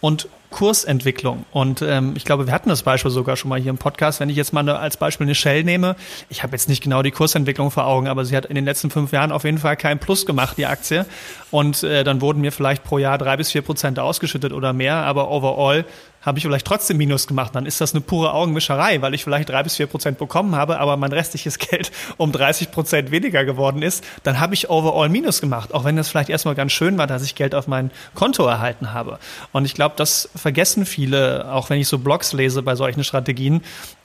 und 0.01 0.27
Kursentwicklung. 0.53 1.45
Und 1.51 1.83
ähm, 1.83 2.13
ich 2.17 2.25
glaube, 2.25 2.47
wir 2.47 2.55
hatten 2.55 2.69
das 2.69 2.85
Beispiel 2.85 3.11
sogar 3.11 3.37
schon 3.37 3.49
mal 3.49 3.61
hier 3.61 3.71
im 3.71 3.79
Podcast. 3.79 4.21
Wenn 4.21 4.29
ich 4.29 4.37
jetzt 4.37 4.53
mal 4.53 4.61
eine, 4.61 4.79
als 4.79 4.97
Beispiel 4.97 5.27
eine 5.27 5.35
Shell 5.35 5.65
nehme, 5.65 5.97
ich 6.29 6.45
habe 6.45 6.53
jetzt 6.53 6.69
nicht 6.69 6.83
genau 6.83 7.03
die 7.03 7.11
Kursentwicklung 7.11 7.73
vor 7.73 7.87
Augen, 7.87 8.07
aber 8.07 8.25
sie 8.25 8.37
hat 8.37 8.47
in 8.47 8.55
den 8.55 8.65
letzten 8.65 8.91
fünf 8.91 9.11
Jahren 9.11 9.33
auf 9.33 9.43
jeden 9.43 9.59
Fall 9.59 9.77
keinen 9.77 9.99
Plus 9.99 10.25
gemacht, 10.25 10.57
die 10.57 10.67
Aktie. 10.67 11.05
Und 11.51 11.83
äh, 11.83 12.05
dann 12.05 12.21
wurden 12.21 12.41
mir 12.41 12.53
vielleicht 12.53 12.85
pro 12.85 12.99
Jahr 12.99 13.19
drei 13.19 13.37
bis 13.37 13.51
vier 13.51 13.63
Prozent 13.63 13.99
ausgeschüttet 13.99 14.53
oder 14.53 14.73
mehr, 14.73 14.97
aber 14.97 15.31
overall 15.31 15.85
habe 16.23 16.39
ich 16.39 16.45
vielleicht 16.45 16.67
trotzdem 16.67 16.97
Minus 16.97 17.27
gemacht. 17.27 17.55
Dann 17.55 17.67
ist 17.67 17.81
das 17.81 17.93
eine 17.93 18.01
pure 18.01 18.33
Augenwischerei, 18.33 19.03
weil 19.03 19.15
ich 19.15 19.25
vielleicht 19.25 19.49
drei 19.49 19.63
bis 19.63 19.77
vier 19.77 19.87
Prozent 19.87 20.19
bekommen 20.19 20.55
habe, 20.57 20.79
aber 20.79 20.97
mein 20.97 21.13
restliches 21.13 21.59
Geld 21.71 21.93
um 22.17 22.33
30 22.33 22.71
Prozent 22.71 23.11
weniger 23.11 23.45
geworden 23.45 23.83
ist. 23.83 24.05
Dann 24.23 24.41
habe 24.41 24.55
ich 24.55 24.71
overall 24.71 25.09
Minus 25.09 25.41
gemacht, 25.41 25.75
auch 25.75 25.85
wenn 25.85 25.97
das 25.97 26.09
vielleicht 26.09 26.31
erstmal 26.31 26.55
ganz 26.55 26.73
schön 26.73 26.97
war, 26.99 27.07
dass 27.07 27.23
ich 27.23 27.35
Geld 27.35 27.55
auf 27.55 27.67
mein 27.67 27.91
Konto 28.15 28.47
erhalten 28.47 28.93
habe. 28.93 29.19
Und 29.53 29.65
ich 29.65 29.75
glaube, 29.75 29.95
das 29.97 30.31
vergessen 30.35 30.87
viele, 30.87 31.53
auch 31.53 31.71
wenn 31.71 31.81
ich 31.81 31.89
so 31.89 31.99
Blogs 31.99 32.33
lese 32.33 32.63
bei 32.63 32.77
solchen 32.77 33.05
Strategien, 33.05 33.63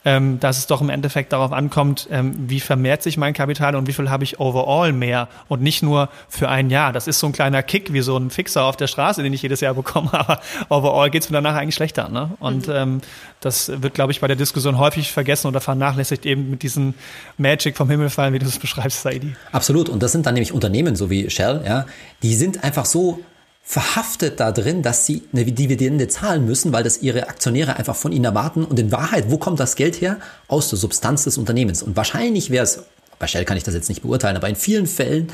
ähm, 0.08 0.40
dass 0.40 0.56
es 0.56 0.66
doch 0.66 0.80
im 0.80 0.88
Endeffekt 0.88 1.34
darauf 1.34 1.52
ankommt, 1.52 2.08
ähm, 2.10 2.32
wie 2.48 2.60
vermehrt 2.60 3.02
sich 3.02 3.18
mein 3.18 3.34
Kapital 3.34 3.76
und 3.76 3.86
wie 3.88 3.92
viel 3.92 4.08
habe 4.08 4.24
ich 4.24 4.40
overall 4.40 4.90
mehr 4.94 5.28
und 5.48 5.60
nicht 5.60 5.82
nur 5.82 6.08
für 6.30 6.48
ein 6.48 6.70
Jahr. 6.70 6.94
Das 6.94 7.06
ist 7.06 7.18
so 7.18 7.26
ein 7.26 7.32
kleiner 7.32 7.62
Kick 7.62 7.92
wie 7.92 8.00
so 8.00 8.16
ein 8.16 8.30
Fixer 8.30 8.64
auf 8.64 8.78
der 8.78 8.86
Straße, 8.86 9.22
den 9.22 9.34
ich 9.34 9.42
jedes 9.42 9.60
Jahr 9.60 9.74
bekomme, 9.74 10.08
aber 10.14 10.40
overall 10.70 11.10
geht 11.10 11.24
es 11.24 11.28
mir 11.28 11.36
danach 11.36 11.56
eigentlich 11.56 11.74
schlechter. 11.74 12.08
Ne? 12.08 12.30
Und 12.40 12.68
mhm. 12.68 12.74
ähm, 12.74 13.00
das 13.40 13.70
wird, 13.82 13.92
glaube 13.92 14.12
ich, 14.12 14.20
bei 14.20 14.28
der 14.28 14.36
Diskussion 14.36 14.78
häufig 14.78 15.12
vergessen 15.12 15.46
oder 15.46 15.60
vernachlässigt 15.60 16.24
eben 16.24 16.48
mit 16.48 16.62
diesen 16.62 16.94
Magic 17.36 17.76
vom 17.76 17.90
Himmel 17.90 18.08
fallen, 18.08 18.32
wie 18.32 18.38
du 18.38 18.46
es 18.46 18.58
beschreibst, 18.58 19.02
Saidi. 19.02 19.36
Absolut. 19.52 19.90
Und 19.90 20.02
das 20.02 20.12
sind 20.12 20.24
dann 20.24 20.32
nämlich 20.32 20.52
Unternehmen, 20.52 20.96
so 20.96 21.10
wie 21.10 21.28
Shell, 21.28 21.62
ja, 21.66 21.84
die 22.22 22.34
sind 22.34 22.64
einfach 22.64 22.86
so 22.86 23.20
verhaftet 23.70 24.40
da 24.40 24.50
drin, 24.50 24.80
dass 24.82 25.04
sie 25.04 25.24
eine 25.30 25.44
Dividende 25.44 26.08
zahlen 26.08 26.46
müssen, 26.46 26.72
weil 26.72 26.82
das 26.82 27.02
ihre 27.02 27.28
Aktionäre 27.28 27.76
einfach 27.76 27.94
von 27.94 28.12
ihnen 28.12 28.24
erwarten. 28.24 28.64
Und 28.64 28.78
in 28.80 28.90
Wahrheit, 28.92 29.26
wo 29.28 29.36
kommt 29.36 29.60
das 29.60 29.76
Geld 29.76 30.00
her? 30.00 30.16
Aus 30.46 30.70
der 30.70 30.78
Substanz 30.78 31.24
des 31.24 31.36
Unternehmens. 31.36 31.82
Und 31.82 31.94
wahrscheinlich 31.94 32.48
wäre 32.48 32.64
es, 32.64 32.84
bei 33.18 33.26
Shell 33.26 33.44
kann 33.44 33.58
ich 33.58 33.64
das 33.64 33.74
jetzt 33.74 33.90
nicht 33.90 34.00
beurteilen, 34.00 34.38
aber 34.38 34.48
in 34.48 34.56
vielen 34.56 34.86
Fällen 34.86 35.30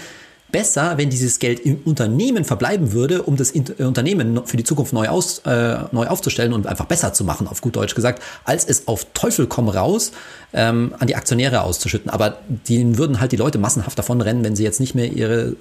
besser, 0.54 0.98
wenn 0.98 1.10
dieses 1.10 1.40
Geld 1.40 1.58
im 1.58 1.80
Unternehmen 1.84 2.44
verbleiben 2.44 2.92
würde, 2.92 3.24
um 3.24 3.36
das 3.36 3.52
äh, 3.56 3.82
Unternehmen 3.82 4.46
für 4.46 4.56
die 4.56 4.62
Zukunft 4.62 4.92
neu, 4.92 5.08
aus, 5.08 5.40
äh, 5.40 5.78
neu 5.90 6.06
aufzustellen 6.06 6.52
und 6.52 6.68
einfach 6.68 6.84
besser 6.84 7.12
zu 7.12 7.24
machen, 7.24 7.48
auf 7.48 7.60
gut 7.60 7.74
Deutsch 7.74 7.96
gesagt, 7.96 8.22
als 8.44 8.64
es 8.64 8.86
auf 8.86 9.04
Teufel 9.14 9.48
komm 9.48 9.68
raus 9.68 10.12
ähm, 10.52 10.94
an 11.00 11.08
die 11.08 11.16
Aktionäre 11.16 11.62
auszuschütten. 11.62 12.08
Aber 12.08 12.38
denen 12.48 12.98
würden 12.98 13.20
halt 13.20 13.32
die 13.32 13.36
Leute 13.36 13.58
massenhaft 13.58 13.98
davon 13.98 14.20
rennen, 14.20 14.44
wenn 14.44 14.54
sie 14.54 14.62
jetzt 14.62 14.78
nicht 14.78 14.94
mehr 14.94 15.10
ihre 15.10 15.56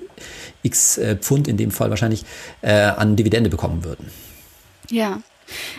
x 0.62 0.99
äh, 0.99 1.15
Pfund 1.15 1.47
in 1.47 1.58
dem 1.58 1.71
Fall 1.71 1.89
wahrscheinlich 1.89 2.23
äh, 2.62 2.71
an 2.71 3.15
Dividende 3.15 3.49
bekommen 3.49 3.84
würden. 3.84 4.12
Ja. 4.91 5.23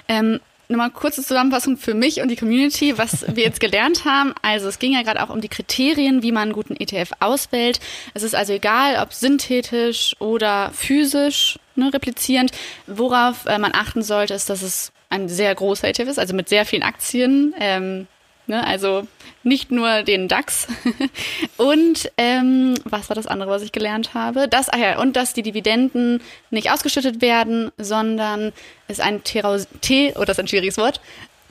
Ähm, 0.08 0.40
Nochmal 0.68 0.90
kurze 0.90 1.22
Zusammenfassung 1.22 1.76
für 1.76 1.94
mich 1.94 2.20
und 2.20 2.28
die 2.28 2.36
Community, 2.36 2.96
was 2.96 3.24
wir 3.34 3.44
jetzt 3.44 3.60
gelernt 3.60 4.04
haben. 4.04 4.34
Also 4.42 4.68
es 4.68 4.78
ging 4.78 4.92
ja 4.92 5.02
gerade 5.02 5.22
auch 5.22 5.30
um 5.30 5.40
die 5.40 5.48
Kriterien, 5.48 6.22
wie 6.22 6.32
man 6.32 6.44
einen 6.44 6.52
guten 6.52 6.76
ETF 6.76 7.12
auswählt. 7.20 7.80
Es 8.14 8.22
ist 8.22 8.34
also 8.34 8.52
egal, 8.52 9.02
ob 9.02 9.12
synthetisch 9.12 10.16
oder 10.20 10.70
physisch 10.72 11.58
ne, 11.76 11.92
replizierend. 11.92 12.52
Worauf 12.86 13.46
äh, 13.46 13.58
man 13.58 13.74
achten 13.74 14.02
sollte, 14.02 14.34
ist, 14.34 14.50
dass 14.50 14.62
es 14.62 14.92
ein 15.10 15.28
sehr 15.28 15.54
großer 15.54 15.88
ETF 15.88 16.08
ist, 16.08 16.18
also 16.18 16.34
mit 16.34 16.48
sehr 16.48 16.64
vielen 16.64 16.82
Aktien. 16.82 17.54
Ähm, 17.58 18.06
Ne? 18.46 18.66
Also 18.66 19.06
nicht 19.42 19.70
nur 19.70 20.02
den 20.02 20.28
DAX. 20.28 20.66
und 21.56 22.10
ähm, 22.16 22.74
was 22.84 23.08
war 23.08 23.16
das 23.16 23.26
andere, 23.26 23.50
was 23.50 23.62
ich 23.62 23.72
gelernt 23.72 24.14
habe? 24.14 24.48
Das, 24.48 24.68
ach 24.68 24.78
ja, 24.78 24.98
und 24.98 25.16
dass 25.16 25.32
die 25.32 25.42
Dividenden 25.42 26.20
nicht 26.50 26.70
ausgeschüttet 26.70 27.20
werden, 27.20 27.70
sondern 27.78 28.52
es 28.88 29.00
ein 29.00 29.24
Teraus 29.24 29.66
T, 29.80 30.10
oder 30.10 30.20
oh, 30.20 30.24
das 30.24 30.36
ist 30.36 30.40
ein 30.40 30.48
schwieriges 30.48 30.78
Wort, 30.78 31.00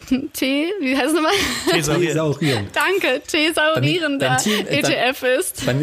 T, 0.34 0.72
wie 0.80 0.95
heißt 0.95 1.08
es 1.08 1.14
nochmal? 1.14 1.32
Thesaurierung. 1.70 2.68
Danke, 2.74 3.22
thesaurierender 3.26 4.38
ETF 4.45 5.24
ist. 5.24 5.66
Bei, 5.66 5.74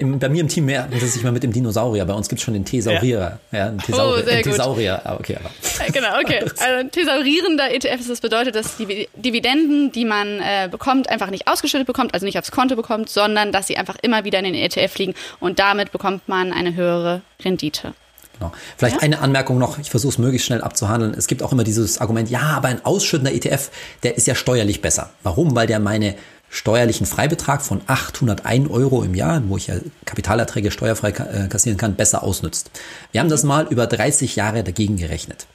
bei, 0.00 0.28
mir 0.28 0.40
im 0.40 0.48
Team 0.48 0.66
mehr, 0.66 0.88
das 0.90 1.02
ist 1.02 1.16
ich 1.16 1.22
mal 1.22 1.32
mit 1.32 1.42
dem 1.42 1.52
Dinosaurier. 1.52 2.04
Bei 2.04 2.14
uns 2.14 2.28
gibt 2.28 2.38
es 2.38 2.44
schon 2.44 2.54
den 2.54 2.64
Thesaurierer. 2.64 3.40
Ja, 3.52 3.58
ja 3.58 3.72
Thesaurier. 3.72 4.22
Oh, 4.22 4.24
sehr 4.24 4.42
gut. 4.42 4.52
Thesaurier. 4.52 5.00
Ah, 5.04 5.16
okay, 5.16 5.36
aber. 5.36 5.50
Genau, 5.92 6.18
okay. 6.20 6.40
Also 6.60 6.80
ein 6.80 6.90
thesaurierender 6.90 7.72
ETF 7.72 8.00
ist, 8.00 8.10
das 8.10 8.20
bedeutet, 8.20 8.54
dass 8.54 8.76
die 8.76 9.08
Dividenden, 9.14 9.92
die 9.92 10.04
man 10.04 10.40
äh, 10.40 10.68
bekommt, 10.70 11.08
einfach 11.08 11.30
nicht 11.30 11.48
ausgeschüttet 11.48 11.86
bekommt, 11.86 12.12
also 12.12 12.26
nicht 12.26 12.38
aufs 12.38 12.50
Konto 12.50 12.76
bekommt, 12.76 13.08
sondern 13.08 13.52
dass 13.52 13.66
sie 13.66 13.76
einfach 13.76 13.96
immer 14.02 14.24
wieder 14.24 14.38
in 14.38 14.44
den 14.44 14.54
ETF 14.54 14.98
liegen 14.98 15.14
und 15.38 15.58
damit 15.58 15.92
bekommt 15.92 16.28
man 16.28 16.52
eine 16.52 16.74
höhere 16.74 17.22
Rendite. 17.44 17.94
Genau. 18.40 18.52
Vielleicht 18.76 18.96
ja? 18.96 19.02
eine 19.02 19.20
Anmerkung 19.20 19.58
noch, 19.58 19.78
ich 19.78 19.90
versuche 19.90 20.12
es 20.12 20.18
möglichst 20.18 20.46
schnell 20.46 20.62
abzuhandeln. 20.62 21.14
Es 21.14 21.26
gibt 21.26 21.42
auch 21.42 21.52
immer 21.52 21.62
dieses 21.62 22.00
Argument, 22.00 22.30
ja, 22.30 22.40
aber 22.40 22.68
ein 22.68 22.84
ausschüttender 22.84 23.32
ETF, 23.32 23.70
der 24.02 24.16
ist 24.16 24.26
ja 24.26 24.34
steuerlich 24.34 24.80
besser. 24.80 25.10
Warum? 25.22 25.54
Weil 25.54 25.66
der 25.66 25.78
meine 25.78 26.14
steuerlichen 26.48 27.06
Freibetrag 27.06 27.62
von 27.62 27.82
801 27.86 28.70
Euro 28.70 29.04
im 29.04 29.14
Jahr, 29.14 29.42
wo 29.46 29.56
ich 29.56 29.68
ja 29.68 29.74
Kapitalerträge 30.06 30.70
steuerfrei 30.70 31.10
äh, 31.10 31.48
kassieren 31.48 31.78
kann, 31.78 31.94
besser 31.94 32.24
ausnützt. 32.24 32.70
Wir 33.12 33.20
haben 33.20 33.28
das 33.28 33.44
mal 33.44 33.66
über 33.68 33.86
30 33.86 34.34
Jahre 34.36 34.64
dagegen 34.64 34.96
gerechnet. 34.96 35.46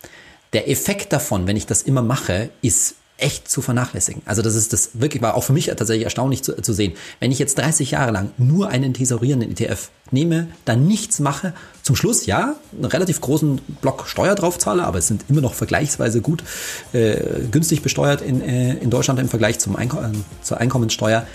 Der 0.53 0.69
Effekt 0.69 1.11
davon, 1.11 1.47
wenn 1.47 1.57
ich 1.57 1.65
das 1.65 1.81
immer 1.81 2.01
mache, 2.03 2.49
ist 2.61 2.95
echt 3.17 3.49
zu 3.49 3.61
vernachlässigen. 3.61 4.21
Also 4.25 4.41
das 4.41 4.55
ist 4.55 4.73
das 4.73 4.89
wirklich 4.93 5.21
war 5.21 5.35
auch 5.35 5.43
für 5.43 5.53
mich 5.53 5.67
tatsächlich 5.67 6.03
erstaunlich 6.03 6.43
zu, 6.43 6.61
zu 6.61 6.73
sehen. 6.73 6.93
Wenn 7.19 7.31
ich 7.31 7.39
jetzt 7.39 7.57
30 7.57 7.91
Jahre 7.91 8.11
lang 8.11 8.31
nur 8.37 8.67
einen 8.67 8.93
thesaurierenden 8.93 9.51
ETF 9.51 9.89
nehme, 10.11 10.47
dann 10.65 10.85
nichts 10.85 11.19
mache, 11.19 11.53
zum 11.81 11.95
Schluss 11.95 12.25
ja, 12.25 12.55
einen 12.73 12.85
relativ 12.85 13.21
großen 13.21 13.61
Block 13.81 14.07
Steuer 14.07 14.35
drauf 14.35 14.57
zahle, 14.57 14.83
aber 14.83 14.97
es 14.97 15.07
sind 15.07 15.25
immer 15.29 15.41
noch 15.41 15.53
vergleichsweise 15.53 16.19
gut 16.21 16.43
äh, 16.91 17.17
günstig 17.51 17.81
besteuert 17.81 18.21
in, 18.21 18.41
äh, 18.41 18.73
in 18.75 18.89
Deutschland 18.89 19.19
im 19.19 19.29
Vergleich 19.29 19.59
zum 19.59 19.77
Einko 19.77 19.97
äh, 19.99 20.11
zur 20.41 20.57
Einkommensteuer, 20.57 21.25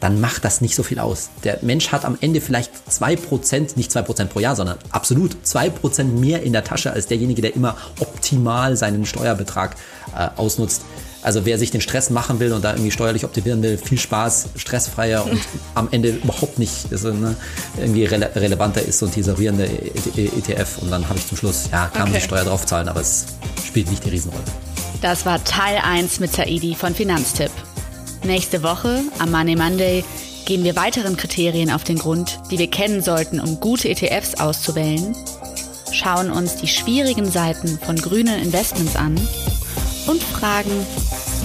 dann 0.00 0.20
macht 0.20 0.44
das 0.44 0.60
nicht 0.60 0.74
so 0.74 0.82
viel 0.82 0.98
aus. 0.98 1.30
Der 1.44 1.58
Mensch 1.62 1.90
hat 1.90 2.04
am 2.04 2.16
Ende 2.20 2.40
vielleicht 2.40 2.90
zwei 2.90 3.16
Prozent, 3.16 3.76
nicht 3.76 3.90
zwei 3.90 4.02
Prozent 4.02 4.30
pro 4.30 4.40
Jahr, 4.40 4.56
sondern 4.56 4.78
absolut 4.90 5.36
zwei 5.42 5.70
Prozent 5.70 6.18
mehr 6.18 6.42
in 6.42 6.52
der 6.52 6.64
Tasche 6.64 6.92
als 6.92 7.06
derjenige, 7.06 7.42
der 7.42 7.56
immer 7.56 7.76
optimal 7.98 8.76
seinen 8.76 9.06
Steuerbetrag 9.06 9.76
äh, 10.16 10.28
ausnutzt. 10.36 10.82
Also 11.20 11.44
wer 11.44 11.58
sich 11.58 11.70
den 11.70 11.80
Stress 11.80 12.10
machen 12.10 12.38
will 12.38 12.52
und 12.52 12.64
da 12.64 12.72
irgendwie 12.72 12.90
steuerlich 12.90 13.24
optimieren 13.24 13.62
will, 13.62 13.76
viel 13.76 13.98
Spaß, 13.98 14.50
stressfreier 14.56 15.24
und 15.24 15.40
am 15.74 15.88
Ende 15.90 16.10
überhaupt 16.10 16.58
nicht 16.58 16.92
also, 16.92 17.12
ne, 17.12 17.34
irgendwie 17.76 18.04
rele 18.04 18.30
relevanter 18.34 18.82
ist 18.82 19.00
so 19.00 19.06
ein 19.06 19.12
teaserierender 19.12 19.64
ETF. 19.64 20.78
Und 20.80 20.90
dann 20.90 21.08
habe 21.08 21.18
ich 21.18 21.26
zum 21.26 21.36
Schluss, 21.36 21.68
ja, 21.72 21.86
kann 21.86 22.02
okay. 22.02 22.10
man 22.10 22.12
die 22.12 22.20
Steuer 22.20 22.44
drauf 22.44 22.66
zahlen, 22.66 22.88
aber 22.88 23.00
es 23.00 23.26
spielt 23.66 23.90
nicht 23.90 24.04
die 24.04 24.10
Riesenrolle. 24.10 24.44
Das 25.02 25.26
war 25.26 25.42
Teil 25.44 25.78
1 25.82 26.20
mit 26.20 26.32
Saidi 26.32 26.74
von 26.74 26.94
Finanztipp. 26.94 27.50
Nächste 28.24 28.62
Woche, 28.62 29.00
am 29.18 29.30
Money 29.30 29.56
Monday, 29.56 30.04
gehen 30.44 30.64
wir 30.64 30.76
weiteren 30.76 31.16
Kriterien 31.16 31.70
auf 31.70 31.84
den 31.84 31.98
Grund, 31.98 32.40
die 32.50 32.58
wir 32.58 32.70
kennen 32.70 33.02
sollten, 33.02 33.38
um 33.38 33.60
gute 33.60 33.88
ETFs 33.88 34.34
auszuwählen, 34.36 35.14
schauen 35.92 36.30
uns 36.30 36.56
die 36.56 36.68
schwierigen 36.68 37.30
Seiten 37.30 37.78
von 37.78 37.96
grünen 37.96 38.40
Investments 38.40 38.96
an 38.96 39.16
und 40.08 40.22
fragen, 40.22 40.86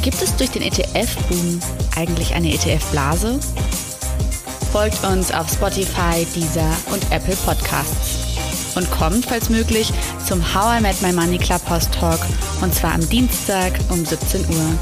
gibt 0.02 0.22
es 0.22 0.36
durch 0.36 0.50
den 0.50 0.64
ETF-Boom 0.64 1.60
eigentlich 1.96 2.34
eine 2.34 2.54
ETF-Blase? 2.54 3.40
Folgt 4.72 5.04
uns 5.04 5.32
auf 5.32 5.50
Spotify, 5.50 6.26
Deezer 6.36 6.72
und 6.92 7.04
Apple 7.12 7.36
Podcasts. 7.46 8.76
Und 8.76 8.90
kommt, 8.90 9.26
falls 9.26 9.50
möglich, 9.50 9.94
zum 10.26 10.42
How 10.56 10.80
I 10.80 10.82
Met 10.82 11.00
My 11.02 11.14
Money 11.14 11.38
Club 11.38 11.62
Host 11.70 11.92
Talk 11.94 12.20
und 12.62 12.74
zwar 12.74 12.94
am 12.94 13.08
Dienstag 13.10 13.74
um 13.90 14.04
17 14.04 14.42
Uhr. 14.50 14.80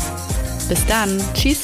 Bis 0.70 0.86
dann. 0.86 1.22
Tschüss. 1.34 1.64